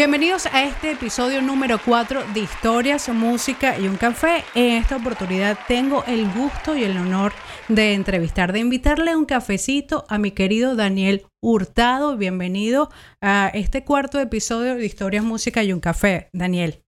Bienvenidos 0.00 0.46
a 0.46 0.64
este 0.64 0.92
episodio 0.92 1.42
número 1.42 1.78
4 1.84 2.22
de 2.32 2.40
Historias, 2.40 3.10
Música 3.10 3.78
y 3.78 3.86
un 3.86 3.98
Café. 3.98 4.44
En 4.54 4.76
esta 4.76 4.96
oportunidad 4.96 5.58
tengo 5.68 6.04
el 6.06 6.26
gusto 6.32 6.74
y 6.74 6.84
el 6.84 6.96
honor 6.96 7.34
de 7.68 7.92
entrevistar, 7.92 8.54
de 8.54 8.60
invitarle 8.60 9.14
un 9.14 9.26
cafecito 9.26 10.06
a 10.08 10.16
mi 10.16 10.30
querido 10.30 10.74
Daniel 10.74 11.26
Hurtado. 11.42 12.16
Bienvenido 12.16 12.88
a 13.20 13.50
este 13.52 13.84
cuarto 13.84 14.18
episodio 14.18 14.74
de 14.74 14.86
Historias, 14.86 15.22
Música 15.22 15.62
y 15.62 15.70
un 15.74 15.80
Café. 15.80 16.30
Daniel, 16.32 16.82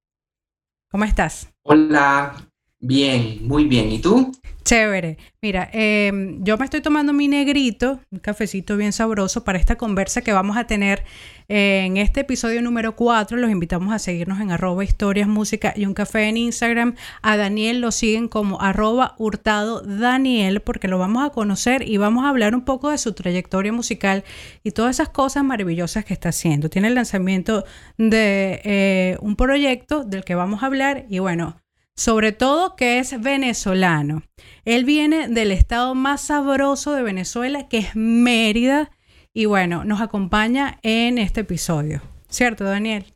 ¿cómo 0.90 1.04
estás? 1.04 1.52
Hola, 1.66 2.34
bien, 2.82 3.38
muy 3.46 3.64
bien. 3.64 3.90
¿Y 3.90 4.00
tú? 4.00 4.32
Chévere. 4.64 5.18
Mira, 5.40 5.68
em, 5.72 6.42
yo 6.44 6.56
me 6.56 6.64
estoy 6.64 6.80
tomando 6.80 7.12
mi 7.12 7.26
negrito, 7.26 8.00
un 8.10 8.20
cafecito 8.20 8.76
bien 8.76 8.92
sabroso 8.92 9.42
para 9.42 9.58
esta 9.58 9.76
conversa 9.76 10.22
que 10.22 10.32
vamos 10.32 10.56
a 10.56 10.66
tener 10.68 11.04
en 11.48 11.96
este 11.96 12.20
episodio 12.20 12.62
número 12.62 12.94
4. 12.94 13.36
Los 13.36 13.50
invitamos 13.50 13.92
a 13.92 13.98
seguirnos 13.98 14.40
en 14.40 14.52
arroba 14.52 14.84
historias, 14.84 15.26
música 15.26 15.74
y 15.76 15.84
un 15.84 15.94
café 15.94 16.28
en 16.28 16.36
Instagram. 16.36 16.94
A 17.22 17.36
Daniel 17.36 17.80
lo 17.80 17.90
siguen 17.90 18.28
como 18.28 18.60
arroba 18.60 19.16
hurtado 19.18 19.80
Daniel 19.80 20.60
porque 20.60 20.86
lo 20.86 20.98
vamos 20.98 21.26
a 21.26 21.30
conocer 21.30 21.86
y 21.88 21.96
vamos 21.96 22.24
a 22.24 22.28
hablar 22.28 22.54
un 22.54 22.64
poco 22.64 22.90
de 22.90 22.98
su 22.98 23.12
trayectoria 23.12 23.72
musical 23.72 24.22
y 24.62 24.70
todas 24.70 24.96
esas 24.96 25.08
cosas 25.08 25.44
maravillosas 25.44 26.04
que 26.04 26.14
está 26.14 26.28
haciendo. 26.28 26.70
Tiene 26.70 26.88
el 26.88 26.94
lanzamiento 26.94 27.64
de 27.98 28.60
eh, 28.64 29.16
un 29.20 29.34
proyecto 29.34 30.04
del 30.04 30.24
que 30.24 30.36
vamos 30.36 30.62
a 30.62 30.66
hablar 30.66 31.04
y 31.08 31.18
bueno, 31.18 31.61
sobre 31.96 32.32
todo 32.32 32.76
que 32.76 32.98
es 32.98 33.20
venezolano. 33.20 34.22
Él 34.64 34.84
viene 34.84 35.28
del 35.28 35.52
estado 35.52 35.94
más 35.94 36.22
sabroso 36.22 36.92
de 36.92 37.02
Venezuela, 37.02 37.68
que 37.68 37.78
es 37.78 37.96
Mérida, 37.96 38.90
y 39.34 39.46
bueno, 39.46 39.84
nos 39.84 40.00
acompaña 40.00 40.78
en 40.82 41.18
este 41.18 41.40
episodio. 41.40 42.02
¿Cierto, 42.28 42.64
Daniel? 42.64 43.14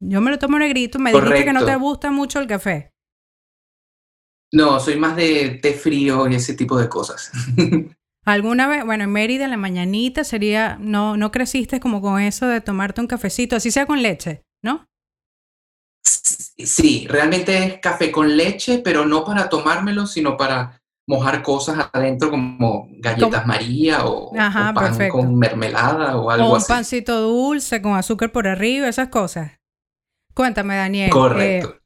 Yo 0.00 0.20
me 0.20 0.30
lo 0.30 0.38
tomo 0.38 0.58
negrito, 0.58 0.98
me 0.98 1.12
dijiste 1.12 1.44
que 1.44 1.52
no 1.52 1.64
te 1.64 1.76
gusta 1.76 2.10
mucho 2.10 2.40
el 2.40 2.46
café. 2.46 2.92
No, 4.52 4.80
soy 4.80 4.96
más 4.96 5.14
de 5.16 5.58
té 5.62 5.74
frío 5.74 6.28
y 6.28 6.36
ese 6.36 6.54
tipo 6.54 6.78
de 6.78 6.88
cosas. 6.88 7.30
¿Alguna 8.24 8.66
vez, 8.68 8.84
bueno, 8.84 9.04
en 9.04 9.12
Mérida 9.12 9.44
en 9.44 9.50
la 9.50 9.56
mañanita 9.56 10.24
sería, 10.24 10.76
no, 10.80 11.16
no 11.16 11.30
creciste 11.30 11.80
como 11.80 12.00
con 12.00 12.20
eso 12.20 12.46
de 12.46 12.60
tomarte 12.60 13.00
un 13.00 13.06
cafecito, 13.06 13.56
así 13.56 13.70
sea 13.70 13.86
con 13.86 14.02
leche, 14.02 14.42
¿no? 14.62 14.86
Sí, 16.58 17.06
realmente 17.08 17.64
es 17.64 17.78
café 17.78 18.10
con 18.10 18.36
leche, 18.36 18.78
pero 18.78 19.06
no 19.06 19.24
para 19.24 19.48
tomármelo, 19.48 20.06
sino 20.06 20.36
para 20.36 20.80
mojar 21.06 21.42
cosas 21.42 21.88
adentro 21.92 22.30
como 22.30 22.88
galletas 22.98 23.46
María 23.46 24.04
o, 24.04 24.32
pan 24.32 25.08
con 25.08 25.38
mermelada 25.38 26.16
o 26.16 26.30
algo 26.30 26.56
así. 26.56 26.64
O 26.64 26.64
un 26.64 26.76
pancito 26.76 27.20
dulce 27.20 27.80
con 27.80 27.94
azúcar 27.94 28.32
por 28.32 28.48
arriba, 28.48 28.88
esas 28.88 29.08
cosas. 29.08 29.52
Cuéntame, 30.34 30.76
Daniel. 30.76 31.10
Correcto. 31.10 31.76
Eh, 31.76 31.80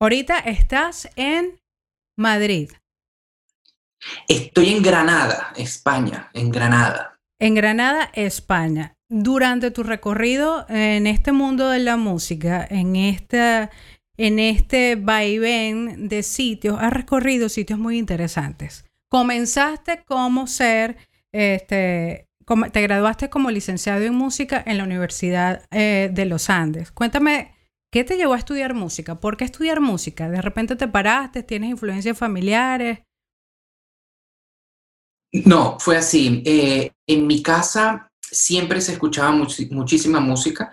ahorita 0.00 0.38
estás 0.40 1.08
en 1.16 1.58
Madrid. 2.16 2.70
Estoy 4.28 4.74
en 4.74 4.82
Granada, 4.82 5.52
España, 5.56 6.30
en 6.34 6.50
Granada. 6.50 7.18
En 7.38 7.54
Granada, 7.54 8.10
España 8.14 8.96
durante 9.10 9.72
tu 9.72 9.82
recorrido 9.82 10.64
en 10.68 11.08
este 11.08 11.32
mundo 11.32 11.68
de 11.68 11.80
la 11.80 11.96
música, 11.96 12.66
en, 12.70 12.94
esta, 12.94 13.70
en 14.16 14.38
este 14.38 14.94
vaivén 14.94 16.08
de 16.08 16.22
sitios, 16.22 16.78
has 16.80 16.92
recorrido 16.92 17.48
sitios 17.48 17.78
muy 17.78 17.98
interesantes. 17.98 18.84
Comenzaste 19.08 20.04
como 20.06 20.46
ser, 20.46 20.96
este, 21.32 22.28
te 22.72 22.82
graduaste 22.82 23.28
como 23.28 23.50
licenciado 23.50 24.04
en 24.04 24.14
música 24.14 24.62
en 24.64 24.78
la 24.78 24.84
Universidad 24.84 25.64
eh, 25.72 26.08
de 26.12 26.24
los 26.24 26.48
Andes. 26.48 26.92
Cuéntame, 26.92 27.56
¿qué 27.92 28.04
te 28.04 28.16
llevó 28.16 28.34
a 28.34 28.38
estudiar 28.38 28.74
música? 28.74 29.18
¿Por 29.18 29.36
qué 29.36 29.44
estudiar 29.44 29.80
música? 29.80 30.30
¿De 30.30 30.40
repente 30.40 30.76
te 30.76 30.86
paraste? 30.86 31.42
¿Tienes 31.42 31.70
influencias 31.70 32.16
familiares? 32.16 33.00
No, 35.32 35.78
fue 35.80 35.96
así. 35.96 36.44
Eh, 36.46 36.92
en 37.08 37.26
mi 37.26 37.42
casa 37.42 38.09
siempre 38.30 38.80
se 38.80 38.92
escuchaba 38.92 39.32
muchísima 39.32 40.20
música. 40.20 40.72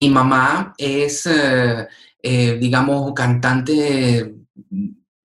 Mi 0.00 0.08
mamá 0.08 0.74
es, 0.76 1.26
eh, 1.26 1.86
eh, 2.22 2.58
digamos, 2.60 3.12
cantante 3.14 4.34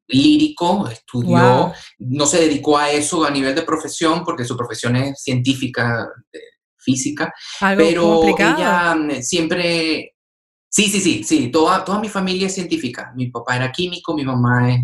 lírico, 0.08 0.88
estudió, 0.88 1.74
no 2.00 2.26
se 2.26 2.42
dedicó 2.42 2.78
a 2.78 2.92
eso 2.92 3.26
a 3.26 3.30
nivel 3.30 3.54
de 3.54 3.64
profesión 3.64 4.24
porque 4.24 4.46
su 4.46 4.56
profesión 4.56 4.96
es 4.96 5.22
científica, 5.22 6.08
física, 6.78 7.34
pero 7.60 8.24
ella 8.24 8.96
mm, 8.96 9.22
siempre, 9.22 10.16
sí, 10.70 10.88
sí, 10.88 11.02
sí, 11.02 11.24
sí, 11.24 11.50
toda, 11.50 11.84
toda 11.84 12.00
mi 12.00 12.08
familia 12.08 12.48
es 12.48 12.54
científica, 12.54 13.12
mi 13.16 13.30
papá 13.30 13.58
era 13.58 13.72
químico, 13.72 14.16
mi 14.16 14.24
mamá 14.24 14.72
es 14.72 14.80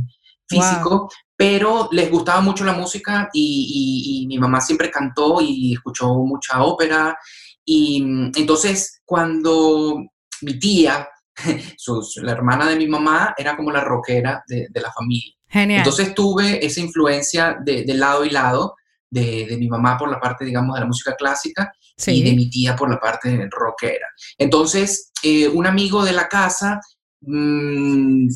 físico, 0.45 1.09
pero 1.35 1.89
les 1.91 2.09
gustaba 2.11 2.41
mucho 2.41 2.63
la 2.63 2.73
música 2.73 3.29
y, 3.33 4.25
mi 4.27 4.37
mamá 4.37 4.61
siempre 4.61 4.89
cantó 4.89 5.39
y 5.41 5.73
escuchó 5.73 6.13
mucha 6.15 6.63
ópera. 6.63 7.17
Y 7.65 8.01
mm, 8.01 8.31
entonces 8.35 9.01
cuando 9.05 10.03
mi 10.41 10.59
tía, 10.59 11.07
la 12.21 12.31
hermana 12.31 12.69
de 12.69 12.75
mi 12.75 12.87
mamá, 12.87 13.33
era 13.37 13.55
como 13.55 13.71
la 13.71 13.81
rockera 13.81 14.43
de, 14.47 14.69
la 14.73 14.91
familia. 14.91 15.33
Genial. 15.47 15.79
Entonces 15.79 16.13
tuve 16.15 16.65
esa 16.65 16.79
influencia 16.79 17.57
de, 17.63 17.85
lado 17.93 18.25
y 18.25 18.29
lado, 18.29 18.75
de, 19.09 19.55
mi 19.59 19.67
mamá 19.67 19.97
por 19.97 20.09
la 20.09 20.19
parte, 20.19 20.45
digamos, 20.45 20.75
de 20.75 20.81
la 20.81 20.87
música 20.87 21.15
clásica 21.15 21.71
y 22.07 22.23
de 22.23 22.33
mi 22.33 22.49
tía 22.49 22.75
por 22.75 22.89
la 22.89 22.99
parte 22.99 23.47
rockera. 23.51 24.07
Entonces, 24.37 25.11
eh, 25.21 25.47
un 25.47 25.67
amigo 25.67 26.03
de 26.03 26.13
la 26.13 26.27
casa 26.27 26.79
mmm, 27.21 28.27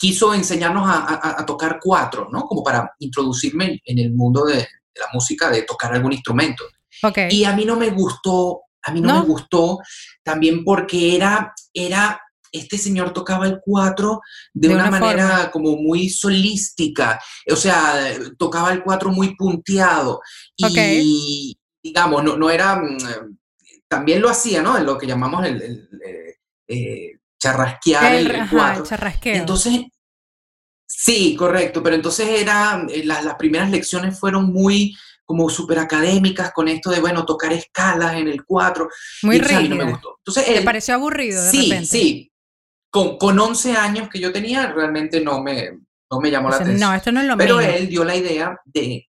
quiso 0.00 0.32
enseñarnos 0.32 0.84
a, 0.88 1.44
tocar 1.44 1.78
cuatro, 1.78 2.28
¿no? 2.32 2.44
Como 2.44 2.64
para 2.64 2.90
introducirme 3.00 3.82
en 3.84 3.98
el 3.98 4.14
mundo 4.14 4.46
de, 4.46 4.66
la 4.94 5.06
música, 5.12 5.50
de 5.50 5.62
tocar 5.62 5.92
algún 5.92 6.14
instrumento. 6.14 6.64
Y 7.28 7.44
a 7.44 7.54
mí 7.54 7.66
no 7.66 7.76
me 7.76 7.90
gustó, 7.90 8.62
a 8.82 8.92
mí 8.92 9.02
no, 9.02 9.20
me 9.20 9.26
gustó 9.26 9.78
también 10.22 10.64
porque 10.64 11.14
era, 11.14 11.52
era, 11.74 12.18
este 12.50 12.78
señor 12.78 13.12
tocaba 13.12 13.46
el 13.46 13.60
cuatro 13.62 14.22
de, 14.54 14.74
una, 14.74 14.90
manera 14.90 15.50
como 15.50 15.76
muy 15.76 16.08
solística, 16.08 17.20
o 17.50 17.56
sea, 17.56 18.16
tocaba 18.38 18.72
el 18.72 18.82
cuatro 18.82 19.10
muy 19.10 19.36
punteado. 19.36 20.22
Y, 20.56 21.58
digamos, 21.82 22.24
no, 22.24 22.38
no 22.38 22.48
era, 22.48 22.76
mm, 22.76 23.36
también 23.86 24.22
lo 24.22 24.30
hacía, 24.30 24.62
¿no? 24.62 24.78
En 24.78 24.86
lo 24.86 24.96
que 24.96 25.06
llamamos 25.06 25.44
el, 25.44 25.88
eh, 26.06 26.36
eh, 26.68 27.19
charrasquear 27.40 28.14
el, 28.14 28.30
el 28.30 28.48
Entonces, 29.24 29.80
sí, 30.86 31.34
correcto, 31.34 31.82
pero 31.82 31.96
entonces 31.96 32.28
era, 32.28 32.86
eh, 32.88 33.04
las, 33.04 33.34
primeras 33.36 33.70
lecciones 33.70 34.18
fueron 34.18 34.52
muy 34.52 34.94
como 35.24 35.48
súper 35.48 35.78
académicas 35.78 36.52
con 36.52 36.68
esto 36.68 36.90
de, 36.90 37.00
bueno, 37.00 37.24
tocar 37.24 37.52
escalas 37.52 38.16
en 38.16 38.28
el 38.28 38.44
4. 38.44 38.88
Muy 39.22 39.38
rígido. 39.38 39.76
no 39.76 39.84
me 39.84 39.90
gustó. 39.92 40.16
Entonces, 40.18 40.44
¿Te 40.54 40.62
pareció 40.62 40.94
aburrido 40.94 41.42
de 41.42 41.50
sí, 41.50 41.62
repente? 41.62 41.86
Sí, 41.86 42.32
con, 42.90 43.16
con 43.16 43.38
11 43.38 43.76
años 43.76 44.08
que 44.08 44.18
yo 44.18 44.32
tenía, 44.32 44.72
realmente 44.72 45.20
no 45.20 45.40
me, 45.40 45.70
no 46.10 46.20
me 46.20 46.30
llamó 46.30 46.50
la 46.50 46.56
atención. 46.56 46.80
No, 46.80 46.94
esto 46.94 47.12
no 47.12 47.20
es 47.20 47.26
lo 47.26 47.36
Pero 47.36 47.58
mismo. 47.58 47.72
él 47.72 47.88
dio 47.88 48.04
la 48.04 48.16
idea 48.16 48.58
de, 48.64 49.08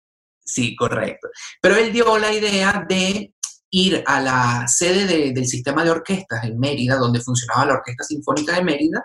sí, 0.44 0.76
correcto, 0.76 1.28
pero 1.60 1.76
él 1.76 1.92
dio 1.92 2.18
la 2.18 2.32
idea 2.32 2.84
de 2.86 3.32
ir 3.74 4.04
a 4.06 4.20
la 4.20 4.68
sede 4.68 5.32
del 5.32 5.46
sistema 5.46 5.82
de 5.82 5.90
orquestas 5.90 6.44
en 6.44 6.58
Mérida, 6.58 6.96
donde 6.96 7.22
funcionaba 7.22 7.64
la 7.64 7.74
Orquesta 7.74 8.04
Sinfónica 8.04 8.54
de 8.54 8.64
Mérida, 8.64 9.02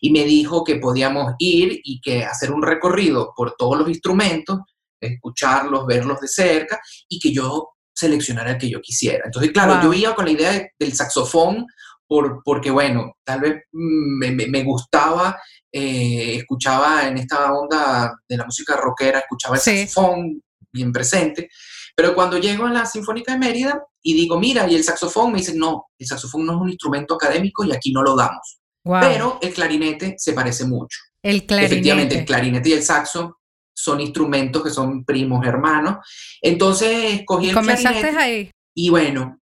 y 0.00 0.10
me 0.10 0.24
dijo 0.24 0.64
que 0.64 0.76
podíamos 0.76 1.34
ir 1.38 1.80
y 1.84 2.00
que 2.00 2.24
hacer 2.24 2.50
un 2.50 2.62
recorrido 2.62 3.32
por 3.36 3.54
todos 3.56 3.78
los 3.78 3.88
instrumentos, 3.88 4.58
escucharlos, 5.00 5.86
verlos 5.86 6.20
de 6.20 6.26
cerca, 6.26 6.80
y 7.08 7.20
que 7.20 7.32
yo 7.32 7.68
seleccionara 7.94 8.50
el 8.50 8.58
que 8.58 8.68
yo 8.68 8.80
quisiera. 8.80 9.22
Entonces, 9.26 9.52
claro, 9.52 9.80
yo 9.80 9.92
iba 9.92 10.16
con 10.16 10.24
la 10.24 10.32
idea 10.32 10.68
del 10.78 10.94
saxofón, 10.94 11.64
por, 12.04 12.42
porque, 12.44 12.72
bueno, 12.72 13.12
tal 13.22 13.40
vez 13.40 13.62
me, 13.70 14.32
me, 14.32 14.64
gustaba, 14.64 15.38
eh, 15.70 16.36
escuchaba 16.38 17.06
en 17.06 17.18
esta 17.18 17.52
onda 17.52 18.18
de 18.28 18.36
la 18.36 18.44
música 18.44 18.76
rockera, 18.76 19.20
escuchaba 19.20 19.54
el 19.54 19.60
saxofón 19.60 20.42
bien 20.72 20.90
presente, 20.90 21.50
pero 21.94 22.14
cuando 22.14 22.38
llego 22.38 22.66
a 22.66 22.72
la 22.72 22.86
Sinfónica 22.86 23.32
de 23.32 23.38
Mérida 23.38 23.82
y 24.10 24.14
digo, 24.14 24.40
mira, 24.40 24.66
y 24.70 24.74
el 24.74 24.82
saxofón, 24.82 25.32
me 25.32 25.38
dicen, 25.38 25.58
no, 25.58 25.88
el 25.98 26.06
saxofón 26.06 26.46
no 26.46 26.54
es 26.54 26.60
un 26.62 26.68
instrumento 26.70 27.14
académico 27.16 27.62
y 27.62 27.72
aquí 27.72 27.92
no 27.92 28.02
lo 28.02 28.16
damos. 28.16 28.58
Pero 28.82 29.38
el 29.42 29.52
clarinete 29.52 30.14
se 30.16 30.32
parece 30.32 30.64
mucho. 30.64 30.98
El 31.22 31.44
clarinete. 31.44 31.74
Efectivamente, 31.74 32.18
el 32.18 32.24
clarinete 32.24 32.70
y 32.70 32.72
el 32.72 32.82
saxo 32.82 33.40
son 33.74 34.00
instrumentos 34.00 34.64
que 34.64 34.70
son 34.70 35.04
primos 35.04 35.46
hermanos. 35.46 35.98
Entonces 36.40 37.20
escogí 37.20 37.50
el 37.50 37.54
¿Comenzaste 37.54 38.08
ahí? 38.16 38.50
Y 38.74 38.88
bueno, 38.88 39.38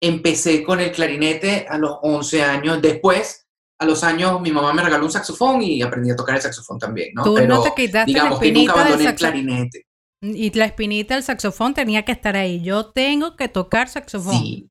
empecé 0.00 0.62
con 0.62 0.80
el 0.80 0.92
clarinete 0.92 1.66
a 1.68 1.76
los 1.76 1.98
11 2.00 2.42
años. 2.42 2.80
Después, 2.80 3.46
a 3.78 3.84
los 3.84 4.02
años, 4.02 4.40
mi 4.40 4.50
mamá 4.50 4.72
me 4.72 4.82
regaló 4.82 5.04
un 5.04 5.12
saxofón 5.12 5.60
y 5.60 5.82
aprendí 5.82 6.10
a 6.10 6.16
tocar 6.16 6.36
el 6.36 6.42
saxofón 6.42 6.78
también, 6.78 7.10
¿no? 7.12 7.22
Tú 7.22 7.38
no 7.46 7.62
te 7.62 7.74
quitaste 7.74 8.10
digamos 8.10 8.40
que 8.40 8.50
nunca 8.50 8.72
abandoné 8.72 9.10
el 9.10 9.14
clarinete. 9.14 9.89
Y 10.22 10.50
la 10.52 10.66
espinita 10.66 11.14
del 11.14 11.22
saxofón 11.22 11.74
tenía 11.74 12.04
que 12.04 12.12
estar 12.12 12.36
ahí. 12.36 12.60
Yo 12.62 12.86
tengo 12.86 13.36
que 13.36 13.48
tocar 13.48 13.88
saxofón. 13.88 14.38
Sí. 14.38 14.70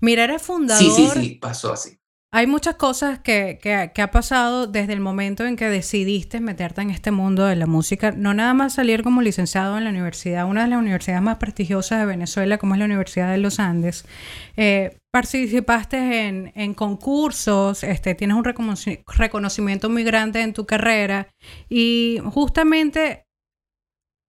Mira, 0.00 0.24
eres 0.24 0.42
fundador. 0.42 0.82
Sí, 0.82 0.90
sí, 0.90 1.08
sí, 1.14 1.30
pasó 1.40 1.72
así. 1.72 1.98
Hay 2.36 2.48
muchas 2.48 2.74
cosas 2.74 3.20
que, 3.20 3.60
que, 3.62 4.02
ha 4.02 4.10
pasado 4.10 4.66
desde 4.66 4.92
el 4.92 4.98
momento 4.98 5.46
en 5.46 5.54
que 5.54 5.68
decidiste 5.68 6.40
meterte 6.40 6.82
en 6.82 6.90
este 6.90 7.12
mundo 7.12 7.46
de 7.46 7.54
la 7.54 7.66
música. 7.66 8.10
No 8.10 8.34
nada 8.34 8.54
más 8.54 8.74
salir 8.74 9.04
como 9.04 9.22
licenciado 9.22 9.78
en 9.78 9.84
la 9.84 9.90
universidad, 9.90 10.44
una 10.44 10.64
de 10.64 10.70
las 10.70 10.80
universidades 10.80 11.22
más 11.22 11.36
prestigiosas 11.36 12.00
de 12.00 12.06
Venezuela, 12.06 12.58
como 12.58 12.74
es 12.74 12.80
la 12.80 12.86
Universidad 12.86 13.30
de 13.30 13.38
los 13.38 13.60
Andes. 13.60 14.04
Eh, 14.56 14.98
participaste 15.12 16.26
en, 16.26 16.52
en, 16.56 16.74
concursos, 16.74 17.84
este, 17.84 18.16
tienes 18.16 18.36
un 18.36 18.44
reconocimiento 19.06 19.88
muy 19.88 20.02
grande 20.02 20.40
en 20.40 20.54
tu 20.54 20.66
carrera 20.66 21.28
y 21.68 22.18
justamente 22.32 23.23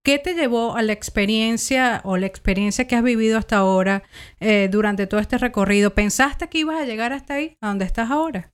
¿Qué 0.05 0.19
te 0.19 0.35
llevó 0.35 0.75
a 0.75 0.83
la 0.83 0.93
experiencia 0.93 2.01
o 2.03 2.17
la 2.17 2.27
experiencia 2.27 2.85
que 2.85 2.95
has 2.95 3.01
vivido 3.01 3.39
hasta 3.39 3.57
ahora 3.57 4.03
eh, 4.39 4.69
durante 4.71 5.07
todo 5.07 5.19
este 5.19 5.39
recorrido? 5.39 5.95
¿Pensaste 5.95 6.47
que 6.47 6.59
ibas 6.59 6.79
a 6.79 6.85
llegar 6.85 7.11
hasta 7.11 7.33
ahí, 7.33 7.57
a 7.59 7.69
donde 7.69 7.85
estás 7.85 8.11
ahora? 8.11 8.53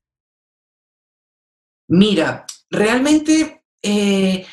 Mira, 1.90 2.46
realmente 2.70 3.66
eh, 3.82 4.46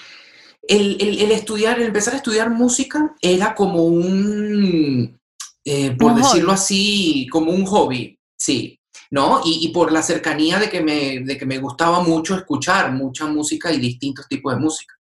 el, 0.66 1.30
estudiar, 1.30 1.78
el 1.78 1.86
empezar 1.86 2.14
a 2.14 2.16
estudiar 2.16 2.50
música 2.50 3.14
era 3.22 3.54
como 3.54 3.84
un, 3.84 5.20
eh, 5.64 5.92
por 5.96 6.16
decirlo 6.16 6.50
así, 6.50 7.28
como 7.30 7.52
un 7.52 7.64
hobby, 7.64 8.18
sí. 8.36 8.76
¿no? 9.12 9.40
Y, 9.44 9.68
por 9.68 9.92
la 9.92 10.02
cercanía 10.02 10.58
de 10.58 10.68
que, 10.68 10.80
me, 10.80 11.20
de 11.20 11.38
que 11.38 11.46
me 11.46 11.58
gustaba 11.58 12.02
mucho 12.02 12.34
escuchar 12.34 12.90
mucha 12.90 13.28
música 13.28 13.72
y 13.72 13.78
distintos 13.78 14.26
tipos 14.26 14.52
de 14.52 14.60
música. 14.60 14.97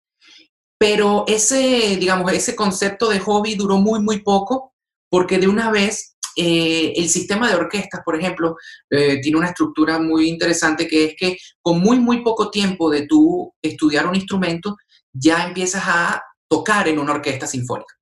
Pero 0.82 1.23
ese, 1.29 1.96
digamos, 1.96 2.32
ese 2.32 2.56
concepto 2.56 3.08
de 3.08 3.20
hobby 3.20 3.55
duró 3.55 3.76
muy, 3.76 4.00
muy 4.00 4.19
poco, 4.19 4.75
porque 5.08 5.38
de 5.38 5.46
una 5.46 5.70
vez 5.70 6.17
eh, 6.34 6.93
el 6.96 7.08
sistema 7.08 7.49
de 7.49 7.55
orquestas, 7.55 8.00
por 8.05 8.19
ejemplo, 8.19 8.56
eh, 8.90 9.20
tiene 9.20 9.38
una 9.38 9.50
estructura 9.50 10.00
muy 10.00 10.29
interesante 10.29 10.88
que 10.88 11.05
es 11.05 11.14
que 11.17 11.38
con 11.61 11.79
muy, 11.79 12.00
muy 12.00 12.25
poco 12.25 12.50
tiempo 12.50 12.90
de 12.90 13.06
tú 13.06 13.55
estudiar 13.62 14.08
un 14.08 14.17
instrumento, 14.17 14.76
ya 15.12 15.46
empiezas 15.46 15.84
a 15.87 16.20
tocar 16.49 16.88
en 16.88 16.99
una 16.99 17.12
orquesta 17.12 17.46
sinfónica. 17.46 17.94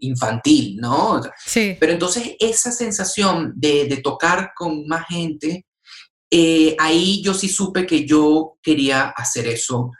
infantil, 0.00 0.76
¿no? 0.76 1.22
Sí. 1.42 1.74
Pero 1.80 1.92
entonces 1.92 2.36
esa 2.38 2.70
sensación 2.70 3.54
de, 3.56 3.98
tocar 4.04 4.52
con 4.54 4.86
más 4.86 5.06
gente, 5.06 5.64
eh, 6.30 6.76
ahí 6.78 7.22
yo 7.22 7.32
sí 7.32 7.48
supe 7.48 7.86
que 7.86 8.04
yo 8.04 8.58
quería 8.62 9.08
hacer 9.16 9.46
eso 9.46 9.90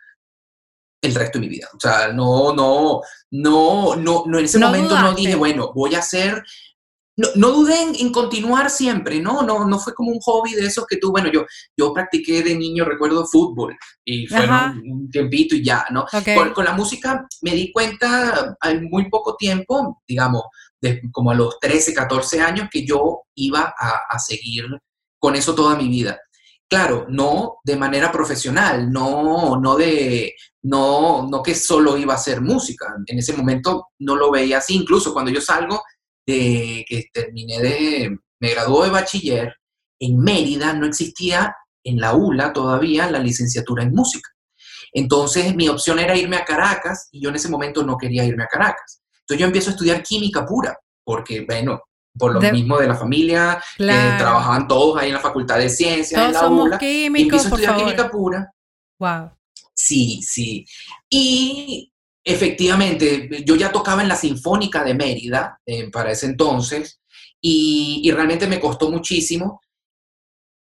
el 1.00 1.14
resto 1.14 1.38
de 1.38 1.46
mi 1.46 1.48
vida. 1.48 1.68
O 1.74 1.80
sea, 1.80 2.12
no, 2.12 2.52
no, 2.54 3.00
no, 3.30 3.96
no, 3.96 4.24
no 4.26 4.38
en 4.38 4.44
ese 4.44 4.58
momento 4.58 4.98
no 4.98 5.14
dije, 5.14 5.34
bueno, 5.34 5.72
voy 5.74 5.94
a 5.94 6.00
hacer, 6.00 6.42
no, 7.16 7.28
no 7.36 7.50
dudé 7.50 7.80
en, 7.82 8.12
continuar 8.12 8.70
siempre, 8.70 9.20
¿no? 9.20 9.42
¿no? 9.42 9.66
No 9.66 9.78
fue 9.78 9.94
como 9.94 10.10
un 10.10 10.20
hobby 10.20 10.54
de 10.54 10.66
esos 10.66 10.86
que 10.86 10.96
tú, 10.96 11.10
bueno, 11.10 11.30
yo, 11.32 11.46
yo 11.76 11.92
practiqué 11.92 12.42
de 12.42 12.56
niño, 12.56 12.84
recuerdo 12.84 13.26
fútbol, 13.26 13.76
y 14.04 14.26
fueron 14.26 14.82
un 14.86 15.10
tiempito 15.10 15.54
y 15.54 15.64
ya, 15.64 15.86
¿no? 15.90 16.06
Con, 16.54 16.64
la 16.64 16.72
música 16.72 17.26
me 17.42 17.52
di 17.52 17.72
cuenta 17.72 18.56
en 18.62 18.88
muy 18.90 19.08
poco 19.08 19.36
tiempo, 19.36 20.02
digamos, 20.06 20.42
como 21.12 21.30
a 21.30 21.34
los 21.34 21.58
13, 21.60 21.94
14 21.94 22.40
años, 22.40 22.68
que 22.70 22.84
yo 22.86 23.22
iba 23.34 23.74
a, 23.78 24.00
a 24.08 24.18
seguir 24.18 24.66
con 25.18 25.34
eso 25.34 25.54
toda 25.54 25.76
mi 25.76 25.88
vida. 25.88 26.18
Claro, 26.68 27.06
no 27.08 27.58
de 27.64 27.76
manera 27.76 28.12
profesional, 28.12 28.92
no, 28.92 29.58
no 29.58 29.76
de, 29.76 30.34
no, 30.62 31.26
no 31.26 31.42
que 31.42 31.54
solo 31.54 31.96
iba 31.96 32.12
a 32.12 32.16
hacer 32.16 32.42
música. 32.42 32.94
En 33.06 33.18
ese 33.18 33.32
momento 33.32 33.88
no 34.00 34.16
lo 34.16 34.30
veía 34.30 34.58
así. 34.58 34.74
Incluso 34.74 35.14
cuando 35.14 35.30
yo 35.30 35.40
salgo 35.40 35.82
de 36.26 36.84
que 36.86 37.04
terminé 37.12 37.60
de, 37.60 38.18
me 38.40 38.50
graduó 38.50 38.84
de 38.84 38.90
bachiller, 38.90 39.54
en 39.98 40.18
Mérida 40.18 40.74
no 40.74 40.86
existía 40.86 41.54
en 41.82 42.00
la 42.00 42.14
ULA 42.14 42.52
todavía 42.52 43.10
la 43.10 43.18
licenciatura 43.18 43.82
en 43.82 43.94
música. 43.94 44.28
Entonces 44.92 45.54
mi 45.54 45.68
opción 45.68 45.98
era 45.98 46.16
irme 46.16 46.36
a 46.36 46.44
Caracas 46.44 47.08
y 47.12 47.22
yo 47.22 47.30
en 47.30 47.36
ese 47.36 47.48
momento 47.48 47.82
no 47.82 47.96
quería 47.96 48.24
irme 48.24 48.44
a 48.44 48.48
Caracas. 48.48 49.00
Entonces 49.20 49.40
yo 49.40 49.46
empiezo 49.46 49.70
a 49.70 49.72
estudiar 49.72 50.02
química 50.02 50.44
pura, 50.44 50.78
porque, 51.04 51.44
bueno, 51.46 51.80
por 52.18 52.34
lo 52.34 52.40
mismo 52.52 52.78
de 52.78 52.88
la 52.88 52.94
familia, 52.94 53.62
trabajaban 53.76 54.66
todos 54.66 55.00
ahí 55.00 55.08
en 55.08 55.14
la 55.14 55.20
Facultad 55.20 55.58
de 55.58 55.68
Ciencias, 55.68 56.26
en 56.26 56.32
la 56.32 56.48
ULA. 56.48 56.78
Químicos, 56.78 57.18
y 57.18 57.22
empiezo 57.22 57.44
a 57.44 57.48
estudiar 57.48 57.76
química 57.76 58.10
pura. 58.10 58.52
Wow. 58.98 59.30
Sí, 59.74 60.20
sí. 60.22 60.66
Y 61.08 61.92
efectivamente, 62.24 63.44
yo 63.44 63.54
ya 63.54 63.70
tocaba 63.70 64.02
en 64.02 64.08
la 64.08 64.16
Sinfónica 64.16 64.82
de 64.84 64.94
Mérida 64.94 65.60
eh, 65.64 65.90
para 65.90 66.10
ese 66.10 66.26
entonces 66.26 67.00
y, 67.40 68.10
realmente 68.12 68.46
me 68.46 68.60
costó 68.60 68.90
muchísimo. 68.90 69.60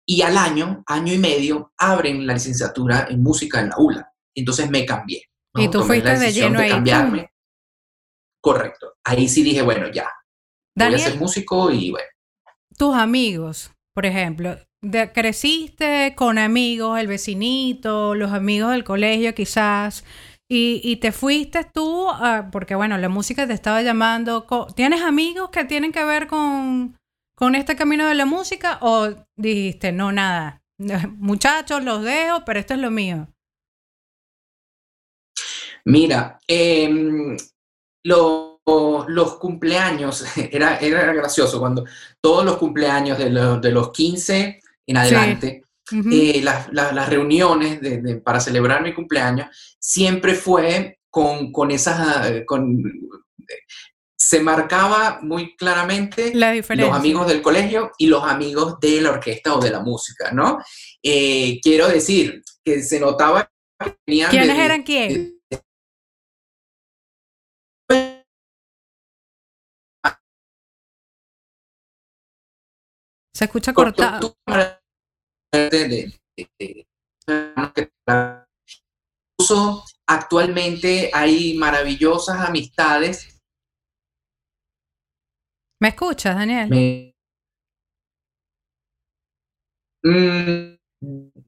Y 0.05 0.21
al 0.21 0.37
año, 0.37 0.83
año 0.87 1.13
y 1.13 1.17
medio, 1.17 1.71
abren 1.77 2.27
la 2.27 2.33
licenciatura 2.33 3.07
en 3.09 3.23
música 3.23 3.61
en 3.61 3.69
la 3.69 3.77
ULA. 3.77 4.11
Entonces 4.35 4.69
me 4.69 4.85
cambié. 4.85 5.23
Y 5.55 5.69
tú 5.69 5.83
fuiste 5.83 6.17
de 6.17 6.33
lleno 6.33 6.59
ahí. 6.59 6.69
Cambiarme. 6.69 7.31
Correcto. 8.41 8.95
Ahí 9.03 9.29
sí 9.29 9.43
dije, 9.43 9.61
bueno, 9.61 9.89
ya. 9.91 10.09
Voy 10.75 10.93
a 10.93 10.97
ser 10.97 11.19
músico 11.19 11.71
y 11.71 11.91
bueno. 11.91 12.07
Tus 12.77 12.95
amigos, 12.95 13.71
por 13.93 14.05
ejemplo, 14.05 14.57
creciste 15.13 16.13
con 16.15 16.37
amigos, 16.37 16.99
el 16.99 17.07
vecinito, 17.07 18.15
los 18.15 18.31
amigos 18.31 18.71
del 18.71 18.83
colegio 18.83 19.33
quizás, 19.33 20.03
y, 20.55 20.97
te 20.97 21.11
fuiste 21.11 21.63
tú, 21.63 22.07
porque 22.51 22.75
bueno, 22.75 22.97
la 22.99 23.09
música 23.09 23.47
te 23.47 23.53
estaba 23.53 23.81
llamando. 23.81 24.45
¿Tienes 24.75 25.01
amigos 25.01 25.49
que 25.49 25.65
tienen 25.65 25.91
que 25.91 26.03
ver 26.03 26.27
con, 26.27 26.95
con 27.35 27.55
este 27.55 27.75
camino 27.75 28.07
de 28.07 28.13
la 28.13 28.25
música 28.25 28.77
o 28.81 29.09
dijiste, 29.35 29.91
no, 29.91 30.11
nada, 30.11 30.61
muchachos, 31.17 31.83
los 31.83 32.03
dejo, 32.03 32.45
pero 32.45 32.59
esto 32.59 32.75
es 32.75 32.81
lo 32.81 32.91
mío? 32.91 33.27
Mira, 35.85 36.39
em, 36.47 37.35
los 38.65 39.37
cumpleaños, 39.37 40.25
era, 40.51 40.77
era 40.77 41.13
gracioso 41.13 41.59
cuando 41.59 41.85
todos 42.21 42.45
los 42.45 42.57
cumpleaños 42.57 43.17
de, 43.17 43.29
de 43.29 43.71
los 43.71 43.91
15 43.91 44.59
en 44.87 44.97
adelante, 44.97 45.63
eh, 46.11 46.41
las, 46.41 47.09
reuniones 47.09 47.79
para 48.23 48.39
celebrar 48.39 48.81
mi 48.81 48.93
cumpleaños 48.93 49.47
siempre 49.79 50.33
fue 50.33 50.99
con, 51.09 51.51
con 51.51 51.71
esas, 51.71 52.43
con, 52.45 52.81
se 54.17 54.39
marcaba 54.39 55.19
muy 55.21 55.55
claramente 55.55 56.33
los 56.33 56.91
amigos 56.91 57.27
del 57.27 57.41
colegio 57.41 57.91
y 57.97 58.07
los 58.07 58.23
amigos 58.23 58.79
de 58.79 59.01
la 59.01 59.11
orquesta 59.11 59.55
o 59.55 59.61
de 59.61 59.69
la 59.69 59.81
música, 59.81 60.31
¿no? 60.31 60.59
Eh, 61.01 61.59
quiero 61.61 61.87
decir 61.87 62.41
que 62.63 62.81
se 62.81 62.99
notaba 62.99 63.51
que 63.79 63.95
tenían... 64.05 64.31
¿Quiénes 64.31 64.57
eran 64.57 64.83
quién? 64.83 65.32
Se 73.35 73.45
escucha 73.45 73.73
cortado. 73.73 74.37
actualmente 80.07 81.09
hay 81.13 81.55
maravillosas 81.57 82.39
amistades. 82.39 83.41
¿Me 85.81 85.89
escuchas, 85.89 86.35
Daniel? 86.35 86.69
Me, 86.69 87.15
mm, 90.03 90.77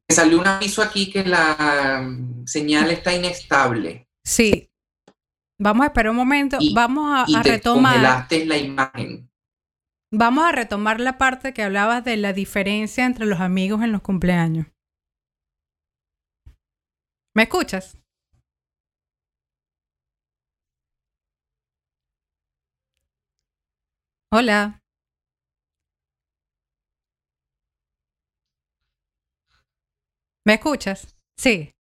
salió 0.09 0.39
un 0.39 0.47
aviso 0.47 0.81
aquí 0.81 1.11
que 1.11 1.23
la 1.23 2.05
señal 2.45 2.91
está 2.91 3.13
inestable. 3.13 4.07
Sí. 4.25 4.69
Vamos 5.57 5.83
a 5.85 5.87
esperar 5.87 6.09
un 6.09 6.17
momento. 6.17 6.57
Vamos 6.73 7.13
a, 7.13 7.25
y 7.27 7.35
a 7.35 7.43
retomar. 7.43 8.27
la 8.29 8.57
imagen. 8.57 9.29
Vamos 10.17 10.45
a 10.45 10.53
retomar 10.53 11.01
la 11.01 11.17
parte 11.17 11.53
que 11.53 11.61
hablabas 11.61 12.05
de 12.05 12.15
la 12.15 12.31
diferencia 12.31 13.05
entre 13.05 13.25
los 13.25 13.41
amigos 13.41 13.83
en 13.83 13.91
los 13.91 14.01
cumpleaños. 14.01 14.67
¿Me 17.35 17.43
escuchas? 17.43 17.97
Hola. 24.31 24.79
¿Me 30.45 30.53
escuchas? 30.53 31.17
Sí. 31.37 31.73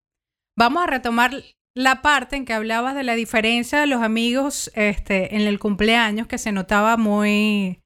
Vamos 0.59 0.83
a 0.83 0.87
retomar 0.88 1.31
la 1.76 2.03
parte 2.03 2.35
en 2.35 2.45
que 2.45 2.53
hablabas 2.53 2.97
de 2.97 3.05
la 3.05 3.14
diferencia 3.14 3.79
de 3.79 3.87
los 3.87 4.03
amigos 4.03 4.73
este, 4.75 5.37
en 5.37 5.43
el 5.43 5.61
cumpleaños, 5.61 6.26
que 6.26 6.38
se 6.38 6.50
notaba 6.50 6.97
muy, 6.97 7.84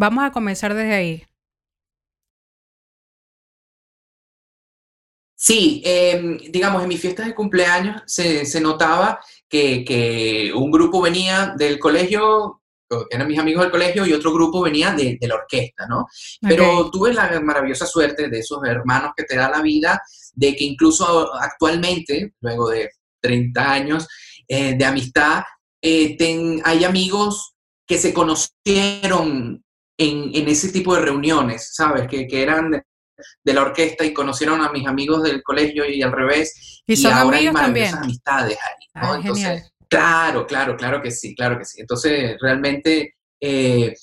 Vamos 0.00 0.22
a 0.22 0.30
comenzar 0.30 0.74
desde 0.74 0.94
ahí. 0.94 1.24
Sí, 5.34 5.82
em, 5.84 6.38
digamos, 6.52 6.84
en 6.84 6.88
mis 6.88 7.00
fiestas 7.00 7.26
de 7.26 7.34
cumpleaños 7.34 8.02
se, 8.06 8.60
notaba 8.60 9.18
que, 9.48 10.52
un 10.54 10.70
grupo 10.70 11.02
venía 11.02 11.52
del 11.58 11.80
colegio 11.80 12.62
eran 13.10 13.26
mis 13.26 13.38
amigos 13.38 13.64
del 13.64 13.72
colegio, 13.72 14.06
y 14.06 14.12
otro 14.12 14.32
grupo 14.32 14.62
venía 14.62 14.92
de, 14.92 15.18
la 15.20 15.34
orquesta, 15.34 15.86
¿no? 15.86 16.06
Pero 16.40 16.90
tuve 16.90 17.12
la 17.12 17.40
maravillosa 17.40 17.84
suerte 17.84 18.28
de 18.28 18.38
esos 18.38 18.64
hermanos 18.64 19.10
que 19.16 19.24
te 19.24 19.36
da 19.36 19.50
la 19.50 19.60
vida, 19.60 20.00
de 20.32 20.54
que 20.54 20.64
incluso 20.64 21.34
actualmente, 21.34 22.34
luego 22.40 22.70
de 22.70 22.88
30 23.20 23.72
años 23.72 24.08
eh, 24.46 24.74
de 24.78 24.84
amistad, 24.84 25.42
eh, 25.82 26.16
hay 26.64 26.84
amigos 26.84 27.54
que 27.86 27.98
se 27.98 28.14
conocieron 28.14 29.62
en, 29.98 30.48
ese 30.48 30.70
tipo 30.70 30.94
de 30.94 31.02
reuniones, 31.02 31.74
¿sabes? 31.74 32.06
Que, 32.06 32.26
eran 32.30 32.70
de, 32.70 33.52
la 33.52 33.62
orquesta 33.62 34.04
y 34.04 34.14
conocieron 34.14 34.60
a 34.62 34.70
mis 34.70 34.86
amigos 34.86 35.24
del 35.24 35.42
colegio 35.42 35.84
y 35.84 36.02
al 36.02 36.12
revés. 36.12 36.82
Y, 36.86 37.06
ahora 37.06 37.38
hay 37.38 37.50
maravillosas 37.50 38.02
amistades 38.02 38.58
ahí, 38.62 39.02
¿no? 39.02 39.14
Entonces, 39.16 39.72
claro, 39.88 40.46
claro, 40.46 40.76
claro 40.76 41.02
que 41.02 41.10
sí, 41.10 41.34
claro 41.34 41.58
que 41.58 41.64
sí. 41.64 41.80
Entonces, 41.80 42.36
realmente 42.40 43.16
eh, 43.40 43.94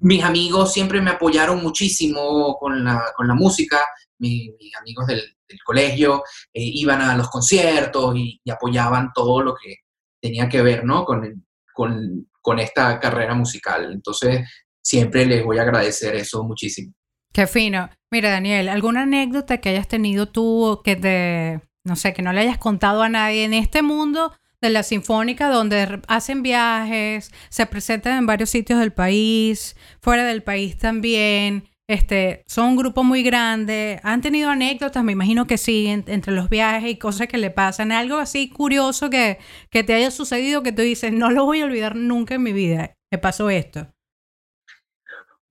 mis 0.00 0.22
amigos 0.22 0.72
siempre 0.72 1.00
me 1.00 1.10
apoyaron 1.10 1.62
muchísimo 1.62 2.56
con 2.58 2.84
la, 2.84 3.12
música, 3.34 3.78
mis, 4.18 4.50
amigos 4.80 5.06
del, 5.06 5.22
colegio 5.64 6.22
eh, 6.52 6.62
iban 6.62 7.02
a 7.02 7.16
los 7.16 7.28
conciertos 7.28 8.14
y, 8.16 8.40
apoyaban 8.50 9.10
todo 9.12 9.42
lo 9.42 9.54
que 9.54 9.74
tenía 10.20 10.48
que 10.48 10.62
ver 10.62 10.84
¿no? 10.84 11.04
con, 11.04 11.44
con, 11.74 12.28
con, 12.40 12.60
esta 12.60 13.00
carrera 13.00 13.34
musical. 13.34 13.92
Entonces, 13.92 14.46
siempre 14.90 15.24
les 15.24 15.44
voy 15.44 15.58
a 15.58 15.62
agradecer 15.62 16.16
eso 16.16 16.42
muchísimo. 16.42 16.92
Qué 17.32 17.46
fino. 17.46 17.88
Mira, 18.10 18.30
Daniel, 18.30 18.68
¿alguna 18.68 19.02
anécdota 19.02 19.58
que 19.58 19.68
hayas 19.68 19.86
tenido 19.86 20.26
tú 20.26 20.80
que 20.84 20.96
te, 20.96 21.60
no 21.84 21.94
sé, 21.94 22.12
que 22.12 22.22
no 22.22 22.32
le 22.32 22.40
hayas 22.40 22.58
contado 22.58 23.02
a 23.02 23.08
nadie 23.08 23.44
en 23.44 23.54
este 23.54 23.82
mundo 23.82 24.32
de 24.60 24.70
la 24.70 24.82
Sinfónica 24.82 25.48
donde 25.48 26.00
hacen 26.08 26.42
viajes, 26.42 27.30
se 27.50 27.66
presentan 27.66 28.18
en 28.18 28.26
varios 28.26 28.50
sitios 28.50 28.80
del 28.80 28.92
país, 28.92 29.76
fuera 30.00 30.24
del 30.24 30.42
país 30.42 30.76
también? 30.76 31.68
Este, 31.86 32.42
son 32.46 32.66
un 32.66 32.76
grupo 32.76 33.04
muy 33.04 33.22
grande. 33.22 34.00
¿Han 34.02 34.20
tenido 34.20 34.50
anécdotas? 34.50 35.04
Me 35.04 35.12
imagino 35.12 35.46
que 35.46 35.56
sí, 35.56 35.86
entre 35.88 36.32
los 36.32 36.48
viajes 36.48 36.90
y 36.90 36.96
cosas 36.96 37.28
que 37.28 37.38
le 37.38 37.50
pasan. 37.50 37.92
Algo 37.92 38.18
así 38.18 38.48
curioso 38.48 39.08
que, 39.08 39.38
que 39.70 39.84
te 39.84 39.94
haya 39.94 40.10
sucedido 40.10 40.64
que 40.64 40.72
tú 40.72 40.82
dices, 40.82 41.12
no 41.12 41.30
lo 41.30 41.44
voy 41.44 41.60
a 41.60 41.64
olvidar 41.64 41.94
nunca 41.94 42.34
en 42.34 42.42
mi 42.42 42.52
vida. 42.52 42.96
Me 43.12 43.18
pasó 43.18 43.50
esto. 43.50 43.88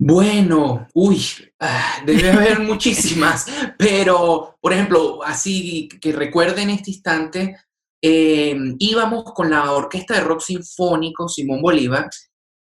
Bueno, 0.02 0.88
uy, 0.94 1.22
ah, 1.60 2.02
debe 2.06 2.32
haber 2.32 2.60
muchísimas, 2.62 3.48
pero 3.78 4.56
por 4.62 4.72
ejemplo, 4.72 5.22
así 5.26 5.90
que 6.00 6.14
recuerden 6.14 6.70
en 6.70 6.78
este 6.78 6.92
instante, 6.92 7.58
em, 8.02 8.78
íbamos 8.80 9.26
con 9.34 9.50
la 9.50 9.74
Orquesta 9.74 10.14
de 10.14 10.22
Rock 10.22 10.40
Sinfónico 10.40 11.28
Simón 11.28 11.62
Bolívar 11.62 12.10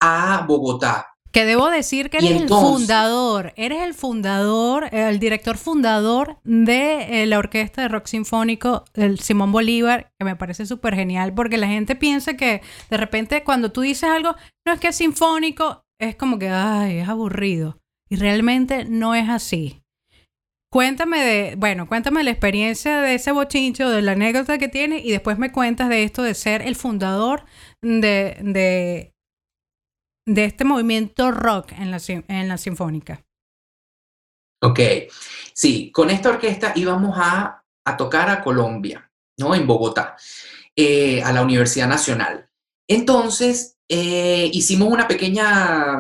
a 0.01 0.45
Bogotá. 0.47 1.09
Que 1.33 1.45
debo 1.45 1.69
decir 1.69 2.11
que 2.11 2.19
eres 2.19 2.43
el 2.43 2.49
fundador, 2.49 3.53
eres 3.57 3.83
el 3.83 3.95
fundador, 3.95 4.89
el 4.93 5.19
director 5.19 5.57
fundador 5.59 6.37
de 6.45 7.25
eh, 7.25 7.27
la 7.27 7.41
Orquesta 7.41 7.83
de 7.83 7.89
Rock 7.89 8.07
Sinfónico, 8.07 8.85
el 8.95 9.19
Simón 9.19 9.51
Bolívar, 9.51 10.13
que 10.17 10.25
me 10.25 10.37
parece 10.37 10.67
súper 10.67 10.95
genial, 10.95 11.35
porque 11.35 11.57
la 11.57 11.67
gente 11.67 11.97
piensa 11.97 12.37
que 12.37 12.63
de 12.89 12.97
repente 12.97 13.43
cuando 13.43 13.73
tú 13.73 13.81
dices 13.81 14.09
algo, 14.09 14.37
no 14.65 14.73
es 14.73 14.79
que 14.79 14.87
es 14.87 14.97
sinfónico, 14.97 15.84
es 16.01 16.17
como 16.17 16.39
que, 16.39 16.49
ay, 16.49 16.99
es 16.99 17.09
aburrido. 17.09 17.81
Y 18.09 18.17
realmente 18.17 18.85
no 18.85 19.15
es 19.15 19.29
así. 19.29 19.83
Cuéntame 20.71 21.21
de, 21.21 21.55
bueno, 21.57 21.87
cuéntame 21.87 22.25
la 22.25 22.33
experiencia 22.33 23.01
de 23.01 23.15
ese 23.15 23.31
bochincho, 23.31 23.89
de 23.89 24.03
la 24.03 24.13
anécdota 24.13 24.59
que 24.59 24.69
tiene 24.69 24.99
y 24.99 25.13
después 25.13 25.39
me 25.39 25.53
cuentas 25.53 25.89
de 25.89 26.03
esto 26.03 26.23
de 26.23 26.35
ser 26.35 26.63
el 26.63 26.75
fundador 26.75 27.45
de, 27.81 28.37
de, 28.43 29.15
de 30.27 30.45
este 30.45 30.65
movimiento 30.65 31.31
rock 31.31 31.73
en 31.79 31.93
la, 31.93 31.99
en 32.09 32.49
la 32.49 32.59
Sinfónica. 32.59 33.25
Ok, 34.63 34.81
sí, 35.53 35.93
con 35.93 36.11
esta 36.11 36.31
orquesta 36.31 36.73
íbamos 36.75 37.17
a, 37.21 37.63
a 37.87 37.97
tocar 37.97 38.29
a 38.29 38.43
Colombia, 38.43 39.09
¿no? 39.39 39.55
En 39.55 39.67
Bogotá, 39.67 40.17
eh, 40.75 41.23
a 41.23 41.33
la 41.33 41.43
Universidad 41.43 41.87
Nacional. 41.87 42.49
Entonces, 42.89 43.77
eh, 43.89 44.51
hicimos 44.53 44.89
una 44.89 45.09
pequeña, 45.09 45.99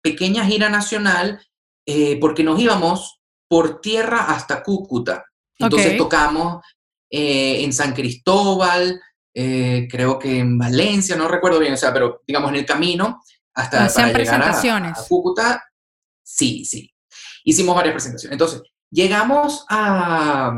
pequeña 0.00 0.44
gira 0.44 0.68
nacional 0.68 1.40
eh, 1.86 2.18
porque 2.20 2.44
nos 2.44 2.60
íbamos 2.60 3.20
por 3.48 3.80
tierra 3.80 4.26
hasta 4.26 4.62
Cúcuta. 4.62 5.24
Entonces 5.58 5.96
tocamos 5.96 6.64
eh, 7.10 7.62
en 7.62 7.72
San 7.72 7.92
Cristóbal, 7.92 9.00
creo 9.32 10.18
que 10.18 10.38
en 10.38 10.58
Valencia, 10.58 11.16
no 11.16 11.28
recuerdo 11.28 11.58
bien, 11.58 11.72
o 11.72 11.76
sea, 11.76 11.92
pero 11.92 12.22
digamos 12.26 12.50
en 12.50 12.56
el 12.56 12.66
camino 12.66 13.22
hasta 13.54 13.88
para 13.88 14.12
llegar 14.12 14.42
a, 14.42 14.94
Cúcuta. 15.08 15.62
Sí, 16.22 16.64
sí. 16.64 16.90
Hicimos 17.44 17.74
varias 17.74 17.92
presentaciones. 17.92 18.32
Entonces, 18.32 18.62
llegamos 18.90 19.64
a, 19.68 20.52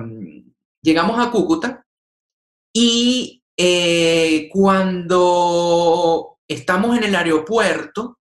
llegamos 0.82 1.24
a 1.24 1.30
Cúcuta 1.30 1.84
y 2.72 3.43
cuando 4.50 6.38
estamos 6.48 6.96
en 6.96 7.04
el 7.04 7.14
aeropuerto, 7.14 8.18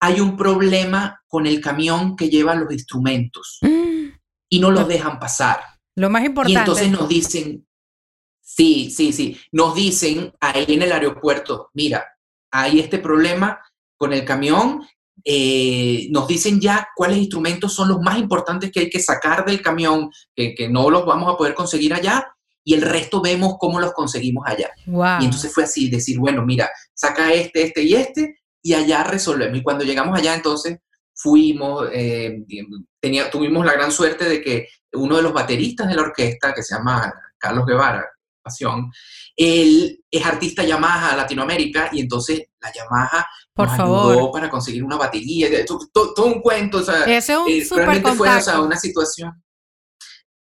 hay 0.00 0.20
un 0.20 0.36
problema 0.36 1.22
con 1.26 1.46
el 1.46 1.60
camión 1.60 2.16
que 2.16 2.28
lleva 2.28 2.54
los 2.54 2.72
instrumentos 2.72 3.58
mm. 3.62 4.08
y 4.48 4.60
no 4.60 4.70
los 4.70 4.86
dejan 4.86 5.18
pasar. 5.18 5.60
Lo 5.96 6.10
más 6.10 6.24
importante. 6.24 6.52
Y 6.52 6.56
entonces 6.56 6.90
nos 6.90 7.08
dicen, 7.08 7.66
sí, 8.40 8.90
sí, 8.90 9.12
sí, 9.12 9.38
nos 9.52 9.74
dicen 9.74 10.32
ahí 10.40 10.66
en 10.68 10.82
el 10.82 10.92
aeropuerto, 10.92 11.70
mira, 11.74 12.04
hay 12.50 12.80
este 12.80 12.98
problema 12.98 13.58
con 13.96 14.12
el 14.12 14.24
camión, 14.24 14.86
eh, 15.24 16.08
nos 16.10 16.28
dicen 16.28 16.60
ya 16.60 16.88
cuáles 16.94 17.18
instrumentos 17.18 17.74
son 17.74 17.88
los 17.88 18.00
más 18.00 18.18
importantes 18.18 18.70
que 18.70 18.80
hay 18.80 18.90
que 18.90 19.00
sacar 19.00 19.44
del 19.44 19.62
camión, 19.62 20.10
que, 20.34 20.54
que 20.54 20.68
no 20.68 20.90
los 20.90 21.06
vamos 21.06 21.32
a 21.32 21.36
poder 21.36 21.54
conseguir 21.54 21.94
allá, 21.94 22.35
y 22.66 22.74
el 22.74 22.82
resto 22.82 23.22
vemos 23.22 23.54
cómo 23.60 23.78
los 23.78 23.92
conseguimos 23.92 24.44
allá. 24.44 24.68
Y 25.20 25.24
entonces 25.24 25.54
fue 25.54 25.62
así, 25.62 25.88
decir, 25.88 26.18
bueno, 26.18 26.44
mira, 26.44 26.68
saca 26.92 27.32
este, 27.32 27.62
este 27.62 27.84
y 27.84 27.94
este, 27.94 28.40
y 28.60 28.74
allá 28.74 29.04
resolvemos. 29.04 29.56
Y 29.56 29.62
cuando 29.62 29.84
llegamos 29.84 30.18
allá, 30.18 30.34
entonces 30.34 30.78
fuimos, 31.14 31.88
eh, 31.92 32.44
tenía, 33.00 33.30
tuvimos 33.30 33.64
la 33.64 33.74
gran 33.74 33.92
suerte 33.92 34.28
de 34.28 34.42
que 34.42 34.68
uno 34.94 35.16
de 35.16 35.22
los 35.22 35.32
bateristas 35.32 35.86
de 35.86 35.94
la 35.94 36.02
orquesta, 36.02 36.52
que 36.52 36.64
se 36.64 36.74
llama 36.74 37.14
Carlos 37.38 37.66
Guevara, 37.66 38.04
Pasión, 38.42 38.90
él 39.36 40.02
es 40.10 40.26
artista 40.26 40.64
Yamaha 40.64 41.14
Latinoamérica 41.14 41.90
y 41.92 42.00
entonces 42.00 42.46
la 42.60 42.72
Yamaha 42.72 43.28
Por 43.54 43.68
nos 43.68 43.76
favor. 43.76 44.12
ayudó 44.12 44.32
para 44.32 44.50
conseguir 44.50 44.82
una 44.82 44.96
batería, 44.96 45.48
todo, 45.64 46.24
un 46.24 46.40
cuento, 46.40 46.78
o 46.78 46.82
sea, 46.82 47.04
Ese 47.04 47.32
es 47.32 47.70
un 47.70 47.78
eh, 47.78 47.84
realmente 47.84 48.12
fue 48.12 48.28
una 48.28 48.76
situación 48.76 49.40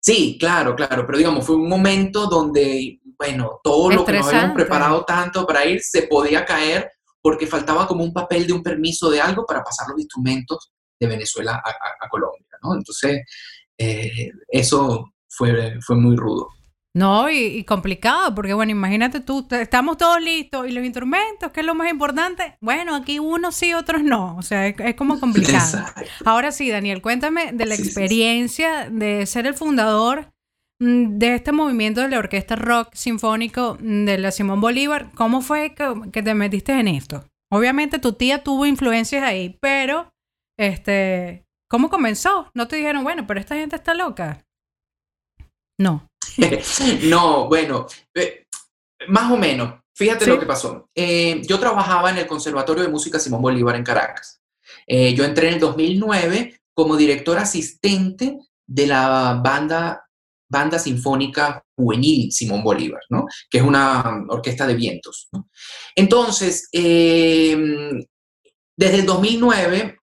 Sí, 0.02 0.38
claro, 0.40 0.76
claro, 0.76 1.06
pero 1.06 1.18
digamos, 1.18 1.46
fue 1.46 1.56
un 1.56 1.68
momento 1.68 2.28
donde, 2.28 3.00
bueno, 3.18 3.60
todo 3.64 3.92
lo 3.92 4.06
que 4.06 4.14
nos 4.14 4.28
habíamos 4.28 4.56
preparado 4.56 5.04
tanto 5.04 5.46
para 5.46 5.66
ir 5.66 5.82
se 5.82 6.04
podía 6.04 6.46
caer 6.46 6.90
porque 7.22 7.48
faltaba 7.48 7.86
como 7.86 8.04
un 8.04 8.14
papel 8.14 8.48
de 8.48 8.54
un 8.54 8.64
permiso 8.64 9.10
de 9.10 9.20
algo 9.20 9.46
para 9.46 9.62
pasar 9.62 9.90
los 9.90 10.00
instrumentos 10.00 10.72
de 11.00 11.08
Venezuela 11.08 11.62
a, 11.64 12.10
Colombia, 12.10 12.58
¿no? 12.64 12.76
Entonces, 12.76 13.22
eh, 13.78 14.32
eso 14.48 15.14
fue, 15.28 15.80
fue 15.82 15.96
muy 15.98 16.16
rudo. 16.16 16.48
No, 16.96 17.30
y, 17.30 17.64
complicado, 17.66 18.34
porque 18.34 18.54
bueno, 18.54 18.72
imagínate 18.72 19.20
tú, 19.20 19.48
estamos 19.52 19.98
todos 19.98 20.20
listos 20.20 20.68
y 20.68 20.72
los 20.72 20.84
instrumentos, 20.84 21.52
¿qué 21.52 21.60
es 21.60 21.66
lo 21.66 21.76
más 21.76 21.92
importante? 21.92 22.58
Bueno, 22.62 22.96
aquí 22.96 23.20
unos 23.20 23.56
sí, 23.56 23.76
otros 23.76 24.04
no, 24.04 24.36
o 24.38 24.42
sea, 24.42 24.68
es, 24.68 24.96
como 24.96 25.20
complicado. 25.20 25.86
Ahora 26.26 26.52
sí, 26.52 26.70
Daniel, 26.70 27.04
cuéntame 27.04 27.52
de 27.54 27.68
la 27.68 27.76
experiencia 27.76 28.90
de 28.90 29.28
ser 29.28 29.46
el 29.46 29.54
fundador 29.54 30.32
mm, 30.82 31.20
de 31.20 31.36
este 31.36 31.52
movimiento 31.52 32.02
de 32.02 32.10
la 32.10 32.18
Orquesta 32.18 32.56
Rock 32.56 32.96
Sinfónico 32.96 33.78
de 33.80 34.18
la 34.18 34.32
Simón 34.32 34.60
Bolívar. 34.60 35.12
¿Cómo 35.14 35.42
fue 35.42 35.76
que, 35.76 36.24
te 36.24 36.34
metiste 36.34 36.72
en 36.74 36.88
esto? 36.88 37.24
Obviamente 37.52 38.00
tu 38.00 38.14
tía 38.14 38.44
tuvo 38.44 38.66
influencias 38.66 39.24
ahí, 39.24 39.58
pero, 39.62 40.10
este, 40.58 41.46
¿cómo 41.70 41.92
comenzó? 41.92 42.50
¿No 42.56 42.68
te 42.68 42.78
dijeron, 42.78 43.04
bueno, 43.04 43.28
pero 43.28 43.40
esta 43.40 43.56
gente 43.56 43.76
está 43.76 43.94
loca? 43.94 44.44
No. 45.80 46.09
no, 47.04 47.48
bueno, 47.48 47.88
eh, 48.14 48.46
más 49.08 49.32
o 49.32 49.38
menos. 49.38 49.80
Fíjate 49.96 50.28
lo 50.28 50.40
que 50.40 50.46
pasó. 50.46 50.90
Eh, 50.96 51.42
yo 51.46 51.60
trabajaba 51.60 52.10
en 52.10 52.20
el 52.20 52.28
Conservatorio 52.28 52.84
de 52.84 52.90
Música 52.90 53.20
Simón 53.20 53.42
Bolívar 53.42 53.76
en 53.76 53.84
Caracas. 53.84 54.42
Eh, 54.88 55.14
yo 55.14 55.26
entré 55.26 55.50
en 55.50 55.56
el 55.56 55.60
2009 55.60 56.62
como 56.74 56.96
director 56.96 57.38
asistente 57.38 58.40
de 58.66 58.88
la 58.88 59.42
banda, 59.44 60.06
banda 60.50 60.80
Sinfónica 60.80 61.62
Juvenil 61.76 62.32
Simón 62.32 62.64
Bolívar, 62.64 63.02
¿no? 63.10 63.26
que 63.50 63.58
es 63.58 63.64
una 63.64 64.24
orquesta 64.30 64.66
de 64.66 64.76
vientos. 64.76 65.28
Entonces, 65.96 66.70
desde 66.72 68.06
el 68.78 69.06
2009 69.06 70.00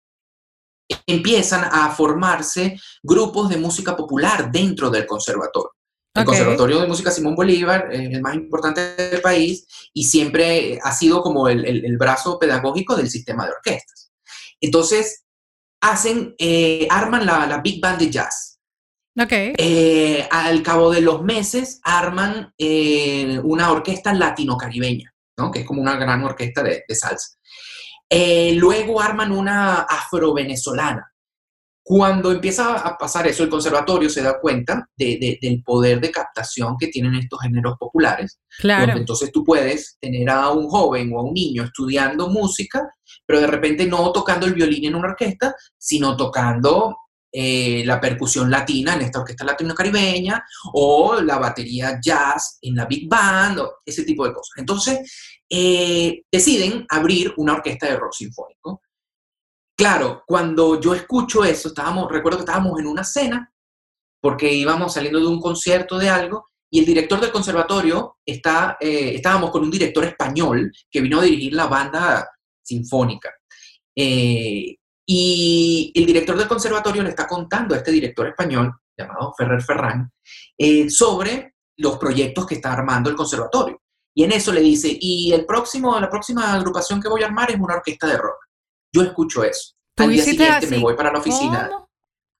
empiezan 1.05 1.69
a 1.71 1.91
formarse 1.91 2.79
grupos 3.03 3.49
de 3.49 3.57
música 3.57 3.95
popular 3.95 4.51
dentro 4.51 4.89
del 4.89 5.05
conservatorio. 5.05 5.71
El 6.15 6.25
Conservatorio 6.25 6.79
de 6.79 6.87
Música 6.87 7.09
Simón 7.09 7.33
Bolívar 7.33 7.89
es 7.91 8.13
el 8.13 8.21
más 8.21 8.35
importante 8.35 8.95
del 8.95 9.21
país 9.21 9.65
y 9.93 10.03
siempre 10.03 10.77
ha 10.83 10.91
sido 10.91 11.23
como 11.23 11.47
el, 11.47 11.65
el, 11.65 11.97
brazo 11.97 12.37
pedagógico 12.37 12.95
del 12.95 13.09
sistema 13.09 13.45
de 13.45 13.51
orquestas. 13.51 14.11
Entonces, 14.61 15.23
hacen, 15.81 16.35
eh, 16.37 16.87
arman 16.91 17.25
la, 17.25 17.47
la, 17.47 17.61
Big 17.61 17.81
Band 17.81 17.99
de 17.99 18.11
Jazz. 18.11 18.59
Okay. 19.19 19.53
Eh, 19.57 20.27
al 20.29 20.61
cabo 20.61 20.91
de 20.91 21.01
los 21.01 21.23
meses 21.23 21.79
arman 21.83 22.53
eh, 22.59 23.39
una 23.43 23.71
orquesta 23.71 24.13
latino-caribeña, 24.13 25.11
¿no? 25.37 25.51
que 25.51 25.61
es 25.61 25.65
como 25.65 25.81
una 25.81 25.95
gran 25.95 26.23
orquesta 26.23 26.61
de, 26.61 26.83
de 26.87 26.95
salsa. 26.95 27.37
luego 28.55 29.01
arman 29.01 29.31
una 29.31 29.81
afro-venezolana. 29.81 31.12
Cuando 31.85 32.31
empieza 32.31 32.75
a 32.75 32.97
pasar 32.97 33.27
eso, 33.27 33.43
el 33.43 33.49
conservatorio 33.49 34.09
se 34.09 34.21
da 34.21 34.39
cuenta 34.39 34.87
del 34.95 35.61
poder 35.65 35.99
de 35.99 36.11
captación 36.11 36.77
que 36.79 36.87
tienen 36.87 37.15
estos 37.15 37.41
géneros 37.41 37.75
populares. 37.77 38.39
Claro. 38.57 38.93
entonces 38.93 39.31
tú 39.31 39.43
puedes 39.43 39.97
tener 39.99 40.29
a 40.29 40.49
un 40.51 40.69
joven 40.69 41.11
o 41.13 41.19
a 41.19 41.23
un 41.23 41.33
niño 41.33 41.63
estudiando 41.63 42.29
música, 42.29 42.87
pero 43.25 43.41
de 43.41 43.47
repente 43.47 43.85
no 43.85 44.13
tocando 44.13 44.45
el 44.45 44.53
violín 44.53 44.85
en 44.85 44.95
una 44.95 45.09
orquesta, 45.09 45.55
sino 45.77 46.15
tocando 46.15 46.95
eh, 47.35 47.83
la 47.83 47.99
percusión 47.99 48.49
latina 48.49 48.93
en 48.93 49.01
esta 49.01 49.19
orquesta 49.19 49.43
latino-caribeña 49.43 50.45
o 50.73 51.19
la 51.19 51.39
batería 51.39 51.99
jazz 51.99 52.59
en 52.61 52.75
la 52.75 52.85
big 52.85 53.09
band, 53.09 53.59
o 53.59 53.77
ese 53.83 54.03
tipo 54.03 54.25
de 54.25 54.33
cosas. 54.33 54.53
Entonces, 54.57 54.99
eh, 55.49 56.21
deciden 56.31 56.85
abrir 56.89 57.33
una 57.37 57.53
orquesta 57.53 57.87
de 57.87 57.97
rock 57.97 58.13
sinfónico 58.13 58.81
Claro, 59.83 60.23
cuando 60.25 60.79
yo 60.79 60.95
escucho 60.95 61.43
eso, 61.43 61.67
estábamos, 61.67 62.09
recuerdo 62.09 62.37
que 62.37 62.45
estábamos 62.45 62.79
en 62.79 62.87
una 62.87 63.03
cena, 63.03 63.51
porque 64.21 64.49
íbamos 64.49 64.93
saliendo 64.93 65.19
de 65.19 65.27
un 65.27 65.41
concierto 65.41 65.97
de 65.97 66.07
algo, 66.07 66.45
y 66.71 66.79
el 66.79 66.85
director 66.85 67.19
del 67.19 67.33
conservatorio 67.33 68.15
está, 68.25 68.77
eh, 68.79 69.15
estábamos 69.15 69.51
con 69.51 69.61
un 69.61 69.69
director 69.69 70.05
español 70.05 70.71
que 70.89 71.01
vino 71.01 71.19
a 71.19 71.23
dirigir 71.23 71.53
la 71.53 71.65
banda 71.65 72.25
sinfónica. 72.61 73.29
Eh, 73.93 74.77
y 75.05 75.91
el 75.93 76.05
director 76.05 76.37
del 76.37 76.47
conservatorio 76.47 77.03
le 77.03 77.09
está 77.09 77.27
contando 77.27 77.75
a 77.75 77.79
este 77.79 77.91
director 77.91 78.25
español, 78.25 78.73
llamado 78.97 79.33
Ferrer 79.37 79.61
Ferran, 79.61 80.09
eh, 80.57 80.89
sobre 80.89 81.55
los 81.75 81.97
proyectos 81.97 82.45
que 82.47 82.55
está 82.55 82.71
armando 82.71 83.09
el 83.09 83.17
conservatorio. 83.17 83.81
Y 84.15 84.23
en 84.23 84.31
eso 84.31 84.53
le 84.53 84.61
dice, 84.61 84.97
y 84.97 85.33
el 85.33 85.45
próximo, 85.45 85.99
la 85.99 86.09
próxima 86.09 86.53
agrupación 86.53 87.01
que 87.01 87.09
voy 87.09 87.23
a 87.23 87.25
armar 87.25 87.51
es 87.51 87.59
una 87.59 87.75
orquesta 87.75 88.07
de 88.07 88.15
rock. 88.15 88.42
Yo 88.93 89.01
escucho 89.01 89.43
eso. 89.43 89.73
Al 89.97 90.09
día 90.09 90.23
siguiente 90.23 90.67
me 90.67 90.77
voy 90.77 90.95
para 90.95 91.11
la 91.11 91.19
oficina. 91.19 91.69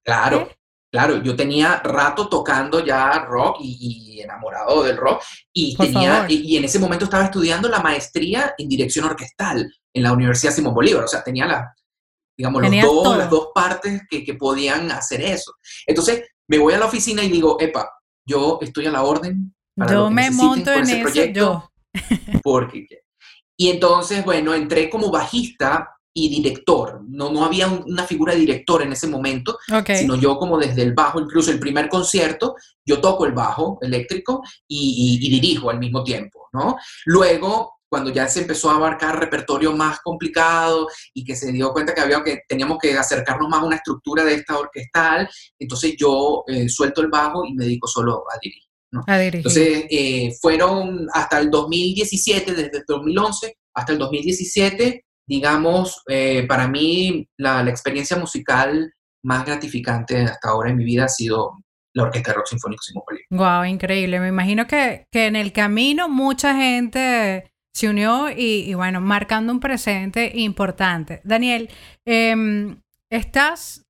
Claro, 0.06 0.50
claro, 0.92 1.22
yo 1.24 1.36
tenía 1.36 1.82
rato 1.84 2.28
tocando 2.28 2.84
ya 2.86 3.20
rock 3.26 3.58
y, 3.62 4.22
enamorado 4.22 4.84
del 4.84 4.98
rock 4.98 5.22
y 5.52 5.76
tenía 5.76 6.26
y, 6.30 6.56
en 6.58 6.66
ese 6.66 6.80
momento 6.80 7.06
estaba 7.06 7.26
estudiando 7.26 7.68
la 7.70 7.80
maestría 7.80 8.54
en 8.58 8.70
dirección 8.70 9.06
orquestal 9.06 9.70
en 9.94 10.04
la 10.04 10.14
Universidad 10.14 10.54
Simón 10.54 10.74
Bolívar, 10.74 11.04
o 11.04 11.08
sea, 11.08 11.24
tenía 11.24 11.46
la 11.46 11.74
digamos 12.36 12.64
dos, 12.82 13.18
las 13.18 13.30
dos 13.30 13.50
partes 13.54 14.02
que, 14.10 14.24
que, 14.24 14.34
podían 14.34 14.90
hacer 14.90 15.22
eso. 15.22 15.54
Entonces, 15.86 16.24
me 16.48 16.58
voy 16.58 16.74
a 16.74 16.80
la 16.80 16.86
oficina 16.86 17.24
y 17.24 17.30
digo, 17.30 17.58
"Epa, 17.60 17.92
yo 18.28 18.58
estoy 18.60 18.88
a 18.88 18.92
la 18.92 19.04
orden 19.04 19.54
para 19.76 19.94
yo 19.94 20.10
me 20.10 20.32
monto 20.32 20.72
en 20.74 20.82
ese 20.82 21.02
proyecto." 21.02 21.72
Porque 22.42 22.88
y 23.56 23.70
entonces, 23.70 24.26
bueno, 24.26 24.54
entré 24.54 24.90
como 24.90 25.12
bajista 25.12 25.93
y 26.14 26.30
director. 26.30 27.02
No, 27.08 27.32
no 27.32 27.44
había 27.44 27.68
una 27.68 28.04
figura 28.04 28.34
de 28.34 28.40
director 28.40 28.82
en 28.84 28.92
ese 28.92 29.08
momento, 29.08 29.58
sino 29.88 30.16
yo 30.16 30.38
como 30.38 30.58
desde 30.58 30.84
el 30.84 30.94
bajo, 30.94 31.20
incluso 31.20 31.52
el 31.52 31.60
primer 31.60 31.90
concierto, 31.90 32.56
yo 32.86 33.02
toco 33.02 33.26
el 33.26 33.34
bajo 33.34 33.80
eléctrico 33.82 34.44
y, 34.68 35.20
dirijo 35.34 35.72
al 35.72 35.80
mismo 35.80 36.04
tiempo, 36.04 36.50
¿no? 36.54 36.78
Luego, 37.06 37.80
cuando 37.90 38.12
ya 38.12 38.28
se 38.28 38.42
empezó 38.42 38.70
a 38.70 38.76
abarcar 38.76 39.20
repertorio 39.20 39.72
más 39.74 40.00
complicado 40.02 40.88
y 41.14 41.24
que 41.24 41.36
se 41.36 41.52
dio 41.52 41.72
cuenta 41.72 41.94
que, 41.94 42.02
había 42.02 42.24
que 42.24 42.42
teníamos 42.48 42.78
que 42.80 42.96
acercarnos 42.98 43.50
más 43.50 43.62
a 43.62 43.66
una 43.66 43.76
estructura 43.78 44.24
de 44.24 44.36
esta 44.36 44.58
orquestal, 44.58 45.30
entonces 45.58 45.96
yo 45.98 46.44
eh, 46.48 46.70
suelto 46.70 47.02
el 47.02 47.08
bajo 47.08 47.46
y 47.46 47.54
me 47.54 47.66
dedico 47.66 47.88
solo 47.88 48.24
a 48.32 48.38
dirigir. 48.42 48.64
A 49.08 49.18
dirigir. 49.18 49.38
Entonces, 49.38 49.86
eh, 49.90 50.36
fueron 50.40 51.08
hasta 51.14 51.40
el 51.40 51.50
2017, 51.50 52.52
desde 52.54 52.78
el 52.78 52.84
2011 52.88 53.58
hasta 53.76 53.94
el 53.94 54.00
2017, 54.00 55.06
digamos, 55.28 56.04
eh, 56.08 56.46
para 56.48 56.68
mí 56.68 57.28
la, 57.38 57.68
experiencia 57.70 58.18
musical 58.18 58.94
más 59.24 59.46
gratificante 59.46 60.22
hasta 60.22 60.50
ahora 60.50 60.70
en 60.70 60.78
mi 60.78 60.84
vida 60.84 61.06
ha 61.06 61.10
sido 61.10 61.64
la 61.96 62.04
Orquesta 62.04 62.34
Rock 62.34 62.48
Sinfónico 62.48 62.82
Simón. 62.82 63.04
Wow, 63.30 63.66
increíble. 63.66 64.20
Me 64.20 64.28
imagino 64.28 64.68
que, 64.68 65.08
en 65.12 65.36
el 65.36 65.54
camino 65.54 66.10
mucha 66.10 66.56
gente 66.56 67.52
se 67.74 67.90
unió 67.90 68.30
y, 68.30 68.74
bueno, 68.74 69.00
marcando 69.02 69.54
un 69.54 69.60
presente 69.60 70.32
importante. 70.36 71.22
Daniel, 71.24 71.70
em, 72.06 72.82
estás, 73.10 73.86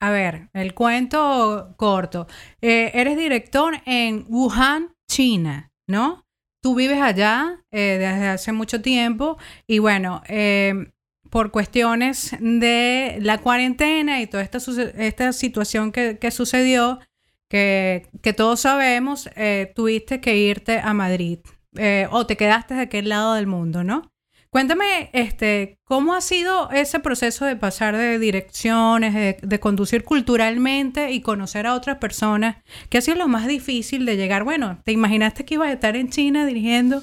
a 0.00 0.10
ver, 0.10 0.48
el 0.52 0.74
cuento 0.74 1.74
corto. 1.76 2.26
Eh, 2.60 2.90
eres 2.94 3.16
director 3.16 3.74
en 3.86 4.26
Wuhan, 4.28 4.94
China, 5.08 5.70
¿no? 5.86 6.24
Tú 6.62 6.76
vives 6.76 7.00
allá 7.02 7.58
eh, 7.72 7.98
desde 7.98 8.28
hace 8.28 8.52
mucho 8.52 8.80
tiempo 8.80 9.36
y 9.66 9.80
bueno, 9.80 10.22
em, 10.28 10.92
por 11.28 11.50
cuestiones 11.50 12.36
de 12.38 13.18
la 13.20 13.38
cuarentena 13.38 14.20
y 14.20 14.28
toda 14.28 14.44
esta, 14.44 14.58
esta 14.96 15.32
situación 15.32 15.90
que, 15.90 16.30
sucedió, 16.30 17.00
que, 17.48 18.06
todos 18.36 18.60
sabemos, 18.60 19.28
eh, 19.34 19.72
tuviste 19.74 20.20
que 20.20 20.36
irte 20.36 20.78
a 20.78 20.94
Madrid 20.94 21.40
eh, 21.76 22.06
o 22.12 22.26
te 22.26 22.36
quedaste 22.36 22.74
de 22.74 22.82
aquel 22.82 23.08
lado 23.08 23.34
del 23.34 23.48
mundo, 23.48 23.82
¿no? 23.82 24.11
Cuéntame, 24.52 25.08
este, 25.14 25.78
¿cómo 25.84 26.12
ha 26.12 26.20
sido 26.20 26.68
ese 26.72 27.00
proceso 27.00 27.46
de 27.46 27.56
pasar 27.56 27.96
de 27.96 28.18
direcciones, 28.18 29.38
de, 29.40 29.60
conducir 29.60 30.04
culturalmente 30.04 31.10
y 31.10 31.22
conocer 31.22 31.66
a 31.66 31.74
otras 31.74 31.96
personas? 31.96 32.62
¿Qué 32.90 32.98
ha 32.98 33.00
sido 33.00 33.16
lo 33.16 33.28
más 33.28 33.46
difícil 33.46 34.04
de 34.04 34.18
llegar? 34.18 34.44
Bueno, 34.44 34.82
¿te 34.84 34.92
imaginaste 34.92 35.46
que 35.46 35.54
ibas 35.54 35.70
a 35.70 35.72
estar 35.72 35.96
en 35.96 36.10
China 36.10 36.44
dirigiendo 36.44 37.00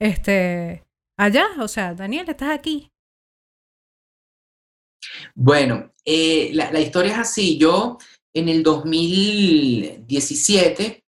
este, 0.00 0.82
allá? 1.16 1.46
O 1.60 1.68
sea, 1.68 1.94
Daniel, 1.94 2.28
estás 2.28 2.50
aquí. 2.50 2.90
Bueno, 5.36 5.92
eh, 6.04 6.50
la, 6.54 6.80
historia 6.80 7.12
es 7.12 7.18
así. 7.18 7.56
Yo 7.56 7.98
en 8.34 8.48
el 8.48 8.64
2017 8.64 11.04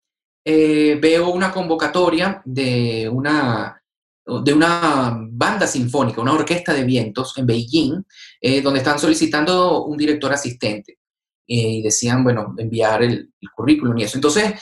eh, 0.46 1.00
veo 1.02 1.32
una 1.32 1.52
convocatoria 1.52 2.44
de 2.46 3.10
una 3.10 3.82
de 4.26 4.54
una 4.54 5.20
banda 5.41 5.65
sinfónica, 5.65 6.21
una 6.21 6.34
orquesta 6.34 6.71
de 6.71 6.84
vientos 6.84 7.36
en 7.36 7.47
Beijing, 7.47 8.04
eh, 8.39 8.62
donde 8.62 8.80
están 8.80 8.99
solicitando 8.99 9.86
un 9.86 9.97
director 9.97 10.32
asistente. 10.32 10.99
Eh, 11.47 11.80
y 11.80 11.82
decían, 11.82 12.23
bueno, 12.23 12.54
enviar 12.58 13.01
el, 13.01 13.34
currículum 13.56 13.97
y 13.97 14.04
eso. 14.04 14.17
Entonces, 14.17 14.54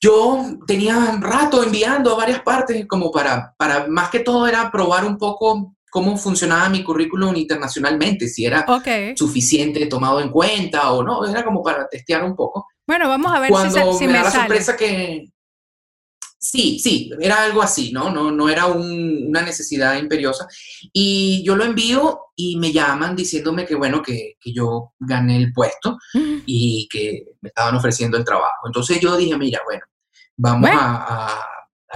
yo 0.00 0.58
tenía 0.66 1.18
rato 1.20 1.62
enviando 1.62 2.12
a 2.12 2.16
varias 2.16 2.40
partes, 2.40 2.86
como 2.88 3.12
para, 3.12 3.54
para, 3.58 3.86
más 3.86 4.08
que 4.08 4.20
todo 4.20 4.46
era 4.48 4.70
probar 4.72 5.04
un 5.04 5.18
poco 5.18 5.74
cómo 5.90 6.16
funcionaba 6.16 6.68
mi 6.70 6.82
currículum 6.82 7.36
internacionalmente, 7.36 8.26
si 8.28 8.46
era 8.46 8.64
suficiente 9.16 9.86
tomado 9.86 10.20
en 10.20 10.30
cuenta 10.30 10.92
o 10.92 11.02
no, 11.02 11.24
era 11.26 11.44
como 11.44 11.62
para 11.62 11.86
testear 11.88 12.24
un 12.24 12.34
poco. 12.34 12.66
Bueno, 12.86 13.06
vamos 13.06 13.32
a 13.32 13.40
ver 13.40 13.50
si, 13.98 14.06
me, 14.06 14.14
da 14.14 14.24
la 14.24 14.30
sorpresa 14.30 14.76
que, 14.76 15.30
Sí, 16.40 16.78
sí, 16.78 17.10
era 17.20 17.42
algo 17.42 17.60
así, 17.60 17.90
¿no? 17.90 18.10
No, 18.10 18.30
no 18.30 18.48
era 18.48 18.66
una 18.66 19.42
necesidad 19.42 19.98
imperiosa. 19.98 20.46
Y 20.92 21.42
yo 21.44 21.56
lo 21.56 21.64
envío 21.64 22.26
y 22.36 22.56
me 22.56 22.72
llaman 22.72 23.16
diciéndome 23.16 23.66
que, 23.66 23.74
bueno, 23.74 24.00
que, 24.02 24.36
yo 24.44 24.92
gané 25.00 25.36
el 25.36 25.52
puesto 25.52 25.98
y 26.46 26.88
que 26.88 27.24
me 27.40 27.48
estaban 27.48 27.74
ofreciendo 27.74 28.16
el 28.16 28.24
trabajo. 28.24 28.66
Entonces 28.66 29.00
yo 29.00 29.16
dije, 29.16 29.36
mira, 29.36 29.60
bueno, 29.64 29.82
vamos 30.36 30.70
A, 30.72 31.44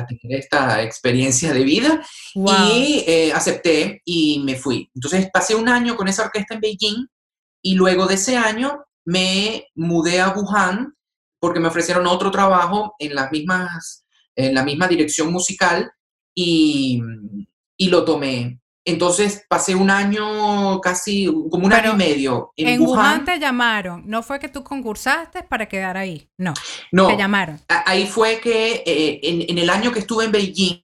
tener 0.08 0.38
esta 0.40 0.82
experiencia 0.82 1.52
de 1.52 1.62
vida 1.62 2.02
y 2.34 3.04
eh, 3.06 3.32
acepté 3.32 4.02
y 4.04 4.40
me 4.40 4.56
fui. 4.56 4.90
Entonces 4.94 5.28
pasé 5.32 5.54
un 5.54 5.68
año 5.68 5.96
con 5.96 6.08
esa 6.08 6.24
orquesta 6.24 6.54
en 6.54 6.60
Beijing 6.60 7.06
y 7.62 7.74
luego 7.74 8.06
de 8.06 8.14
ese 8.14 8.36
año 8.36 8.84
me 9.04 9.68
mudé 9.74 10.20
a 10.20 10.30
Wuhan 10.30 10.94
porque 11.38 11.60
me 11.60 11.68
ofrecieron 11.68 12.06
otro 12.06 12.30
trabajo 12.30 12.94
en 12.98 13.14
las 13.14 13.30
mismas 13.30 14.01
en 14.36 14.54
la 14.54 14.64
misma 14.64 14.88
dirección 14.88 15.32
musical 15.32 15.90
y, 16.34 17.00
y 17.76 17.88
lo 17.88 18.04
tomé. 18.04 18.58
Entonces 18.84 19.44
pasé 19.48 19.76
un 19.76 19.90
año, 19.90 20.80
casi 20.80 21.26
como 21.26 21.66
un 21.66 21.72
año 21.72 21.92
y 21.92 21.96
medio. 21.96 22.52
En, 22.56 22.80
Wuhan, 22.80 23.24
te 23.24 23.38
llamaron, 23.38 24.02
no 24.06 24.22
fue 24.24 24.40
que 24.40 24.48
tú 24.48 24.64
concursaste 24.64 25.44
para 25.44 25.66
quedar 25.66 25.96
ahí, 25.96 26.28
no. 26.36 26.52
No. 26.90 27.06
Te 27.06 27.16
llamaron. 27.16 27.60
Ahí 27.68 28.06
fue 28.06 28.40
que 28.40 28.82
eh, 28.84 29.20
en, 29.22 29.56
el 29.56 29.70
año 29.70 29.92
que 29.92 30.00
estuve 30.00 30.24
en 30.24 30.32
Beijing, 30.32 30.82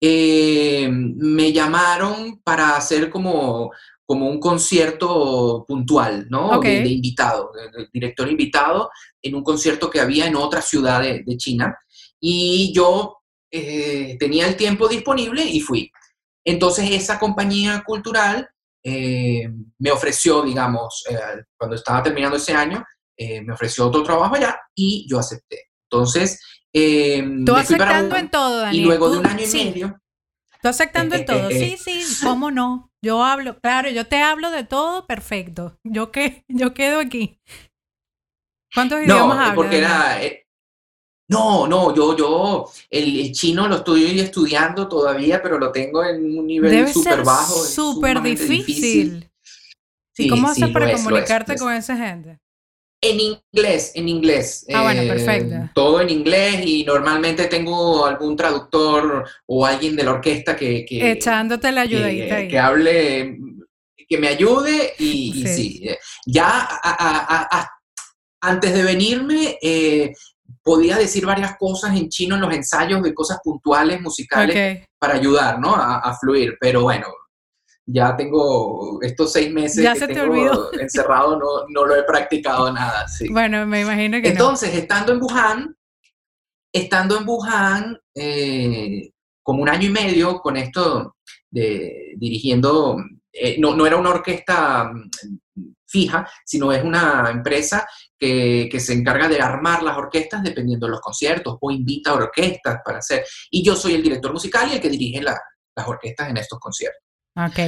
eh, 0.00 0.88
me 0.90 1.52
llamaron 1.52 2.40
para 2.44 2.76
hacer 2.76 3.10
como 3.10 3.72
como 4.06 4.28
un 4.28 4.38
concierto 4.38 5.64
puntual, 5.66 6.28
¿no? 6.30 6.60
De, 6.60 6.86
invitado, 6.86 7.50
de, 7.52 7.88
director 7.92 8.30
invitado 8.30 8.88
en 9.20 9.34
un 9.34 9.42
concierto 9.42 9.90
que 9.90 10.00
había 10.00 10.26
en 10.26 10.36
otra 10.36 10.62
ciudad 10.62 11.02
de, 11.02 11.36
China. 11.36 11.76
Y 12.20 12.72
yo 12.74 13.18
eh, 13.50 14.16
tenía 14.18 14.46
el 14.46 14.56
tiempo 14.56 14.88
disponible 14.88 15.44
y 15.44 15.60
fui. 15.60 15.90
Entonces 16.44 16.90
esa 16.90 17.18
compañía 17.18 17.82
cultural 17.84 18.48
eh, 18.82 19.48
me 19.78 19.90
ofreció, 19.90 20.42
digamos, 20.42 21.04
eh, 21.10 21.42
cuando 21.56 21.76
estaba 21.76 22.02
terminando 22.02 22.36
ese 22.36 22.54
año, 22.54 22.84
me 23.18 23.52
ofreció 23.52 23.86
otro 23.86 24.02
trabajo 24.02 24.34
allá 24.34 24.58
y 24.74 25.06
yo 25.08 25.18
acepté. 25.18 25.70
Entonces, 25.90 26.38
tú 26.70 27.54
aceptando 27.56 28.14
en 28.16 28.30
todo, 28.30 28.58
Daniel. 28.58 28.82
Y 28.82 28.86
luego 28.86 29.08
de 29.08 29.18
un 29.18 29.26
año 29.26 29.42
y 29.42 29.54
medio. 29.54 30.00
Tú 30.60 30.68
aceptando 30.68 31.16
en 31.16 31.24
todo. 31.24 31.48
Sí, 31.50 31.78
sí, 31.78 32.02
cómo 32.22 32.50
no. 32.50 32.90
Yo 33.02 33.24
hablo, 33.24 33.58
claro, 33.60 33.88
yo 33.88 34.06
te 34.06 34.20
hablo 34.20 34.50
de 34.50 34.64
todo, 34.64 35.06
perfecto. 35.06 35.78
Yo, 35.84 36.10
que, 36.12 36.44
yo 36.48 36.74
quedo 36.74 37.00
aquí. 37.00 37.40
¿Cuántos 38.74 39.00
idiomas 39.02 39.38
hablas? 39.38 39.54
Porque 39.54 39.78
era, 39.78 40.22
eh, 40.22 40.45
no, 41.28 41.66
no, 41.66 41.94
yo, 41.94 42.16
yo, 42.16 42.70
el, 42.88 43.32
chino 43.32 43.66
lo 43.66 43.76
estoy 43.76 44.20
estudiando 44.20 44.86
todavía, 44.86 45.42
pero 45.42 45.58
lo 45.58 45.72
tengo 45.72 46.04
en 46.04 46.38
un 46.38 46.46
nivel 46.46 46.88
súper 46.88 47.24
bajo. 47.24 47.64
Súper 47.64 48.22
difícil. 48.22 49.28
¿Y 50.16 50.28
cómo 50.28 50.48
haces 50.48 50.68
para 50.70 50.92
comunicarte 50.92 51.56
con 51.56 51.72
esa 51.72 51.96
gente? 51.96 52.38
En 53.00 53.20
inglés, 53.20 53.92
en 53.94 54.08
inglés. 54.08 54.66
Ah, 54.72 54.84
bueno, 54.84 55.02
perfecto. 55.06 55.54
Eh, 55.54 55.70
todo 55.74 56.00
en 56.00 56.10
inglés 56.10 56.64
y 56.64 56.84
normalmente 56.84 57.46
tengo 57.46 58.06
algún 58.06 58.36
traductor 58.36 59.28
o 59.46 59.66
alguien 59.66 59.96
de 59.96 60.04
la 60.04 60.12
orquesta 60.12 60.56
que... 60.56 60.86
Echándote 60.88 61.70
la 61.72 61.82
ayudadita 61.82 62.38
que, 62.38 62.48
que, 62.48 62.58
hable, 62.58 63.38
que 64.08 64.18
me 64.18 64.28
ayude 64.28 64.94
y 64.98 65.44
sí. 65.46 65.80
Eh, 65.84 65.98
ya 66.24 66.68
antes 68.40 68.72
de 68.72 68.82
venirme 68.82 69.58
eh, 69.60 70.14
podía 70.66 70.98
decir 70.98 71.24
varias 71.24 71.56
cosas 71.56 71.96
en 71.96 72.08
chino 72.08 72.34
en 72.34 72.40
los 72.40 72.52
ensayos 72.52 73.00
de 73.00 73.14
cosas 73.14 73.38
puntuales, 73.42 74.00
musicales, 74.00 74.84
para 74.98 75.14
ayudar, 75.14 75.60
¿no? 75.60 75.76
a 75.76 76.12
fluir, 76.18 76.56
pero 76.60 76.82
bueno, 76.82 77.06
ya 77.86 78.16
tengo 78.16 78.98
estos 79.00 79.32
seis 79.32 79.52
meses 79.52 79.88
que 79.98 80.06
tengo 80.08 80.72
encerrado, 80.80 81.38
no, 81.38 81.66
no, 81.68 81.86
lo 81.86 81.94
he 81.94 82.02
practicado 82.02 82.72
nada. 82.72 83.06
Sí. 83.06 83.28
Bueno, 83.30 83.64
me 83.66 83.82
imagino 83.82 84.20
que 84.20 84.30
Entonces, 84.30 84.74
estando 84.74 85.12
en 85.12 85.22
Wuhan, 85.22 85.76
estando 86.72 87.18
en 87.18 87.28
Wuhan, 87.28 87.98
eh, 88.14 89.10
como 89.42 89.62
un 89.62 89.68
año 89.68 89.88
y 89.88 89.92
medio 89.92 90.40
con 90.40 90.56
esto 90.56 91.16
de 91.48 92.14
dirigiendo, 92.16 92.96
eh, 93.32 93.56
no, 93.60 93.76
no, 93.76 93.86
era 93.86 93.96
una 93.96 94.10
orquesta 94.10 94.90
fija, 95.96 96.28
sino 96.44 96.72
es 96.72 96.84
una 96.84 97.30
empresa 97.30 97.88
que, 98.18 98.68
que, 98.70 98.80
se 98.80 98.92
encarga 98.92 99.28
de 99.28 99.40
armar 99.40 99.82
las 99.82 99.96
orquestas 99.96 100.42
dependiendo 100.42 100.86
de 100.86 100.92
los 100.92 101.00
conciertos 101.00 101.56
o 101.60 101.70
invita 101.70 102.10
a 102.10 102.14
orquestas 102.14 102.80
para 102.84 102.98
hacer. 102.98 103.24
Y 103.50 103.64
yo 103.64 103.74
soy 103.74 103.94
el 103.94 104.02
director 104.02 104.32
musical 104.32 104.68
y 104.68 104.74
el 104.74 104.80
que 104.80 104.90
dirige 104.90 105.22
las 105.22 105.38
orquestas 105.86 106.28
en 106.28 106.36
estos 106.36 106.58
conciertos. 106.58 107.02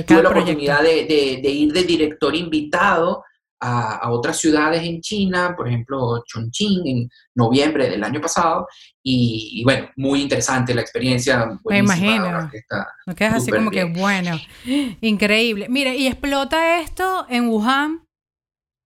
Tuve 0.06 0.22
la 0.22 0.30
oportunidad 0.30 0.82
de, 0.82 1.40
ir 1.42 1.72
de 1.72 1.82
director 1.82 2.34
invitado 2.34 3.22
a, 3.60 4.10
otras 4.10 4.38
ciudades 4.38 4.82
en 4.82 5.00
China, 5.00 5.54
por 5.54 5.68
ejemplo, 5.68 6.22
Chongqing, 6.26 6.86
en 6.86 7.10
noviembre 7.34 7.90
del 7.90 8.02
año 8.02 8.20
pasado, 8.20 8.66
y, 9.02 9.62
bueno, 9.64 9.90
muy 9.96 10.22
interesante 10.22 10.74
la 10.74 10.80
experiencia. 10.80 11.46
Me 11.64 11.78
imagino. 11.78 12.50
No 13.06 13.14
quedas 13.14 13.34
así 13.34 13.50
como 13.50 13.70
que 13.70 13.84
bueno, 13.84 14.38
increíble. 15.00 15.66
Mire, 15.68 15.96
y 15.96 16.06
explota 16.06 16.80
esto 16.80 17.26
en 17.28 17.48
Wuhan. 17.48 18.07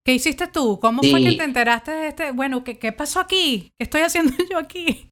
¿Qué 0.04 0.14
hiciste 0.14 0.48
tú? 0.48 0.80
¿Cómo 0.80 1.02
fue 1.02 1.22
que 1.22 1.36
te 1.36 1.44
enteraste 1.44 1.92
de 1.92 2.08
este? 2.08 2.32
Bueno, 2.32 2.64
¿qué, 2.64 2.78
¿qué, 2.78 2.92
pasó 2.92 3.20
aquí? 3.20 3.72
¿Qué 3.78 3.84
estoy 3.84 4.02
haciendo 4.02 4.32
yo 4.50 4.58
aquí? 4.58 5.08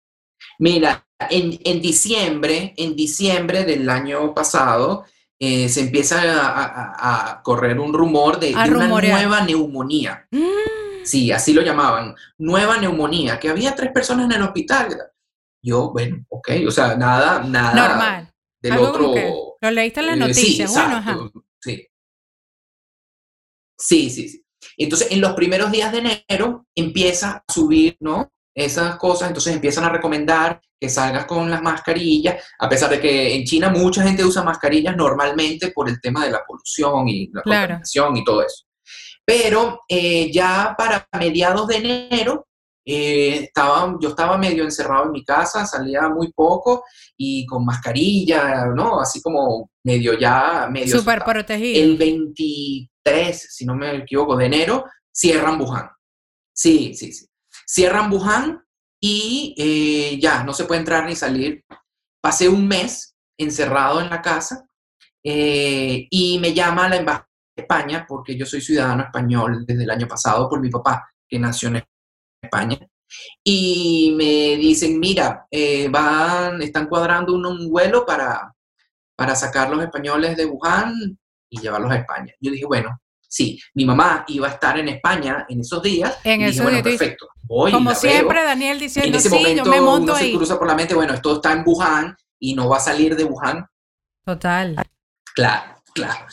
Mira, 0.59 1.07
en, 1.31 1.59
en 1.65 1.81
diciembre, 1.81 2.75
en 2.77 2.97
diciembre 2.97 3.65
del 3.65 3.89
año 3.89 4.35
pasado, 4.35 5.05
eh, 5.43 5.71
se 5.71 5.81
empieza 5.81 6.21
a, 6.23 7.43
correr 7.43 7.81
un 7.81 7.95
rumor 7.95 8.39
de, 8.39 8.55
una 8.55 8.89
nueva 8.89 9.41
neumonía. 9.43 10.27
Mm. 10.31 11.05
Sí, 11.05 11.33
así 11.33 11.55
lo 11.55 11.63
llamaban, 11.63 12.15
nueva 12.37 12.77
neumonía, 12.77 13.41
que 13.41 13.49
había 13.49 13.75
tres 13.75 13.91
personas 13.91 14.27
en 14.27 14.33
el 14.33 14.43
hospital. 14.43 14.89
Yo, 15.63 15.93
bueno, 15.93 16.25
ok, 16.29 16.51
o 16.67 16.71
sea, 16.71 16.95
nada, 16.95 17.43
nada. 17.43 17.89
Normal. 17.89 18.33
Del 18.61 18.79
otro. 18.79 19.15
Lo 19.63 19.71
leíste 19.71 20.01
en 20.01 20.07
la 20.07 20.17
noticia, 20.17 20.69
sí, 20.69 20.75
bueno, 20.75 21.33
Sí. 21.59 21.87
Sí, 23.79 24.11
sí, 24.11 24.29
sí. 24.29 24.40
Entonces, 24.85 25.11
en 25.11 25.21
los 25.21 25.35
primeros 25.35 25.71
días 25.71 25.93
de 25.93 26.25
enero 26.29 26.67
empieza 26.75 27.31
a 27.47 27.53
subir, 27.53 27.97
¿no? 28.01 28.31
esas 28.55 28.97
cosas, 28.97 29.29
entonces 29.29 29.55
empiezan 29.55 29.85
a 29.85 29.91
recomendar 29.91 30.61
que 30.79 30.89
salgas 30.89 31.27
con 31.27 31.51
las 31.51 31.63
mascarillas, 31.63 32.43
a 32.59 32.69
pesar 32.69 32.91
de 32.91 33.01
que 33.01 33.35
en 33.35 33.45
China 33.45 33.69
mucha 33.71 34.03
gente 34.03 34.25
usa 34.25 34.43
mascarillas 34.43 34.97
normalmente 34.97 35.73
por 35.73 35.89
el 35.89 36.01
tema 36.01 36.25
de 36.25 36.33
la 36.33 36.45
polución 36.47 37.09
y 37.09 37.31
la 37.33 37.43
contaminación 37.43 38.17
y 38.17 38.25
todo 38.25 38.43
eso. 38.43 38.65
Pero 39.25 39.81
eh, 39.89 40.31
ya 40.33 40.75
para 40.77 41.07
mediados 41.19 41.69
de 41.69 41.77
enero, 41.77 42.47
eh, 42.85 43.45
estaba, 43.45 43.95
yo 44.01 44.09
estaba 44.09 44.39
medio 44.39 44.65
encerrado 44.65 45.05
en 45.05 45.13
mi 45.13 45.25
casa, 45.25 45.67
salía 45.67 46.09
muy 46.09 46.33
poco 46.33 46.85
y 47.17 47.47
con 47.47 47.65
mascarilla, 47.65 48.67
¿no? 48.75 49.01
Así 49.01 49.21
como 49.21 49.71
medio 49.85 50.19
ya, 50.19 50.67
medio... 50.73 50.99
Súper 50.99 51.23
protegido. 51.23 51.83
El 51.83 51.99
23, 53.13 53.47
si 53.51 53.67
no 53.67 53.75
me 53.75 53.97
equivoco, 53.97 54.37
de 54.37 54.47
enero, 54.47 54.85
cierran 55.13 55.61
Wuhan. 55.61 55.91
Sí, 56.53 56.95
sí, 56.95 57.13
sí. 57.13 57.27
Cierran 57.67 58.13
Wuhan 58.13 58.63
y 59.01 59.55
eh, 59.57 60.19
ya, 60.21 60.45
no 60.45 60.53
se 60.53 60.65
puede 60.65 60.81
entrar 60.81 61.07
ni 61.07 61.17
salir. 61.17 61.65
Pasé 62.21 62.49
un 62.49 62.67
mes 62.67 63.15
encerrado 63.39 64.01
en 64.01 64.11
la 64.11 64.21
casa 64.21 64.67
eh, 65.25 66.07
y 66.11 66.39
me 66.39 66.53
llama 66.53 66.89
la 66.89 66.97
Embajada 66.97 67.29
de 67.57 67.63
España, 67.63 68.05
porque 68.07 68.37
yo 68.37 68.45
soy 68.45 68.61
ciudadano 68.61 69.05
español 69.05 69.65
desde 69.67 69.85
el 69.85 69.91
año 69.91 70.07
pasado 70.07 70.49
por 70.49 70.61
mi 70.61 70.71
papá, 70.71 71.11
que 71.29 71.39
nació 71.39 71.69
en 71.69 71.83
España. 72.43 72.79
Y 73.43 74.15
me 74.17 74.57
dicen, 74.57 75.01
mira, 75.01 75.47
eh, 75.51 75.89
van, 75.89 76.63
están 76.63 76.87
cuadrando 76.89 77.35
un, 77.35 77.69
vuelo 77.71 78.05
para, 78.07 78.55
para 79.17 79.35
sacar 79.35 79.71
los 79.71 79.83
españoles 79.83 80.37
de 80.37 80.47
Wuhan 80.47 81.19
y 81.51 81.61
llevarlos 81.61 81.91
a 81.91 81.97
España. 81.97 82.33
Yo 82.41 82.51
dije, 82.51 82.65
bueno, 82.65 82.99
sí, 83.29 83.61
mi 83.75 83.85
mamá 83.85 84.25
iba 84.29 84.49
a 84.49 84.53
estar 84.53 84.79
en 84.79 84.89
España 84.89 85.45
en 85.49 85.61
esos 85.61 85.83
días. 85.83 86.19
En 86.25 86.41
y 86.41 86.47
dije, 86.47 86.63
bueno, 86.63 86.83
perfecto. 86.83 87.29
Como 87.47 87.95
siempre, 87.95 88.45
Daniel 88.45 88.79
diciendo, 88.79 89.09
en 89.09 89.15
ese 89.17 89.29
sí, 89.29 89.35
momento, 89.35 89.65
yo 89.65 89.71
me 89.71 89.81
monto 89.81 90.13
uno 90.13 90.17
se 90.17 90.33
cruza 90.33 90.59
por 90.59 90.69
la 90.69 90.75
mente, 90.75 90.95
bueno, 90.95 91.15
esto 91.15 91.35
está 91.35 91.53
en 91.53 91.65
Wuhan 91.67 92.17
y 92.39 92.55
no 92.55 92.69
va 92.69 92.77
a 92.77 92.81
salir 92.81 93.17
de 93.17 93.25
Wuhan. 93.25 93.67
Total. 94.25 94.77
Claro, 95.35 95.83
claro. 95.93 96.27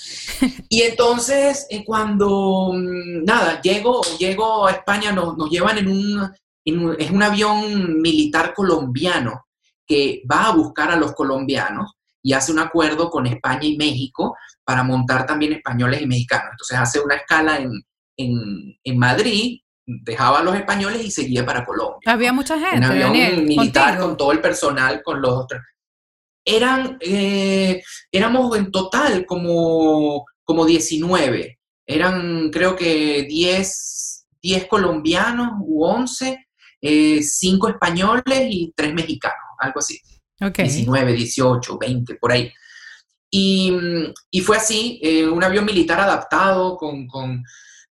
y 0.69 0.83
entonces, 0.83 1.65
eh, 1.71 1.83
cuando, 1.83 2.71
mm, 2.73 3.23
nada, 3.25 3.59
llego, 3.61 4.01
llego 4.19 4.67
a 4.67 4.71
España, 4.71 5.11
nos, 5.11 5.35
nos 5.37 5.49
llevan 5.49 5.79
en 5.79 5.87
un, 5.87 6.31
en 6.65 6.95
es 6.99 7.09
un 7.09 7.23
avión 7.23 7.99
militar 7.99 8.53
colombiano 8.53 9.47
que 9.87 10.21
va 10.29 10.47
a 10.47 10.51
buscar 10.51 10.91
a 10.91 10.97
los 10.97 11.13
colombianos 11.13 11.96
y 12.23 12.33
hace 12.33 12.51
un 12.51 12.59
acuerdo 12.59 13.09
con 13.09 13.27
España 13.27 13.63
y 13.63 13.77
México 13.77 14.35
para 14.63 14.83
montar 14.83 15.25
también 15.25 15.53
españoles 15.53 16.01
y 16.01 16.07
mexicanos. 16.07 16.49
Entonces 16.51 16.77
hace 16.77 16.99
una 16.99 17.15
escala 17.15 17.57
en, 17.57 17.71
en, 18.17 18.77
en 18.83 18.99
Madrid 18.99 19.61
dejaba 19.87 20.39
a 20.39 20.43
los 20.43 20.55
españoles 20.55 21.03
y 21.03 21.11
seguía 21.11 21.45
para 21.45 21.65
Colombia. 21.65 21.99
Había 22.05 22.33
mucha 22.33 22.59
gente. 22.59 22.77
Un 22.77 22.83
avión 22.83 23.45
militar 23.45 23.97
con 23.97 24.17
todo 24.17 24.33
el 24.33 24.41
personal, 24.41 25.01
con 25.01 25.21
los 25.21 25.31
otros. 25.31 25.61
Eran, 26.45 26.97
eh, 26.99 27.81
éramos 28.11 28.55
en 28.57 28.71
total 28.71 29.25
como, 29.25 30.25
como 30.43 30.65
19. 30.65 31.59
Eran 31.85 32.49
creo 32.51 32.75
que 32.75 33.23
10, 33.23 34.27
10 34.41 34.67
colombianos 34.67 35.53
u 35.61 35.85
11, 35.85 36.47
5 36.81 37.67
eh, 37.67 37.71
españoles 37.71 38.47
y 38.49 38.73
3 38.75 38.93
mexicanos, 38.93 39.37
algo 39.59 39.79
así. 39.79 39.99
Okay. 40.39 40.65
19, 40.65 41.13
18, 41.13 41.77
20, 41.77 42.15
por 42.15 42.31
ahí. 42.31 42.51
Y, 43.29 43.73
y 44.31 44.41
fue 44.41 44.57
así, 44.57 44.99
eh, 45.03 45.27
un 45.27 45.43
avión 45.43 45.65
militar 45.65 45.99
adaptado 45.99 46.77
con, 46.77 47.07
con 47.07 47.43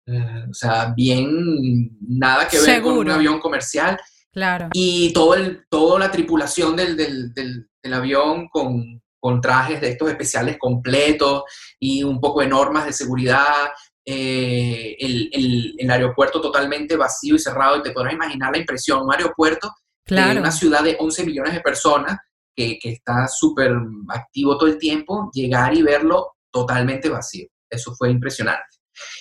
eh, 0.06 0.44
o 0.50 0.54
sea, 0.54 0.92
bien, 0.94 1.96
nada 2.00 2.46
que 2.46 2.60
ver 2.60 2.82
con 2.82 2.98
un 2.98 3.10
avión 3.10 3.40
comercial. 3.40 3.98
Claro. 4.32 4.68
Y 4.72 5.12
todo 5.12 5.34
el, 5.34 5.64
toda 5.68 5.98
la 5.98 6.10
tripulación 6.10 6.76
del, 6.76 6.96
del, 6.96 7.32
del, 7.34 7.94
avión 7.94 8.48
con, 8.48 9.00
con, 9.20 9.40
trajes 9.40 9.80
de 9.80 9.90
estos 9.90 10.10
especiales 10.10 10.56
completos 10.58 11.44
y 11.78 12.02
un 12.02 12.20
poco 12.20 12.40
de 12.40 12.48
normas 12.48 12.86
de 12.86 12.92
seguridad. 12.92 13.70
Eh, 14.06 14.96
el, 14.98 15.30
el, 15.32 15.74
el, 15.78 15.90
aeropuerto 15.90 16.40
totalmente 16.40 16.96
vacío 16.96 17.36
y 17.36 17.38
cerrado. 17.38 17.78
Y 17.78 17.82
te 17.82 17.92
podrás 17.92 18.12
imaginar 18.12 18.52
la 18.52 18.58
impresión, 18.58 19.02
un 19.02 19.12
aeropuerto 19.12 19.72
claro. 20.04 20.34
de 20.34 20.40
una 20.40 20.50
ciudad 20.50 20.82
de 20.82 20.96
11 20.98 21.24
millones 21.24 21.54
de 21.54 21.60
personas 21.60 22.18
que, 22.54 22.78
que 22.78 22.92
está 22.92 23.26
súper 23.28 23.72
activo 24.08 24.56
todo 24.56 24.68
el 24.68 24.78
tiempo, 24.78 25.30
llegar 25.32 25.74
y 25.76 25.82
verlo 25.82 26.34
totalmente 26.50 27.08
vacío. 27.08 27.48
eso 27.68 27.94
fue 27.96 28.10
impresionante. 28.10 28.62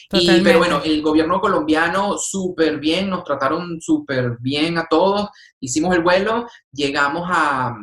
pero 0.09 0.59
bueno, 0.59 0.81
el 0.83 1.01
gobierno 1.01 1.41
colombiano 1.41 2.17
súper 2.17 2.79
bien, 2.79 3.09
nos 3.09 3.23
trataron 3.23 3.81
súper 3.81 4.37
bien 4.39 4.77
a 4.77 4.85
todos, 4.87 5.29
hicimos 5.59 5.95
el 5.95 6.03
vuelo, 6.03 6.47
llegamos 6.71 7.27
a, 7.31 7.75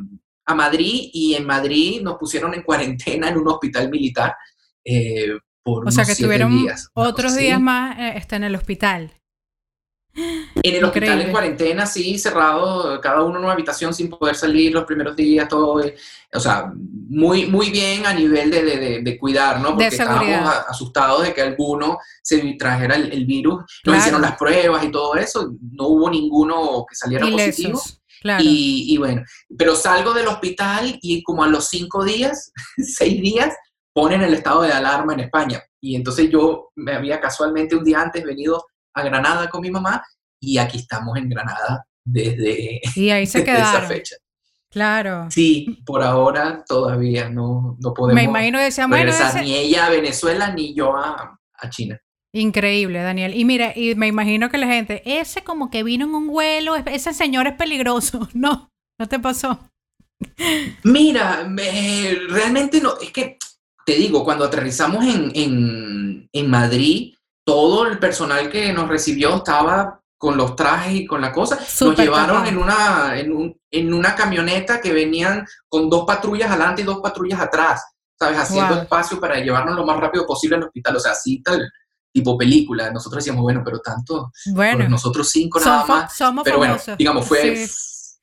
a, 0.47 0.55
Madrid 0.55 1.11
y 1.13 1.35
en 1.35 1.47
Madrid 1.47 2.01
nos 2.01 2.17
pusieron 2.17 2.55
en 2.55 2.63
cuarentena 2.63 3.29
en 3.29 3.39
un 3.39 3.49
hospital 3.49 3.91
militar. 3.91 4.37
Eh, 4.85 5.37
por 5.63 5.87
o 5.87 5.91
sea 5.91 6.05
que 6.05 6.15
tuvieron 6.15 6.57
días, 6.57 6.89
otros 6.95 7.37
días 7.37 7.61
más 7.61 7.99
eh, 7.99 8.13
está 8.17 8.37
en 8.37 8.45
el 8.45 8.55
hospital. 8.55 9.20
En 10.63 10.75
el 10.75 10.85
hospital 10.85 11.21
en 11.21 11.31
cuarentena, 11.31 11.87
sí, 11.87 12.19
cerrado, 12.19 13.01
cada 13.01 13.23
uno 13.23 13.39
en 13.39 13.45
una 13.45 13.53
habitación 13.53 13.95
sin 13.95 14.11
poder 14.11 14.35
salir 14.35 14.73
los 14.73 14.85
primeros 14.85 15.17
días, 15.17 15.49
todo, 15.49 15.83
eh, 15.83 15.97
o 16.33 16.41
sea, 16.41 16.73
muy, 16.75 17.47
muy 17.47 17.71
bien 17.71 18.07
a 18.07 18.13
nivel 18.13 18.51
de, 18.51 18.63
de, 18.63 19.01
de 19.03 19.19
cuidar, 19.19 19.61
¿no? 19.61 19.71
Porque 19.71 19.87
estábamos 19.87 20.55
asustados 20.69 21.23
de 21.23 21.35
que 21.35 21.43
alguno 21.43 21.99
se 22.23 22.57
trajera 22.59 22.97
el, 22.97 23.25
virus, 23.25 23.65
nos 23.85 23.99
hicieron 23.99 24.23
las 24.23 24.37
pruebas 24.37 24.85
y 24.85 24.91
todo 24.91 25.15
eso, 25.15 25.53
no 25.73 25.89
hubo 25.89 26.11
ninguno 26.11 26.85
que 26.89 26.95
saliera 26.95 27.27
positivo. 27.27 27.81
Y, 28.39 28.93
y, 28.93 28.99
bueno, 28.99 29.23
pero 29.57 29.75
salgo 29.75 30.13
del 30.13 30.29
hospital 30.29 30.99
y 31.01 31.23
como 31.23 31.43
a 31.43 31.49
los 31.49 31.69
cinco 31.69 32.05
días, 32.05 32.53
seis 32.77 33.21
días, 33.21 33.55
ponen 33.93 34.23
el 34.23 34.35
estado 34.35 34.63
de 34.63 34.73
alarma 34.73 35.15
en 35.15 35.21
España. 35.21 35.63
Y 35.81 35.97
entonces 35.97 36.31
yo 36.31 36.71
me 36.77 36.93
había 36.93 37.21
casualmente 37.21 37.77
un 37.77 37.85
día 37.85 38.01
antes 38.01 38.23
venido 38.25 38.65
a 38.95 39.03
Granada 39.03 39.49
con 39.49 39.61
mi 39.61 39.71
mamá 39.71 40.03
y 40.41 40.59
aquí 40.59 40.79
estamos 40.79 41.17
en 41.17 41.29
Granada 41.29 41.85
desde, 42.05 42.81
y 42.95 43.11
ahí 43.11 43.27
se 43.27 43.39
esa 43.43 43.83
fecha. 43.83 44.17
Claro. 44.71 45.29
Sí, 45.31 45.83
por 45.85 46.03
ahora 46.03 46.65
todavía 46.67 47.29
no, 47.29 47.77
no 47.81 47.93
podemos 47.93 48.15
me 48.15 48.29
imagino 48.29 48.59
que 48.59 48.87
regresar 48.87 49.43
ni 49.43 49.55
ella 49.55 49.87
a 49.87 49.91
Venezuela 49.91 50.53
ni 50.53 50.75
yo 50.75 50.97
a, 50.97 51.39
a, 51.55 51.71
China. 51.71 51.99
Increíble, 52.33 53.01
Daniel. 53.01 53.35
Y 53.35 53.45
mira, 53.45 53.73
y 53.75 53.97
me 53.97 54.07
imagino 54.07 54.49
que 54.49 54.59
la 54.59 54.69
gente, 54.69 55.03
ese 55.05 55.43
como 55.43 55.71
que 55.71 55.83
vino 55.83 56.07
en 56.07 56.15
un 56.15 56.29
vuelo, 56.29 56.77
ese 56.77 57.13
señor 57.13 57.49
es 57.49 57.55
peligroso. 57.55 58.29
No, 58.35 58.71
no 58.99 59.09
te 59.09 59.19
pasó. 59.19 59.59
Mira, 60.85 61.49
realmente 62.29 62.81
no, 62.81 62.95
es 63.01 63.11
que 63.11 63.39
te 63.85 63.95
digo, 63.95 64.23
cuando 64.23 64.45
aterrizamos 64.45 65.05
en, 65.05 65.33
en, 65.35 66.29
en 66.33 66.51
Madrid, 66.51 67.15
todo 67.51 67.85
el 67.85 67.99
personal 67.99 68.49
que 68.49 68.73
nos 68.73 68.89
recibió 68.89 69.39
estaba 69.39 70.01
con 70.17 70.37
los 70.37 70.55
trajes 70.55 70.95
y 70.95 71.05
con 71.05 71.21
la 71.21 71.33
cosa. 71.33 71.59
nos 71.81 71.99
llevaron 71.99 72.47
en 72.47 72.57
una, 72.57 73.19
en, 73.19 73.93
una 73.93 74.15
camioneta 74.15 74.81
que 74.81 74.93
venían 74.93 75.45
con 75.69 75.91
dos 75.91 76.05
patrullas 76.07 76.49
adelante 76.49 76.83
y 76.83 76.85
dos 76.85 77.01
patrullas 77.01 77.41
atrás, 77.41 77.83
¿sabes? 78.17 78.39
Haciendo 78.39 78.77
espacio 78.77 79.19
para 79.19 79.41
llevarnos 79.41 79.75
lo 79.75 79.85
más 79.85 79.99
rápido 79.99 80.25
posible 80.29 80.59
al 80.59 80.63
hospital. 80.63 80.95
O 80.95 81.01
sea, 81.01 81.11
así 81.11 81.43
tal 81.43 81.69
tipo 82.13 82.39
película. 82.39 82.93
Nosotros 82.93 83.25
decíamos, 83.25 83.43
bueno, 83.43 83.63
pero 83.65 83.81
tanto, 83.81 84.31
bueno, 84.53 84.89
nosotros 84.89 85.29
cinco 85.29 85.59
nada 85.59 85.85
más. 85.87 86.17
Somos 86.17 86.45
pero 86.45 86.59
bueno, 86.59 86.77
digamos, 86.97 87.27
fue... 87.27 87.67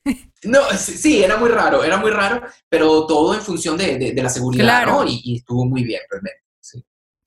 No, 0.44 0.62
sí, 0.78 1.22
era 1.22 1.36
muy 1.36 1.50
raro, 1.50 1.84
era 1.84 1.98
muy 1.98 2.12
raro, 2.12 2.44
pero 2.70 3.06
todo 3.06 3.34
en 3.34 3.42
función 3.42 3.76
de, 3.76 4.13
la 4.16 4.30
seguridad, 4.30 4.86
¿no? 4.86 5.04
Y, 5.04 5.20
y, 5.22 5.38
estuvo 5.40 5.66
muy 5.66 5.84
bien, 5.84 6.00
realmente. 6.10 6.47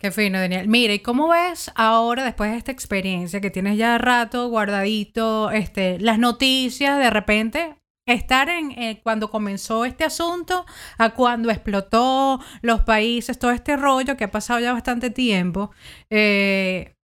Qué 0.00 0.10
fino, 0.10 0.38
Daniel. 0.38 0.66
Mire, 0.66 0.94
¿y 0.94 0.98
cómo 1.00 1.28
ves 1.28 1.70
ahora, 1.74 2.24
después 2.24 2.50
de 2.50 2.56
esta 2.56 2.72
experiencia 2.72 3.42
que 3.42 3.50
tienes 3.50 3.76
ya 3.76 3.98
rato 3.98 4.48
guardadito, 4.48 5.50
este, 5.50 6.00
las 6.00 6.18
noticias 6.18 6.98
de 6.98 7.10
repente? 7.10 7.76
Estar 8.06 8.48
en 8.48 8.70
eh, 8.72 9.00
cuando 9.02 9.30
comenzó 9.30 9.84
este 9.84 10.04
asunto 10.04 10.64
a 10.96 11.10
cuando 11.10 11.50
explotó 11.50 12.40
los 12.62 12.80
países, 12.80 13.38
todo 13.38 13.50
este 13.50 13.76
rollo 13.76 14.16
que 14.16 14.24
ha 14.24 14.30
pasado 14.30 14.58
ya 14.58 14.72
bastante 14.72 15.10
tiempo. 15.10 15.70
Eh, 16.08 16.96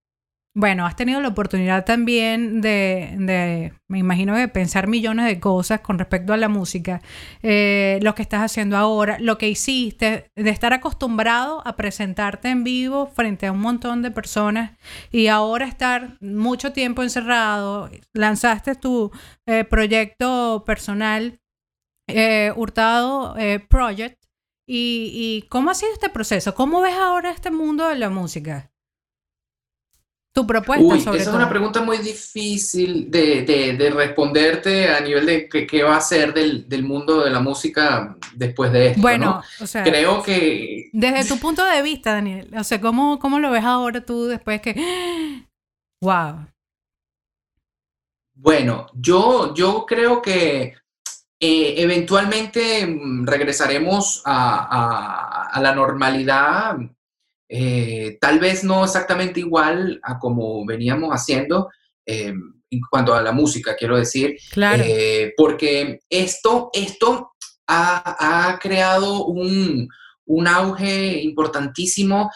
bueno, 0.56 0.86
has 0.86 0.96
tenido 0.96 1.20
la 1.20 1.28
oportunidad 1.28 1.84
también 1.84 2.62
de, 2.62 3.74
me 3.88 3.98
imagino, 3.98 4.34
de 4.34 4.48
pensar 4.48 4.86
millones 4.86 5.26
de 5.26 5.38
cosas 5.38 5.80
con 5.80 5.98
respecto 5.98 6.32
a 6.32 6.38
la 6.38 6.48
música, 6.48 7.02
eh, 7.42 7.98
lo 8.00 8.14
que 8.14 8.22
estás 8.22 8.40
haciendo 8.40 8.78
ahora, 8.78 9.18
lo 9.20 9.36
que 9.36 9.50
hiciste, 9.50 10.30
de 10.34 10.50
estar 10.50 10.72
acostumbrado 10.72 11.60
a 11.66 11.76
presentarte 11.76 12.48
en 12.48 12.64
vivo 12.64 13.06
frente 13.08 13.46
a 13.46 13.52
un 13.52 13.60
montón 13.60 14.00
de 14.00 14.10
personas 14.10 14.78
y 15.12 15.26
ahora 15.26 15.66
estar 15.66 16.16
mucho 16.22 16.72
tiempo 16.72 17.02
encerrado, 17.02 17.90
lanzaste 18.14 18.76
tu 18.76 19.10
eh, 19.44 19.64
proyecto 19.64 20.64
personal, 20.64 21.38
eh, 22.08 22.50
Hurtado 22.56 23.36
Project, 23.68 24.24
y, 24.66 25.10
y 25.12 25.48
¿cómo 25.50 25.70
ha 25.70 25.74
sido 25.74 25.92
este 25.92 26.08
proceso? 26.08 26.54
¿Cómo 26.54 26.80
ves 26.80 26.94
ahora 26.94 27.30
este 27.30 27.50
mundo 27.50 27.86
de 27.90 27.96
la 27.96 28.08
música? 28.08 28.72
Tu 30.36 30.46
propuesta 30.46 30.84
Uy, 30.84 30.98
esa 30.98 31.14
es 31.16 31.26
una 31.28 31.48
pregunta 31.48 31.80
muy 31.80 31.96
difícil 31.96 33.10
de, 33.10 33.90
responderte 33.94 34.90
a 34.90 35.00
nivel 35.00 35.24
de 35.24 35.48
qué 35.48 35.82
va 35.82 35.96
a 35.96 36.00
ser 36.02 36.34
del, 36.34 36.82
mundo 36.82 37.24
de 37.24 37.30
la 37.30 37.40
música 37.40 38.14
después 38.34 38.70
de 38.70 38.88
esto. 38.88 39.00
Bueno, 39.00 39.42
o 39.58 39.66
sea, 39.66 39.82
creo 39.82 40.22
que... 40.22 40.90
Desde 40.92 41.24
tu 41.24 41.40
punto 41.40 41.64
de 41.64 41.80
vista, 41.80 42.12
Daniel, 42.12 42.50
o 42.54 42.64
sea, 42.64 42.78
¿cómo, 42.82 43.18
cómo 43.18 43.38
lo 43.38 43.50
ves 43.50 43.64
ahora 43.64 44.04
tú 44.04 44.26
después 44.26 44.60
que... 44.60 44.74
¡Wow! 46.02 46.48
Bueno, 48.34 48.88
yo, 48.92 49.54
yo 49.54 49.86
creo 49.86 50.20
que 50.20 50.74
eh, 51.40 51.74
eventualmente 51.78 52.86
mm, 52.86 53.26
regresaremos 53.26 54.20
a, 54.26 55.48
a, 55.50 55.60
la 55.62 55.74
normalidad 55.74 56.76
eh, 57.48 58.18
tal 58.20 58.38
vez 58.38 58.64
no 58.64 58.84
exactamente 58.84 59.40
igual 59.40 60.00
a 60.02 60.18
como 60.18 60.64
veníamos 60.66 61.10
haciendo 61.10 61.68
eh, 62.04 62.32
en 62.70 62.80
cuanto 62.90 63.14
a 63.14 63.22
la 63.22 63.32
música, 63.32 63.76
quiero 63.76 63.96
decir, 63.96 64.36
claro. 64.50 64.82
Eh, 64.84 65.32
porque 65.36 66.00
esto, 66.10 66.70
esto 66.72 67.32
ha, 67.68 68.58
creado 68.60 69.24
un, 69.26 69.88
auge 70.46 71.20
importantísimo 71.22 72.30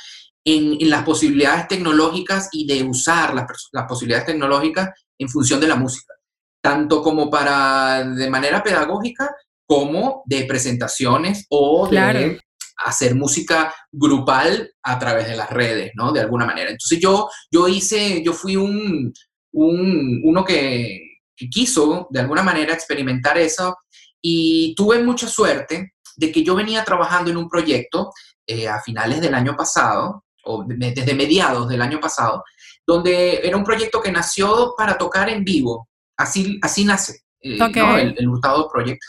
en, 0.45 0.89
las 0.89 1.05
posibilidades 1.05 1.69
tecnológicas 1.69 2.49
y 2.53 2.67
de 2.67 2.85
usar 2.85 3.35
las, 3.35 3.47
posibilidades 3.89 4.27
tecnológicas 4.27 4.91
en 5.19 5.29
función 5.29 5.61
de 5.61 5.69
la 5.69 5.77
música, 5.77 6.15
tanto 6.63 7.03
como 7.03 7.29
para 7.29 8.05
de 8.05 8.31
manera 8.31 8.63
pedagógica 8.63 9.35
como 9.67 10.23
de 10.27 10.45
presentaciones 10.45 11.47
o 11.49 11.89
de 11.89 12.41
hacer 12.85 13.15
música 13.15 13.75
grupal 13.93 14.73
a 14.83 14.99
través 14.99 15.29
de 15.29 15.37
las 15.37 15.51
redes, 15.51 15.93
¿no? 15.95 16.13
De 16.13 16.21
alguna 16.21 16.47
manera. 16.47 16.71
Entonces 16.71 16.99
yo, 17.01 17.29
yo 17.51 17.69
hice, 17.69 18.23
yo 18.25 18.33
fui 18.33 18.57
un, 18.57 19.13
uno 19.53 20.45
que, 20.45 21.07
quiso 21.51 22.07
de 22.11 22.21
alguna 22.21 22.43
manera 22.43 22.75
experimentar 22.75 23.39
eso 23.39 23.79
y 24.21 24.75
tuve 24.75 25.03
mucha 25.03 25.27
suerte 25.27 25.95
de 26.15 26.31
que 26.31 26.45
yo 26.45 26.55
venía 26.55 26.85
trabajando 26.85 27.31
en 27.31 27.39
un 27.39 27.49
proyecto 27.49 28.13
eh, 28.47 28.69
a 28.69 28.83
finales 28.83 29.23
del 29.23 29.35
año 29.35 29.57
pasado, 29.57 30.25
o 30.45 30.65
desde 30.67 31.15
mediados 31.15 31.67
del 31.67 31.81
año 31.81 31.99
pasado, 31.99 32.45
donde 32.87 33.41
era 33.43 33.57
un 33.57 33.65
proyecto 33.65 34.03
que 34.03 34.13
nació 34.13 34.75
para 34.77 34.99
tocar 34.99 35.31
en 35.31 35.43
vivo. 35.43 35.89
Así, 36.15 36.59
así 36.61 36.85
nace 36.85 37.23
eh, 37.41 37.57
el, 37.59 38.15
el 38.19 38.29
Hurtado 38.29 38.69
Project. 38.71 39.01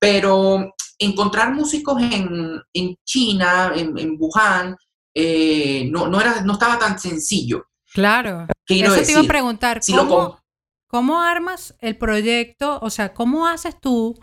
Pero 0.00 0.74
encontrar 1.00 1.52
músicos 1.54 2.00
en, 2.00 2.96
China, 3.04 3.72
en, 3.74 4.16
Wuhan, 4.18 4.76
eh, 5.14 5.88
no, 5.90 6.06
no, 6.06 6.20
era, 6.20 6.42
no 6.42 6.52
estaba 6.52 6.78
tan 6.78 6.98
sencillo. 6.98 7.66
Claro. 7.92 8.46
Eso 8.68 9.02
te 9.02 9.10
iba 9.10 9.20
a 9.22 9.24
preguntar, 9.24 9.80
¿cómo, 10.86 11.20
armas 11.20 11.74
el 11.80 11.96
proyecto? 11.96 12.78
O 12.82 12.90
sea, 12.90 13.14
¿cómo 13.14 13.48
haces 13.48 13.80
tú, 13.80 14.16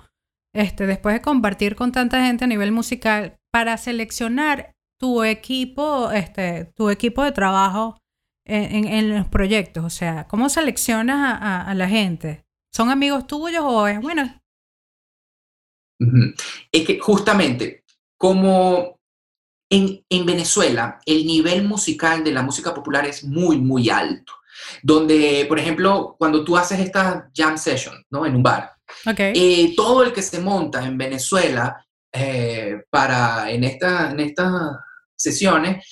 este, 0.54 0.86
después 0.86 1.16
de 1.16 1.22
compartir 1.22 1.76
con 1.76 1.92
tanta 1.92 2.24
gente 2.26 2.46
a 2.46 2.48
nivel 2.48 2.72
musical, 2.72 3.36
para 3.52 3.78
seleccionar 3.78 4.72
tu 5.00 5.24
equipo, 5.24 6.12
este, 6.12 6.72
tu 6.76 6.90
equipo 6.90 7.24
de 7.24 7.32
trabajo 7.32 7.98
en, 8.46 9.10
los 9.14 9.28
proyectos? 9.28 9.84
O 9.84 9.90
sea, 9.90 10.28
¿cómo 10.28 10.48
seleccionas 10.48 11.40
a 11.42 11.74
la 11.74 11.90
gente? 11.90 12.46
¿Son 12.72 12.90
amigos 12.90 13.26
tuyos 13.28 13.64
o 13.66 13.88
es, 13.88 14.00
bueno, 14.00 14.40
es 16.72 16.86
que 16.86 17.00
justamente 17.00 17.84
como 18.18 19.00
en, 19.70 20.26
Venezuela 20.26 21.00
el 21.06 21.26
nivel 21.26 21.64
musical 21.64 22.24
de 22.24 22.32
la 22.32 22.42
música 22.42 22.74
popular 22.74 23.06
es 23.06 23.24
muy, 23.24 23.58
muy 23.58 23.90
alto. 23.90 24.34
Donde, 24.82 25.46
por 25.48 25.60
ejemplo, 25.60 26.16
cuando 26.18 26.44
tú 26.44 26.58
haces 26.58 26.80
esta 26.80 27.30
jam 27.36 27.58
session, 27.58 28.04
¿no? 28.10 28.26
En 28.26 28.36
un 28.36 28.44
bar, 28.44 28.74
eh, 29.06 29.74
todo 29.76 30.04
el 30.04 30.12
que 30.12 30.24
se 30.24 30.40
monta 30.40 30.84
en 30.84 30.98
Venezuela 30.98 31.86
eh, 32.12 32.84
para, 32.90 33.52
en, 33.52 33.64
esta, 33.64 34.10
en 34.12 34.20
estas 34.20 34.78
sesiones 35.16 35.86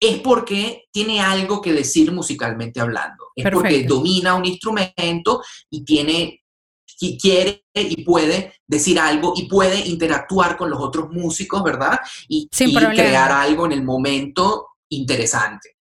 es 0.00 0.20
porque 0.20 0.84
tiene 0.92 1.20
algo 1.20 1.60
que 1.62 1.72
decir 1.72 2.12
musicalmente 2.12 2.80
hablando. 2.80 3.28
Es 3.34 3.50
porque 3.50 3.84
domina 3.84 4.34
un 4.34 4.44
instrumento 4.44 5.42
y 5.70 5.84
tiene 5.84 6.42
quiere 6.98 7.64
y 7.74 8.04
puede 8.04 8.54
decir 8.66 8.98
algo 8.98 9.32
y 9.36 9.46
puede 9.46 9.78
interactuar 9.86 10.56
con 10.56 10.70
los 10.70 10.80
otros 10.80 11.10
músicos, 11.10 11.62
¿verdad? 11.62 11.98
Y, 12.28 12.48
crear 12.50 13.30
algo 13.30 13.66
en 13.66 13.72
el 13.72 13.84
momento 13.84 14.68
interesante. 14.90 15.76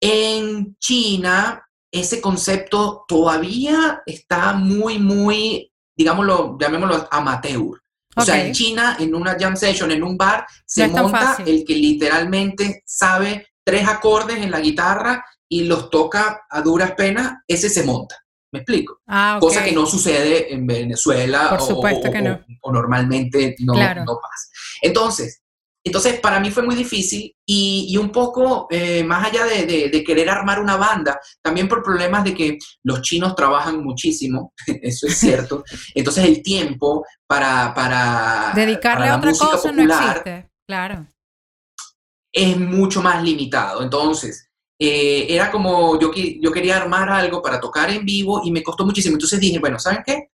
En 0.00 0.76
China, 0.78 1.66
ese 1.90 2.20
concepto 2.20 3.04
todavía 3.08 4.02
está 4.04 4.52
muy, 4.52 4.98
muy, 4.98 5.72
digámoslo, 5.96 6.58
llamémoslo 6.60 7.08
amateur. 7.10 7.80
O 8.16 8.22
sea, 8.22 8.44
en 8.44 8.52
China, 8.52 8.96
en 9.00 9.14
una 9.14 9.36
jam 9.38 9.56
session, 9.56 9.90
en 9.90 10.02
un 10.02 10.16
bar, 10.16 10.46
se 10.66 10.86
monta 10.88 11.36
el 11.44 11.64
que 11.64 11.74
literalmente 11.74 12.82
sabe 12.86 13.48
tres 13.64 13.88
acordes 13.88 14.36
en 14.36 14.50
la 14.50 14.60
guitarra 14.60 15.24
y 15.48 15.64
los 15.64 15.90
toca 15.90 16.42
a 16.48 16.60
duras 16.60 16.92
penas, 16.92 17.34
ese 17.48 17.68
se 17.68 17.82
monta. 17.82 18.23
¿Me 18.54 18.60
explico? 18.60 19.00
Ah, 19.08 19.38
Cosa 19.40 19.64
que 19.64 19.72
no 19.72 19.84
sucede 19.84 20.54
en 20.54 20.64
Venezuela 20.64 21.58
o, 21.60 21.82
que 21.82 22.22
no. 22.22 22.40
o, 22.62 22.72
normalmente 22.72 23.56
no, 23.58 23.74
no 23.74 24.18
pasa. 24.22 24.48
Entonces, 24.80 25.42
entonces, 25.82 26.20
para 26.20 26.38
mí 26.38 26.52
fue 26.52 26.62
muy 26.62 26.76
difícil 26.76 27.34
y, 27.44 27.96
un 27.98 28.12
poco 28.12 28.68
eh, 28.70 29.02
más 29.02 29.26
allá 29.26 29.44
de, 29.44 30.04
querer 30.06 30.30
armar 30.30 30.60
una 30.60 30.76
banda, 30.76 31.18
también 31.42 31.68
por 31.68 31.82
problemas 31.82 32.22
de 32.22 32.32
que 32.32 32.58
los 32.84 33.02
chinos 33.02 33.34
trabajan 33.34 33.82
muchísimo, 33.82 34.54
eso 34.82 35.08
es 35.08 35.18
cierto. 35.18 35.64
Entonces, 35.96 36.26
el 36.26 36.44
tiempo 36.44 37.04
para, 37.26 37.74
para 37.74 38.52
dedicarle 38.54 39.08
a 39.08 39.16
otra 39.16 39.32
cosa 39.32 39.72
no 39.72 39.82
existe, 39.82 40.48
claro. 40.64 41.08
Es 42.32 42.56
mucho 42.56 43.02
más 43.02 43.20
limitado. 43.24 43.82
Entonces, 43.82 44.48
eh, 44.78 45.26
era 45.28 45.50
como 45.50 45.98
yo, 46.00 46.10
yo 46.14 46.52
quería 46.52 46.76
armar 46.76 47.08
algo 47.08 47.40
para 47.40 47.60
tocar 47.60 47.90
en 47.90 48.04
vivo 48.04 48.42
y 48.44 48.50
me 48.50 48.62
costó 48.62 48.84
muchísimo. 48.84 49.14
Entonces 49.14 49.40
dije, 49.40 49.58
bueno, 49.58 49.78
¿saben 49.78 50.02
qué? 50.04 50.30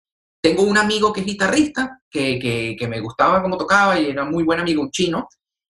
Tengo 0.42 0.62
un 0.62 0.78
amigo 0.78 1.12
que 1.12 1.20
es 1.20 1.26
guitarrista, 1.26 2.00
que, 2.10 2.76
me 2.88 3.00
gustaba 3.00 3.42
cómo 3.42 3.56
tocaba 3.56 3.98
y 3.98 4.06
era 4.06 4.24
muy 4.24 4.44
buen 4.44 4.60
amigo, 4.60 4.82
un 4.82 4.90
chino, 4.90 5.28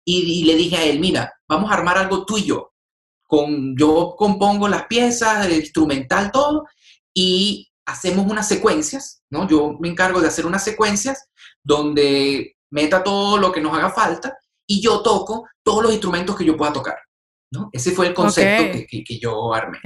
y, 0.06 0.44
le 0.44 0.56
dije 0.56 0.78
a 0.78 0.84
él, 0.84 1.00
mira, 1.00 1.34
vamos 1.48 1.72
a 1.72 1.76
armar 1.76 1.98
algo 1.98 2.26
tuyo. 2.26 2.74
Con, 3.28 3.76
yo 3.78 4.16
compongo 4.18 4.68
las 4.68 4.86
piezas, 4.88 5.46
el 5.46 5.54
instrumental, 5.54 6.32
todo, 6.32 6.66
y 7.14 7.70
hacemos 7.86 8.26
unas 8.30 8.48
secuencias, 8.48 9.24
¿no? 9.30 9.48
Yo 9.48 9.78
me 9.80 9.90
encargo 9.90 10.22
de 10.22 10.28
hacer 10.28 10.46
unas 10.46 10.64
secuencias 10.64 11.28
donde 11.64 12.56
meta 12.72 13.04
todo 13.04 13.38
lo 13.38 13.52
que 13.52 13.62
nos 13.62 13.74
haga 13.74 13.90
falta 13.90 14.38
y 14.68 14.82
yo 14.82 15.02
toco 15.02 15.48
todos 15.64 15.84
los 15.84 15.92
instrumentos 15.92 16.36
que 16.36 16.46
yo 16.46 16.56
pueda 16.56 16.74
tocar, 16.74 16.98
¿no? 17.52 17.70
Ese 17.72 17.92
fue 17.92 18.08
el 18.08 18.14
concepto 18.14 18.80
que, 18.88 19.20
yo 19.20 19.54
armé. 19.54 19.80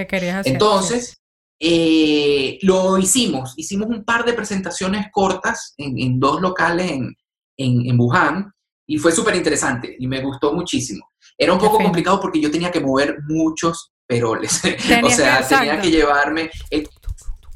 Entonces, 0.46 1.18
eh, 1.60 2.60
lo 2.62 2.98
hicimos, 2.98 3.54
hicimos 3.58 3.88
un 3.88 4.04
par 4.04 4.26
de 4.26 4.34
presentaciones 4.34 5.08
cortas 5.12 5.74
en, 5.78 6.20
dos 6.20 6.42
locales 6.42 6.92
en, 6.92 7.16
en, 7.58 8.00
Wuhan 8.00 8.52
y 8.86 8.98
fue 8.98 9.12
súper 9.12 9.36
interesante 9.36 9.96
y 9.98 10.08
me 10.08 10.22
gustó 10.22 10.54
muchísimo. 10.54 11.10
Era 11.38 11.54
un 11.54 11.60
poco 11.60 11.78
complicado 11.78 12.20
porque 12.20 12.42
yo 12.42 12.52
tenía 12.52 12.72
que 12.72 12.82
mover 12.82 13.18
muchos 13.28 13.94
peroles, 14.06 14.62
o 15.04 15.10
sea, 15.10 15.48
tenía 15.48 15.80
que 15.80 15.90
llevarme, 15.90 16.52
el, 16.70 16.88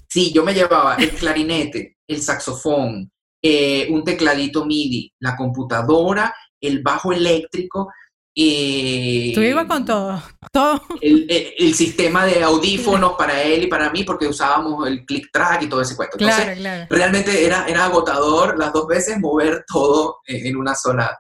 sí, 0.08 0.32
yo 0.34 0.44
me 0.44 0.54
llevaba 0.54 0.96
el 0.96 1.12
clarinete, 1.12 1.98
el 2.08 2.22
saxofón, 2.22 3.12
eh, 3.42 3.88
un 3.92 4.04
tecladito 4.04 4.66
MIDI, 4.66 5.14
la 5.20 5.36
computadora, 5.36 6.34
el 6.62 6.82
bajo 6.82 7.12
eléctrico, 7.12 7.92
y 8.40 9.34
Tú 9.34 9.42
ibas 9.42 9.66
con 9.66 9.84
todo, 9.84 10.22
todo. 10.52 10.80
El, 11.02 11.74
sistema 11.74 12.24
de 12.24 12.44
audífonos 12.44 13.14
para 13.18 13.42
él 13.42 13.64
y 13.64 13.68
para 13.68 13.90
mí, 13.90 14.04
porque 14.04 14.28
usábamos 14.28 14.88
el 14.88 15.04
click 15.06 15.32
track 15.34 15.64
y 15.64 15.68
todo 15.68 15.82
ese 15.82 15.96
cuento. 15.96 16.18
Entonces, 16.20 16.88
realmente 16.88 17.44
era, 17.44 17.66
era 17.66 17.86
agotador 17.86 18.60
las 18.60 18.72
dos 18.72 18.86
veces 18.86 19.20
mover 19.20 19.66
todo 19.68 20.20
en 20.28 20.56
una 20.56 20.76
sola. 20.76 21.18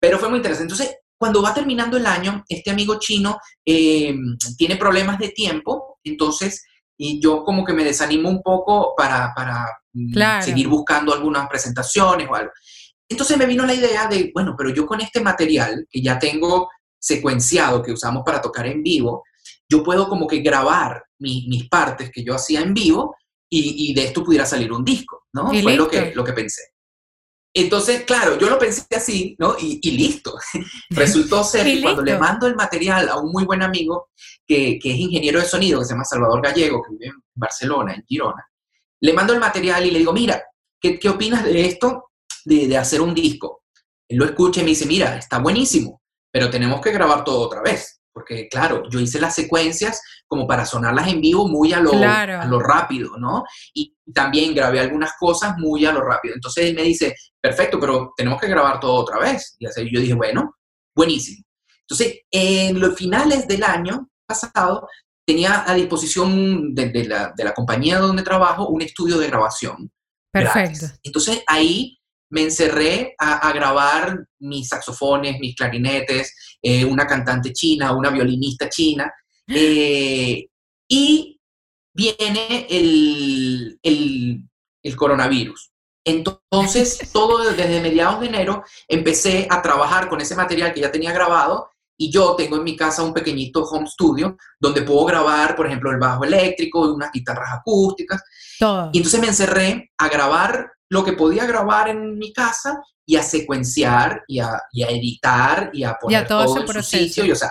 Pero 0.00 0.18
fue 0.18 0.28
muy 0.28 0.38
interesante. 0.38 0.72
Entonces, 0.72 0.96
cuando 1.16 1.40
va 1.40 1.54
terminando 1.54 1.96
el 1.96 2.06
año, 2.06 2.42
este 2.48 2.72
amigo 2.72 2.98
chino 2.98 3.38
eh, 3.64 4.12
tiene 4.58 4.74
problemas 4.74 5.20
de 5.20 5.28
tiempo, 5.28 6.00
entonces 6.02 6.64
y 7.02 7.20
yo 7.22 7.44
como 7.44 7.64
que 7.64 7.72
me 7.72 7.84
desanimo 7.84 8.28
un 8.28 8.42
poco 8.42 8.94
para, 8.96 9.32
para 9.34 9.66
mm, 9.92 10.42
seguir 10.42 10.66
buscando 10.66 11.14
algunas 11.14 11.48
presentaciones 11.48 12.28
o 12.28 12.34
algo. 12.34 12.50
Entonces 13.10 13.36
me 13.36 13.46
vino 13.46 13.66
la 13.66 13.74
idea 13.74 14.06
de, 14.06 14.30
bueno, 14.32 14.54
pero 14.56 14.70
yo 14.70 14.86
con 14.86 15.00
este 15.00 15.20
material 15.20 15.86
que 15.90 16.00
ya 16.00 16.18
tengo 16.18 16.70
secuenciado, 16.98 17.82
que 17.82 17.92
usamos 17.92 18.22
para 18.24 18.40
tocar 18.40 18.66
en 18.66 18.82
vivo, 18.82 19.24
yo 19.68 19.82
puedo 19.82 20.08
como 20.08 20.26
que 20.26 20.38
grabar 20.38 21.04
mis 21.18 21.68
partes 21.68 22.10
que 22.10 22.24
yo 22.24 22.34
hacía 22.34 22.60
en 22.60 22.72
vivo 22.72 23.16
y, 23.52 23.92
de 23.94 24.04
esto 24.04 24.22
pudiera 24.22 24.46
salir 24.46 24.72
un 24.72 24.84
disco, 24.84 25.24
¿no? 25.32 25.48
Fue 25.48 25.74
lo 25.74 25.88
que, 25.88 26.12
lo 26.14 26.22
que 26.22 26.32
pensé. 26.32 26.62
Entonces, 27.52 28.04
claro, 28.04 28.38
yo 28.38 28.48
lo 28.48 28.60
pensé 28.60 28.86
así, 28.94 29.34
¿no? 29.40 29.56
Y, 29.58 29.90
listo. 29.90 30.38
Resultó 30.90 31.42
ser 31.44 31.64
que 31.66 31.82
cuando 31.82 32.02
le 32.02 32.16
mando 32.16 32.46
el 32.46 32.54
material 32.54 33.08
a 33.08 33.18
un 33.18 33.32
muy 33.32 33.44
buen 33.44 33.62
amigo 33.62 34.10
que, 34.46 34.78
que, 34.80 34.92
es 34.92 34.98
ingeniero 34.98 35.40
de 35.40 35.46
sonido, 35.46 35.80
que 35.80 35.86
se 35.86 35.92
llama 35.94 36.04
Salvador 36.04 36.40
Gallego, 36.42 36.80
que 36.82 36.92
vive 36.92 37.06
en 37.06 37.22
Barcelona, 37.34 37.94
en 37.94 38.04
Girona, 38.06 38.48
le 39.00 39.12
mando 39.12 39.32
el 39.32 39.40
material 39.40 39.84
y 39.84 39.90
le 39.90 39.98
digo, 39.98 40.12
mira, 40.12 40.42
¿qué, 40.80 40.98
qué 40.98 41.08
opinas 41.08 41.44
de 41.44 41.66
esto? 41.66 42.09
De, 42.44 42.76
hacer 42.76 43.00
un 43.00 43.14
disco. 43.14 43.64
Él 44.08 44.18
lo 44.18 44.24
escucha 44.24 44.60
y 44.60 44.64
me 44.64 44.70
dice, 44.70 44.86
mira, 44.86 45.16
está 45.16 45.38
buenísimo, 45.38 46.02
pero 46.32 46.50
tenemos 46.50 46.80
que 46.80 46.92
grabar 46.92 47.24
todo 47.24 47.40
otra 47.40 47.62
vez. 47.62 48.00
Porque, 48.12 48.48
claro, 48.48 48.82
yo 48.90 48.98
hice 48.98 49.20
las 49.20 49.34
secuencias 49.34 50.02
como 50.26 50.46
para 50.46 50.66
sonarlas 50.66 51.08
en 51.08 51.20
vivo 51.20 51.48
muy 51.48 51.72
a 51.72 51.80
lo, 51.80 51.92
a 51.92 52.44
lo 52.44 52.58
rápido, 52.58 53.16
¿no? 53.16 53.44
Y 53.72 53.96
también 54.12 54.52
grabé 54.52 54.80
algunas 54.80 55.12
cosas 55.18 55.56
muy 55.58 55.84
a 55.84 55.92
lo 55.92 56.00
rápido. 56.00 56.34
Entonces 56.34 56.66
él 56.66 56.74
me 56.74 56.82
dice, 56.82 57.14
perfecto, 57.40 57.78
pero 57.78 58.12
tenemos 58.16 58.40
que 58.40 58.48
grabar 58.48 58.80
todo 58.80 58.94
otra 58.94 59.18
vez. 59.18 59.54
Y 59.60 59.66
así 59.66 59.88
yo 59.92 60.00
dije, 60.00 60.14
bueno, 60.14 60.56
buenísimo. 60.94 61.44
Entonces, 61.82 62.20
en 62.30 62.80
los 62.80 62.96
finales 62.96 63.46
del 63.46 63.62
año 63.62 64.08
pasado, 64.26 64.88
tenía 65.30 65.64
a 65.70 65.74
disposición 65.74 66.74
de, 66.74 67.04
la, 67.04 67.32
de 67.36 67.44
la, 67.44 67.54
compañía 67.54 67.98
donde 67.98 68.22
trabajo 68.22 68.68
un 68.68 68.82
estudio 68.82 69.18
de 69.18 69.28
grabación. 69.28 69.90
Perfecto. 70.32 70.86
Entonces 71.02 71.42
ahí 71.46 71.99
me 72.30 72.42
encerré 72.42 73.14
a, 73.18 73.52
grabar 73.52 74.24
mis 74.38 74.68
saxofones, 74.68 75.38
mis 75.38 75.54
clarinetes, 75.54 76.56
eh, 76.62 76.84
una 76.84 77.06
cantante 77.06 77.52
china, 77.52 77.92
una 77.92 78.10
violinista 78.10 78.68
china, 78.68 79.12
eh, 79.48 80.46
y 80.88 81.40
viene 81.92 82.66
el, 82.70 83.78
el, 83.82 84.96
coronavirus. 84.96 85.70
Entonces, 86.04 86.98
todo 87.12 87.50
desde 87.52 87.80
mediados 87.80 88.20
de 88.20 88.26
enero 88.26 88.64
empecé 88.88 89.46
a 89.50 89.60
trabajar 89.60 90.08
con 90.08 90.20
ese 90.20 90.34
material 90.34 90.72
que 90.72 90.80
ya 90.80 90.92
tenía 90.92 91.12
grabado 91.12 91.68
y 91.98 92.10
yo 92.10 92.34
tengo 92.34 92.56
en 92.56 92.64
mi 92.64 92.76
casa 92.76 93.02
un 93.02 93.12
pequeñito 93.12 93.62
home 93.64 93.86
studio 93.86 94.36
donde 94.58 94.82
puedo 94.82 95.04
grabar, 95.04 95.54
por 95.54 95.66
ejemplo, 95.66 95.90
el 95.90 95.98
bajo 95.98 96.24
eléctrico, 96.24 96.80
unas 96.94 97.12
guitarras 97.12 97.58
acústicas. 97.58 98.22
Y 98.92 98.98
entonces 98.98 99.20
me 99.20 99.26
encerré 99.26 99.90
a 99.98 100.08
grabar 100.08 100.72
lo 100.90 101.04
que 101.04 101.12
podía 101.14 101.46
grabar 101.46 101.88
en 101.88 102.18
mi 102.18 102.32
casa 102.32 102.82
y 103.06 103.16
a 103.16 103.22
secuenciar 103.22 104.22
y 104.26 104.40
a, 104.40 104.60
editar 104.72 105.70
y 105.72 105.84
a 105.84 105.94
poner 105.94 106.26
todo, 106.26 106.60
en 106.60 106.68
su 106.68 106.82
sitio. 106.82 107.24
Y, 107.24 107.32
o 107.32 107.36
sea, 107.36 107.50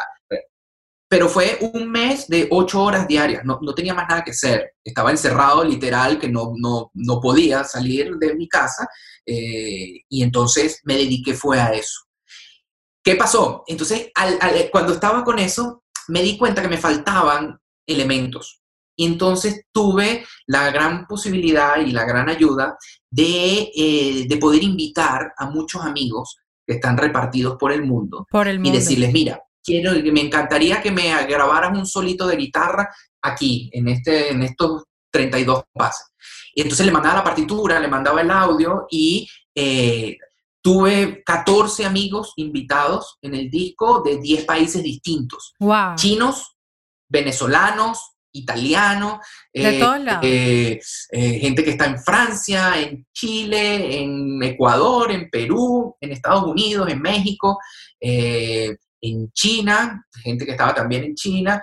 pero 1.09 1.27
fue 1.27 1.57
un 1.73 1.89
mes 1.89 2.27
de 2.27 2.47
ocho 2.51 2.83
horas 2.83 3.07
diarias, 3.07 3.43
no, 3.43 3.59
tenía 3.73 3.95
más 3.95 4.07
nada 4.07 4.23
que 4.23 4.31
hacer. 4.31 4.73
Estaba 4.83 5.09
encerrado 5.09 5.63
literal, 5.63 6.19
que 6.19 6.29
no, 6.29 6.53
no, 6.55 7.19
podía 7.19 7.63
salir 7.63 8.15
de 8.17 8.35
mi 8.35 8.47
casa 8.47 8.87
eh, 9.25 10.01
y 10.07 10.21
entonces 10.21 10.81
me 10.83 10.95
dediqué 10.95 11.33
fue 11.33 11.59
a 11.59 11.73
eso. 11.73 12.01
¿Qué 13.03 13.15
pasó? 13.15 13.63
Entonces, 13.65 14.11
cuando 14.71 14.93
estaba 14.93 15.23
con 15.23 15.39
eso, 15.39 15.83
me 16.09 16.21
di 16.21 16.37
cuenta 16.37 16.61
que 16.61 16.67
me 16.67 16.77
faltaban 16.77 17.57
elementos. 17.87 18.61
Y 18.95 19.05
entonces 19.05 19.63
tuve 19.71 20.27
la 20.45 20.69
gran 20.71 21.07
posibilidad 21.07 21.77
y 21.79 21.91
la 21.91 22.03
gran 22.05 22.29
ayuda 22.29 22.77
eh, 23.15 24.25
de, 24.27 24.37
poder 24.37 24.63
invitar 24.63 25.33
a 25.37 25.49
muchos 25.49 25.83
amigos 25.83 26.37
que 26.65 26.75
están 26.75 26.97
repartidos 26.97 27.57
por 27.57 27.71
el 27.71 27.83
mundo, 27.83 28.27
y 28.63 28.71
decirles, 28.71 29.11
mira, 29.11 29.41
quiero, 29.63 29.91
me 30.11 30.21
encantaría 30.21 30.81
que 30.81 30.91
me 30.91 31.25
grabaras 31.25 31.77
un 31.77 31.85
solito 31.85 32.27
de 32.27 32.37
guitarra 32.37 32.89
aquí, 33.21 33.69
en, 33.73 33.87
este, 33.87 34.31
en 34.31 34.43
estos 34.43 34.83
32 35.11 35.63
pases. 35.73 36.07
Y 36.53 36.61
entonces 36.61 36.85
le 36.85 36.91
mandaba 36.91 37.15
la 37.15 37.23
partitura, 37.23 37.79
le 37.79 37.87
mandaba 37.87 38.21
el 38.21 38.31
audio 38.31 38.85
y 38.89 39.27
eh, 39.55 40.17
tuve 40.61 41.23
14 41.23 41.85
amigos 41.85 42.33
invitados 42.35 43.17
en 43.21 43.35
el 43.35 43.49
disco 43.49 44.01
de 44.01 44.17
10 44.17 44.45
países 44.45 44.83
distintos. 44.83 45.53
Chinos, 45.95 46.57
venezolanos, 47.07 48.11
italiano, 48.31 49.21
eh, 49.53 49.79
eh, 50.21 50.79
eh, 51.11 51.39
gente 51.39 51.63
que 51.63 51.71
está 51.71 51.85
en 51.85 51.99
Francia, 51.99 52.79
en 52.79 53.05
Chile, 53.11 54.01
en 54.01 54.41
Ecuador, 54.43 55.11
en 55.11 55.29
Perú, 55.29 55.95
en 55.99 56.11
Estados 56.11 56.43
Unidos, 56.43 56.89
en 56.89 57.01
México, 57.01 57.59
en 57.99 59.31
China, 59.31 60.05
gente 60.23 60.45
que 60.45 60.51
estaba 60.51 60.73
también 60.73 61.03
en 61.03 61.15
China. 61.15 61.61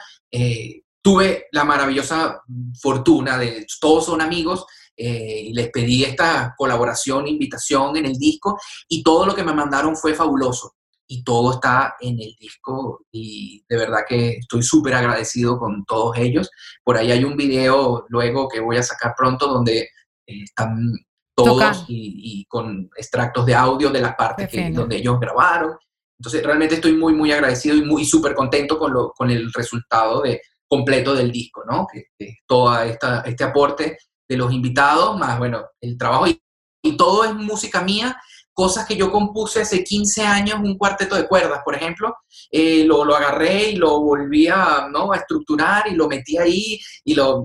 tuve 1.01 1.47
la 1.53 1.64
maravillosa 1.64 2.41
fortuna 2.81 3.39
de, 3.39 3.64
todos 3.81 4.07
son 4.07 4.21
amigos, 4.21 4.67
y 4.99 5.53
les 5.53 5.71
pedí 5.71 6.05
esta 6.05 6.55
colaboración, 6.57 7.29
invitación 7.29 7.97
en 7.97 8.07
el 8.07 8.14
disco, 8.14 8.59
y 8.89 9.03
todo 9.03 9.27
lo 9.27 9.35
que 9.35 9.45
me 9.45 9.53
mandaron 9.53 9.97
fue 9.97 10.14
fabuloso. 10.14 10.76
Y 11.09 11.23
todo 11.23 11.53
está 11.53 11.97
en 12.01 12.21
el 12.21 12.35
disco 12.39 13.05
y 13.13 13.65
de 13.69 13.77
verdad 13.77 14.01
que 14.09 14.31
estoy 14.39 14.63
súper 14.63 14.95
agradecido 14.95 15.59
con 15.59 15.85
todos 15.85 16.17
ellos. 16.19 16.51
Por 16.83 16.97
ahí 16.97 17.13
hay 17.13 17.25
un 17.25 17.37
video 17.37 18.05
luego 18.09 18.49
que 18.49 18.61
voy 18.61 18.77
a 18.77 18.83
sacar 18.83 19.15
pronto 19.17 19.47
donde 19.47 19.81
eh, 19.81 20.43
están 20.43 20.93
todos 21.35 21.85
y, 21.89 22.47
con 22.49 22.89
extractos 22.97 23.45
de 23.45 23.55
audio 23.55 23.91
de 23.91 24.01
las 24.01 24.17
partes 24.17 24.49
que, 24.49 24.71
donde 24.71 24.97
ellos 24.97 25.21
grabaron. 25.21 25.77
Entonces 26.19 26.43
realmente 26.43 26.77
estoy 26.77 26.95
muy, 26.95 27.13
muy 27.13 27.31
agradecido 27.31 27.77
y 27.77 27.85
muy 27.85 28.07
súper 28.07 28.35
contento 28.35 28.79
con, 28.79 28.93
lo, 28.93 29.13
con 29.13 29.31
el 29.31 29.53
resultado 29.53 30.23
de, 30.23 30.41
completo 30.67 31.15
del 31.15 31.31
disco, 31.31 31.63
¿no? 31.69 31.87
Que, 31.93 32.07
que 32.19 32.39
todo 32.47 32.81
esta, 32.81 33.21
este 33.21 33.45
aporte 33.45 33.99
de 34.29 34.37
los 34.37 34.53
invitados, 34.53 35.19
más 35.19 35.39
bueno, 35.39 35.67
el 35.81 35.97
trabajo 35.97 36.27
y, 36.27 36.41
y 36.83 36.97
todo 36.97 37.25
es 37.25 37.35
música 37.35 37.83
mía 37.83 38.17
cosas 38.57 38.87
que 38.87 38.97
yo 38.97 39.13
compuse 39.13 39.61
hace 39.61 39.85
15 39.85 40.23
años, 40.23 40.61
un 40.63 40.79
cuarteto 40.79 41.15
de 41.15 41.29
cuerdas, 41.29 41.61
por 41.63 41.75
ejemplo, 41.75 42.17
eh, 42.51 42.85
lo, 42.87 43.05
lo, 43.05 43.15
agarré 43.15 43.73
y 43.73 43.77
lo 43.77 44.01
volví 44.01 44.49
a, 44.49 44.89
¿no? 44.91 45.13
a 45.13 45.19
estructurar 45.19 45.87
y 45.89 45.95
lo 45.95 46.09
metí 46.09 46.39
ahí, 46.39 46.81
y 47.05 47.15
lo, 47.15 47.45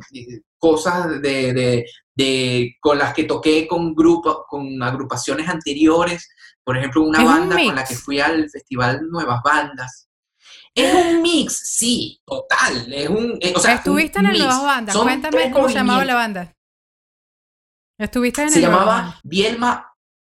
cosas 0.58 1.22
de, 1.22 1.52
de, 1.54 1.86
de, 2.16 2.78
con 2.80 2.98
las 2.98 3.14
que 3.14 3.26
toqué 3.26 3.68
con 3.68 3.94
grupos, 3.94 4.44
con 4.48 4.82
agrupaciones 4.82 5.50
anteriores, 5.50 6.30
por 6.64 6.78
ejemplo, 6.78 7.04
una 7.04 7.22
banda 7.26 7.58
con 7.58 7.76
la 7.76 7.84
que 7.84 7.96
fui 7.96 8.22
al 8.22 8.50
festival 8.50 9.02
Nuevas 9.10 9.42
Bandas. 9.44 10.08
Es 10.74 10.94
un 10.94 11.22
mix, 11.22 11.76
sí, 11.76 12.22
total. 12.26 12.94
Es 12.94 13.10
un, 13.10 13.38
eh, 13.42 13.52
o 13.54 13.60
sea, 13.60 13.74
¿Estuviste 13.74 14.20
en 14.20 14.28
el 14.28 14.38
Nuevas 14.38 14.64
Bandas? 14.64 14.96
Cuéntame 14.96 15.52
cómo 15.52 15.68
se 15.68 15.76
llamaba 15.76 16.06
la 16.06 16.16
banda. 16.16 16.56
¿Estuviste 17.98 18.44
en 18.44 18.50
se 18.50 18.62
llamaba 18.62 19.20
Bielma 19.24 19.91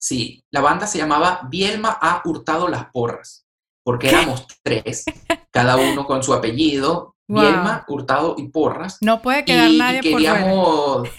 Sí, 0.06 0.44
la 0.52 0.60
banda 0.60 0.86
se 0.86 0.98
llamaba 0.98 1.48
Bielma 1.50 1.98
ha 2.00 2.22
hurtado 2.24 2.68
las 2.68 2.92
porras, 2.92 3.44
porque 3.82 4.08
éramos 4.08 4.46
tres, 4.62 5.04
cada 5.50 5.74
uno 5.74 6.06
con 6.06 6.22
su 6.22 6.32
apellido, 6.32 7.16
Bielma, 7.26 7.84
Hurtado 7.88 8.36
y 8.38 8.46
Porras. 8.46 8.98
No 9.00 9.20
puede 9.20 9.44
quedar 9.44 9.68
nadie 9.72 10.00
queríamos... 10.00 11.08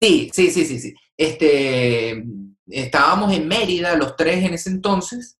Sí, 0.00 0.30
sí, 0.32 0.50
sí, 0.50 0.64
sí, 0.64 0.80
sí. 0.80 0.94
Este, 1.16 2.24
estábamos 2.66 3.32
en 3.32 3.46
Mérida 3.46 3.96
los 3.96 4.16
tres 4.16 4.44
en 4.44 4.54
ese 4.54 4.70
entonces 4.70 5.38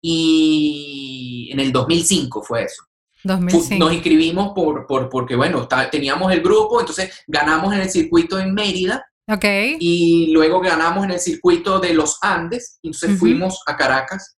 y 0.00 1.48
en 1.52 1.58
el 1.58 1.72
2005 1.72 2.42
fue 2.42 2.62
eso. 2.64 2.84
2005. 3.24 3.84
Nos 3.84 3.92
inscribimos 3.92 4.52
por, 4.52 4.86
por, 4.86 5.08
porque, 5.08 5.34
bueno, 5.34 5.66
teníamos 5.90 6.32
el 6.32 6.42
grupo, 6.42 6.78
entonces 6.78 7.24
ganamos 7.26 7.72
en 7.74 7.80
el 7.80 7.90
circuito 7.90 8.38
en 8.38 8.54
Mérida 8.54 9.04
Okay. 9.26 9.76
Y 9.80 10.32
luego 10.32 10.60
ganamos 10.60 11.04
en 11.04 11.12
el 11.12 11.20
circuito 11.20 11.80
de 11.80 11.94
los 11.94 12.18
Andes, 12.20 12.78
y 12.82 12.88
entonces 12.88 13.18
fuimos 13.18 13.60
a 13.66 13.76
Caracas 13.76 14.36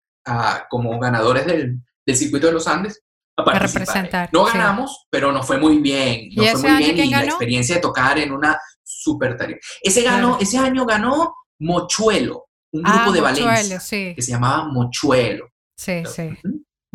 como 0.69 0.99
ganadores 0.99 1.47
del, 1.47 1.81
del, 2.05 2.17
circuito 2.17 2.47
de 2.49 2.53
los 2.53 2.67
Andes 2.67 3.03
a 3.37 3.59
representar. 3.59 4.31
No 4.33 4.45
ganamos, 4.45 5.07
pero 5.11 5.33
nos 5.33 5.47
fue 5.47 5.59
muy 5.59 5.79
bien. 5.79 6.31
Nos 6.35 6.61
fue 6.61 6.71
muy 6.71 6.85
bien 6.85 6.99
y 6.99 7.11
la 7.11 7.25
experiencia 7.25 7.77
de 7.77 7.81
tocar 7.81 8.19
en 8.19 8.33
una 8.33 8.59
super 8.83 9.37
tarea. 9.37 9.59
Ese, 9.83 10.03
ganó, 10.03 10.39
ese 10.41 10.59
año 10.59 10.87
ganó 10.87 11.35
Mochuelo, 11.59 12.47
un 12.73 12.83
grupo 12.83 13.11
ah, 13.11 13.13
de 13.13 13.21
Valencia 13.21 13.79
que 14.15 14.23
se 14.23 14.31
llamaba 14.31 14.69
Mochuelo. 14.69 15.49
Sí, 15.77 16.03
sí. 16.07 16.31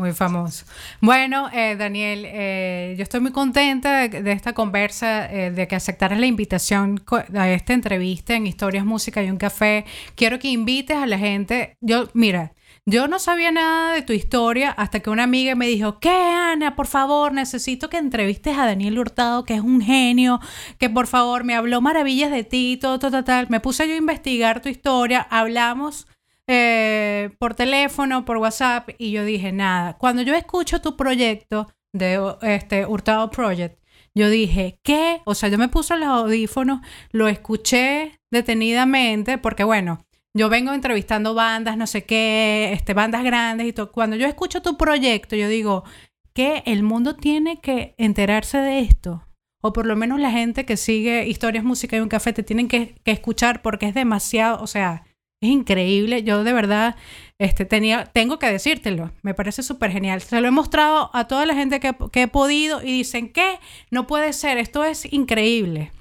Muy 0.02 0.14
famoso. 0.14 0.66
Bueno, 1.00 1.48
eh, 1.54 1.76
Daniel, 1.76 2.26
eh, 2.26 2.96
yo 2.98 3.04
estoy 3.04 3.20
muy 3.20 3.32
contenta 3.32 4.08
de, 4.08 4.32
esta 4.32 4.54
conversa, 4.54 5.32
eh, 5.32 5.52
de 5.52 5.68
que 5.68 5.76
aceptaras 5.76 6.20
la 6.20 6.26
invitación 6.26 7.04
a 7.36 7.50
esta 7.52 7.74
entrevista 7.74 8.34
en 8.34 8.48
Historias, 8.48 8.84
Música 8.84 9.22
y 9.22 9.30
un 9.30 9.38
Café. 9.38 9.86
Quiero 10.16 10.40
que 10.40 10.48
invites 10.48 10.98
a 10.98 11.06
la 11.06 11.20
gente. 11.20 11.78
Yo, 11.82 12.10
mira, 12.16 12.54
yo 12.88 13.08
no 13.08 13.20
sabía 13.20 13.52
nada 13.52 13.94
de 13.94 14.02
tu 14.02 14.12
historia 14.12 14.72
hasta 14.72 15.02
que 15.02 15.12
una 15.12 15.22
amiga 15.22 15.54
me 15.54 15.68
dijo, 15.68 16.00
¿qué, 16.00 16.10
Ana? 16.10 16.76
Por 16.76 16.88
favor, 16.88 17.32
necesito 17.32 17.88
que 17.88 17.98
entrevistes 17.98 18.58
a 18.58 18.66
Daniel 18.66 18.98
Hurtado, 18.98 19.44
que 19.46 19.54
es 19.54 19.62
un 19.62 19.82
genio, 19.82 20.40
que 20.80 20.90
por 20.90 21.06
favor 21.06 21.44
me 21.44 21.54
habló 21.54 21.80
maravillas 21.80 22.32
de 22.32 22.44
ti, 22.44 22.80
todo, 22.82 22.98
todo, 22.98 23.24
tal. 23.24 23.46
Me 23.52 23.60
puse 23.60 23.88
yo 23.88 23.94
a 23.94 23.98
investigar 23.98 24.64
tu 24.64 24.70
historia, 24.70 25.28
hablamos 25.30 26.08
eh, 26.54 27.30
por 27.40 27.56
teléfono, 27.56 28.26
por 28.26 28.36
WhatsApp, 28.36 28.90
y 28.98 29.12
yo 29.12 29.24
dije, 29.24 29.54
nada, 29.54 29.98
cuando 29.98 30.22
yo 30.22 30.36
escucho 30.36 30.82
tu 30.82 30.98
proyecto 30.98 31.72
de 31.94 32.20
este 32.42 32.86
Hurtado 32.86 33.30
Project, 33.30 33.80
yo 34.14 34.30
dije, 34.30 34.78
¿qué? 34.84 35.22
O 35.24 35.34
sea, 35.34 35.48
yo 35.48 35.58
me 35.58 35.70
puse 35.70 35.96
los 35.96 36.10
audífonos, 36.10 36.82
lo 37.12 37.30
escuché 37.30 38.20
detenidamente, 38.32 39.38
porque 39.38 39.64
bueno, 39.64 40.06
yo 40.34 40.50
vengo 40.50 40.74
entrevistando 40.74 41.34
bandas, 41.34 41.78
no 41.78 41.88
sé 41.88 42.04
qué, 42.04 42.72
este, 42.74 42.94
bandas 42.94 43.24
grandes 43.24 43.68
y 43.68 43.74
todo. 43.74 43.94
Cuando 43.94 44.18
yo 44.18 44.28
escucho 44.28 44.62
tu 44.62 44.76
proyecto, 44.76 45.38
yo 45.38 45.48
digo, 45.48 45.86
que 46.34 46.64
el 46.66 46.84
mundo 46.84 47.16
tiene 47.16 47.62
que 47.62 47.96
enterarse 47.98 48.58
de 48.58 48.80
esto. 48.80 49.26
O 49.62 49.72
por 49.72 49.86
lo 49.86 49.96
menos 49.96 50.20
la 50.20 50.32
gente 50.32 50.66
que 50.66 50.76
sigue 50.76 51.28
historias, 51.28 51.64
música 51.64 51.96
y 51.96 52.02
un 52.02 52.10
café 52.10 52.34
te 52.34 52.44
tienen 52.44 52.68
que, 52.68 52.96
que 53.06 53.12
escuchar 53.12 53.62
porque 53.62 53.88
es 53.88 53.94
demasiado, 53.94 54.62
o 54.62 54.68
sea, 54.68 55.06
es 55.42 55.50
increíble. 55.50 56.24
Yo 56.24 56.44
de 56.44 56.54
verdad 56.54 56.96
este, 57.40 57.66
tenía, 57.66 58.06
tengo 58.06 58.38
que 58.38 58.48
decírtelo. 58.48 59.12
Me 59.24 59.34
parece 59.34 59.64
súper 59.64 59.92
genial. 59.92 60.22
Se 60.22 60.40
lo 60.40 60.48
he 60.48 60.52
mostrado 60.52 61.10
a 61.14 61.28
toda 61.28 61.46
la 61.46 61.56
gente 61.56 61.80
que, 61.80 61.96
he 62.14 62.28
podido 62.28 62.82
y 62.82 62.92
dicen 62.92 63.34
que 63.34 63.60
no 63.90 64.06
puede 64.06 64.34
ser. 64.34 64.60
Esto 64.60 64.84
es 64.84 65.12
increíble. 65.12 65.92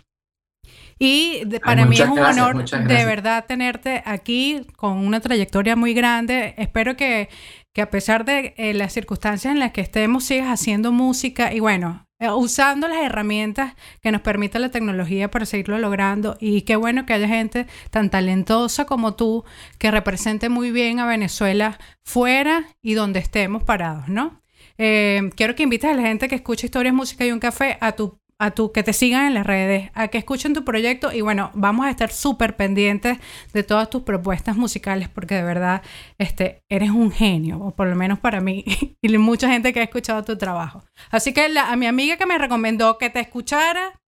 Y 0.99 1.47
para 1.65 1.87
mí 1.87 1.97
es 1.97 2.07
un 2.07 2.19
honor 2.19 2.69
de 2.69 3.05
verdad 3.07 3.47
tenerte 3.49 4.03
aquí 4.05 4.67
con 4.77 4.99
una 4.99 5.21
trayectoria 5.21 5.75
muy 5.75 5.95
grande. 5.95 6.55
Espero 6.59 6.95
que, 6.95 7.31
que 7.73 7.83
a 7.83 7.91
pesar 7.91 8.25
de 8.25 8.55
eh, 8.57 8.75
las 8.75 8.93
circunstancias 8.93 9.53
en 9.53 9.61
las 9.61 9.73
que 9.73 9.81
estemos, 9.81 10.25
sigas 10.25 10.49
haciendo 10.49 10.93
música 10.93 11.53
y 11.53 11.61
bueno, 11.61 12.07
eh, 12.21 12.31
usando 12.31 12.87
las 12.87 13.03
herramientas 13.03 13.75
que 14.03 14.13
nos 14.13 14.21
permite 14.21 14.59
la 14.59 14.71
tecnología 14.71 15.31
para 15.31 15.47
seguirlo 15.47 15.79
logrando. 15.79 16.37
Y 16.39 16.63
qué 16.63 16.77
bueno 16.77 17.07
que 17.07 17.15
haya 17.15 17.29
gente 17.29 17.67
tan 17.91 18.11
talentosa 18.11 18.85
como 18.85 19.15
tú 19.15 19.45
que 19.79 19.91
represente 19.91 20.51
muy 20.51 20.71
bien 20.71 20.99
a 20.99 21.07
Venezuela 21.07 21.79
fuera 22.05 22.67
y 22.83 22.93
donde 22.95 23.21
estemos 23.21 23.65
parados, 23.65 24.09
¿no? 24.09 24.43
Eh, 24.77 25.31
quiero 25.35 25.55
que 25.55 25.63
invites 25.63 25.91
a 25.91 25.95
la 25.95 26.03
gente 26.03 26.29
que 26.29 26.35
escucha 26.35 26.67
historias, 26.67 26.95
música 26.95 27.25
y 27.25 27.33
un 27.33 27.41
café 27.41 27.79
a 27.81 27.93
tu 27.93 28.20
a 28.41 28.53
tu, 28.53 28.73
que 28.73 28.83
te 28.83 28.95
sigan 28.95 29.27
en 29.27 29.35
las 29.35 29.47
redes, 29.47 29.91
a 29.93 30.09
que 30.09 30.17
escuchen 30.17 30.55
tu 30.55 30.65
proyecto 30.65 31.13
y 31.13 31.21
bueno, 31.21 31.51
vamos 31.53 31.85
a 31.85 31.91
estar 31.91 32.11
súper 32.11 32.57
pendientes 32.57 33.19
de 33.53 33.63
todas 33.63 33.91
tus 33.91 34.03
propuestas 34.03 34.57
musicales 34.57 35.11
porque 35.11 35.35
de 35.35 35.43
verdad 35.43 35.83
este, 36.17 36.65
eres 36.71 36.89
un 36.89 37.13
genio, 37.13 37.59
o 37.61 37.77
por 37.77 37.87
lo 37.87 37.97
menos 37.97 38.19
para 38.19 38.41
mí 38.41 38.65
y 39.03 39.19
mucha 39.19 39.51
gente 39.51 39.75
que 39.75 39.81
ha 39.81 39.85
escuchado 39.85 40.25
tu 40.25 40.39
trabajo. 40.39 40.83
Así 41.11 41.35
que 41.35 41.53
a 41.59 41.77
mi 41.77 41.87
amiga 41.87 42.17
que 42.17 42.25
me 42.25 42.39
recomendó 42.39 42.97
que 42.97 43.11
te 43.11 43.21
escuchara, 43.21 44.01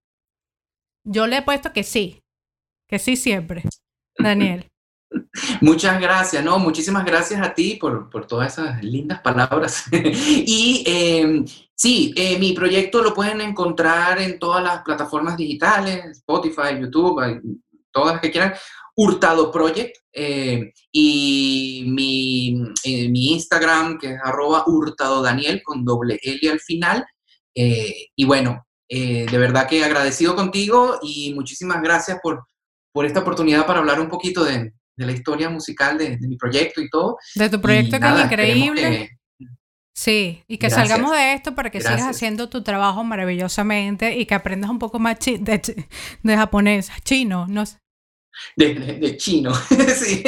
yo 1.04 1.26
le 1.26 1.38
he 1.38 1.42
puesto 1.42 1.72
que 1.72 1.82
sí, 1.82 2.22
que 2.88 3.00
sí 3.00 3.16
siempre. 3.16 3.64
Daniel. 4.16 4.70
Muchas 5.60 6.00
gracias, 6.00 6.44
no, 6.44 6.60
muchísimas 6.60 7.04
gracias 7.04 7.42
a 7.42 7.52
ti 7.52 7.74
por, 7.80 8.08
por 8.10 8.28
todas 8.28 8.52
esas 8.52 8.80
lindas 8.84 9.20
palabras. 9.22 9.86
y 9.92 10.84
eh, 10.86 11.44
Sí, 11.80 12.12
eh, 12.14 12.38
mi 12.38 12.52
proyecto 12.52 13.02
lo 13.02 13.14
pueden 13.14 13.40
encontrar 13.40 14.20
en 14.20 14.38
todas 14.38 14.62
las 14.62 14.82
plataformas 14.82 15.38
digitales, 15.38 16.04
Spotify, 16.18 16.78
YouTube, 16.78 17.22
todas 17.90 18.12
las 18.12 18.20
que 18.20 18.30
quieran. 18.30 18.52
Hurtado 18.94 19.50
Project 19.50 19.96
eh, 20.12 20.74
y 20.92 21.84
mi, 21.86 22.62
eh, 22.84 23.08
mi, 23.08 23.32
Instagram 23.32 23.96
que 23.96 24.08
es 24.08 24.20
arroba 24.22 24.64
hurtado 24.66 25.22
Daniel 25.22 25.62
con 25.64 25.82
doble 25.82 26.18
L 26.22 26.50
al 26.50 26.60
final. 26.60 27.06
y 27.54 28.24
bueno, 28.26 28.66
de 28.86 29.38
verdad 29.38 29.66
que 29.66 29.82
agradecido 29.82 30.36
contigo 30.36 30.98
y 31.00 31.32
muchísimas 31.32 31.80
gracias 31.80 32.18
por, 32.22 32.44
por 32.92 33.06
esta 33.06 33.20
oportunidad 33.20 33.66
para 33.66 33.78
hablar 33.78 34.00
un 34.00 34.10
poquito 34.10 34.44
de, 34.44 34.74
de 34.96 35.06
la 35.06 35.12
historia 35.12 35.48
musical 35.48 35.96
de, 35.96 36.18
mi 36.18 36.36
proyecto 36.36 36.82
y 36.82 36.90
todo. 36.90 37.16
De 37.34 37.48
tu 37.48 37.58
proyecto 37.58 37.98
que 37.98 38.06
es 38.06 38.24
increíble. 38.24 39.19
Sí, 39.94 40.44
y 40.46 40.58
que 40.58 40.70
salgamos 40.70 41.12
de 41.12 41.34
esto 41.34 41.54
para 41.54 41.70
que 41.70 41.80
sigas 41.80 42.02
haciendo 42.02 42.48
tu 42.48 42.62
trabajo 42.62 43.04
maravillosamente 43.04 44.16
y 44.16 44.24
que 44.24 44.34
aprendas 44.34 44.70
un 44.70 44.78
poco 44.78 44.98
más 44.98 45.18
de, 45.18 45.60
de, 46.22 46.36
japonés, 46.36 46.90
chino, 47.04 47.46
no 47.48 47.66
sé. 47.66 47.78
De, 48.56 49.16
chino, 49.16 49.52
sí. 49.94 50.22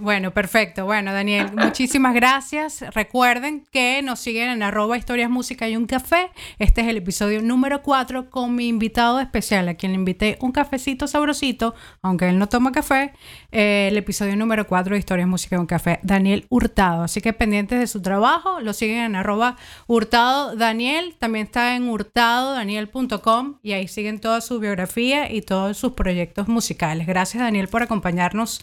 Bueno, 0.00 0.32
perfecto. 0.32 0.84
Bueno, 0.84 1.12
Daniel, 1.12 1.52
muchísimas 1.56 2.14
gracias. 2.14 2.80
Recuerden 2.92 3.64
que 3.70 4.02
nos 4.02 4.18
siguen 4.18 4.48
en 4.48 4.62
arroba 4.64 4.98
historias, 4.98 5.30
música 5.30 5.68
y 5.68 5.76
un 5.76 5.86
café. 5.86 6.30
Este 6.58 6.80
es 6.80 6.88
el 6.88 6.96
episodio 6.96 7.42
número 7.42 7.82
4 7.82 8.28
con 8.28 8.56
mi 8.56 8.66
invitado 8.66 9.20
especial, 9.20 9.68
a 9.68 9.74
quien 9.74 9.92
le 9.92 9.98
invité 9.98 10.36
un 10.40 10.50
cafecito 10.50 11.06
sabrosito, 11.06 11.76
aunque 12.02 12.28
él 12.28 12.40
no 12.40 12.48
toma 12.48 12.72
café. 12.72 13.12
Eh, 13.52 13.86
el 13.88 13.96
episodio 13.98 14.34
número 14.34 14.66
4 14.66 14.94
de 14.94 14.98
historias, 14.98 15.28
música 15.28 15.54
y 15.54 15.58
un 15.60 15.66
café, 15.66 16.00
Daniel 16.02 16.46
Hurtado. 16.48 17.04
Así 17.04 17.20
que 17.20 17.32
pendientes 17.32 17.78
de 17.78 17.86
su 17.86 18.02
trabajo, 18.02 18.60
lo 18.60 18.72
siguen 18.72 18.98
en 19.04 19.14
arroba 19.14 19.56
hurtado 19.86 20.56
Daniel. 20.56 21.14
También 21.20 21.46
está 21.46 21.76
en 21.76 21.88
hurtadodaniel.com 21.88 23.58
y 23.62 23.74
ahí 23.74 23.86
siguen 23.86 24.18
toda 24.18 24.40
su 24.40 24.58
biografía 24.58 25.30
y 25.30 25.42
todos 25.42 25.76
sus 25.76 25.92
proyectos 25.92 26.48
musicales. 26.48 27.06
Gracias, 27.06 27.44
Daniel, 27.44 27.68
por 27.68 27.84
acompañarnos 27.84 28.60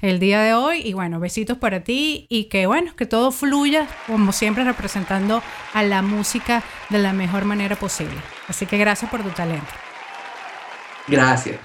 el 0.00 0.18
día 0.18 0.40
de 0.42 0.54
hoy. 0.54 0.80
Y 0.84 0.92
bueno, 0.92 1.20
besitos 1.20 1.58
para 1.58 1.80
ti 1.80 2.26
y 2.28 2.44
que 2.44 2.66
bueno, 2.66 2.94
que 2.96 3.06
todo 3.06 3.30
fluya, 3.30 3.86
como 4.06 4.32
siempre, 4.32 4.64
representando 4.64 5.42
a 5.72 5.82
la 5.82 6.02
música 6.02 6.62
de 6.90 6.98
la 6.98 7.12
mejor 7.12 7.44
manera 7.44 7.76
posible. 7.76 8.16
Así 8.48 8.66
que 8.66 8.78
gracias 8.78 9.10
por 9.10 9.22
tu 9.22 9.30
talento. 9.30 9.72
Gracias. 11.08 11.58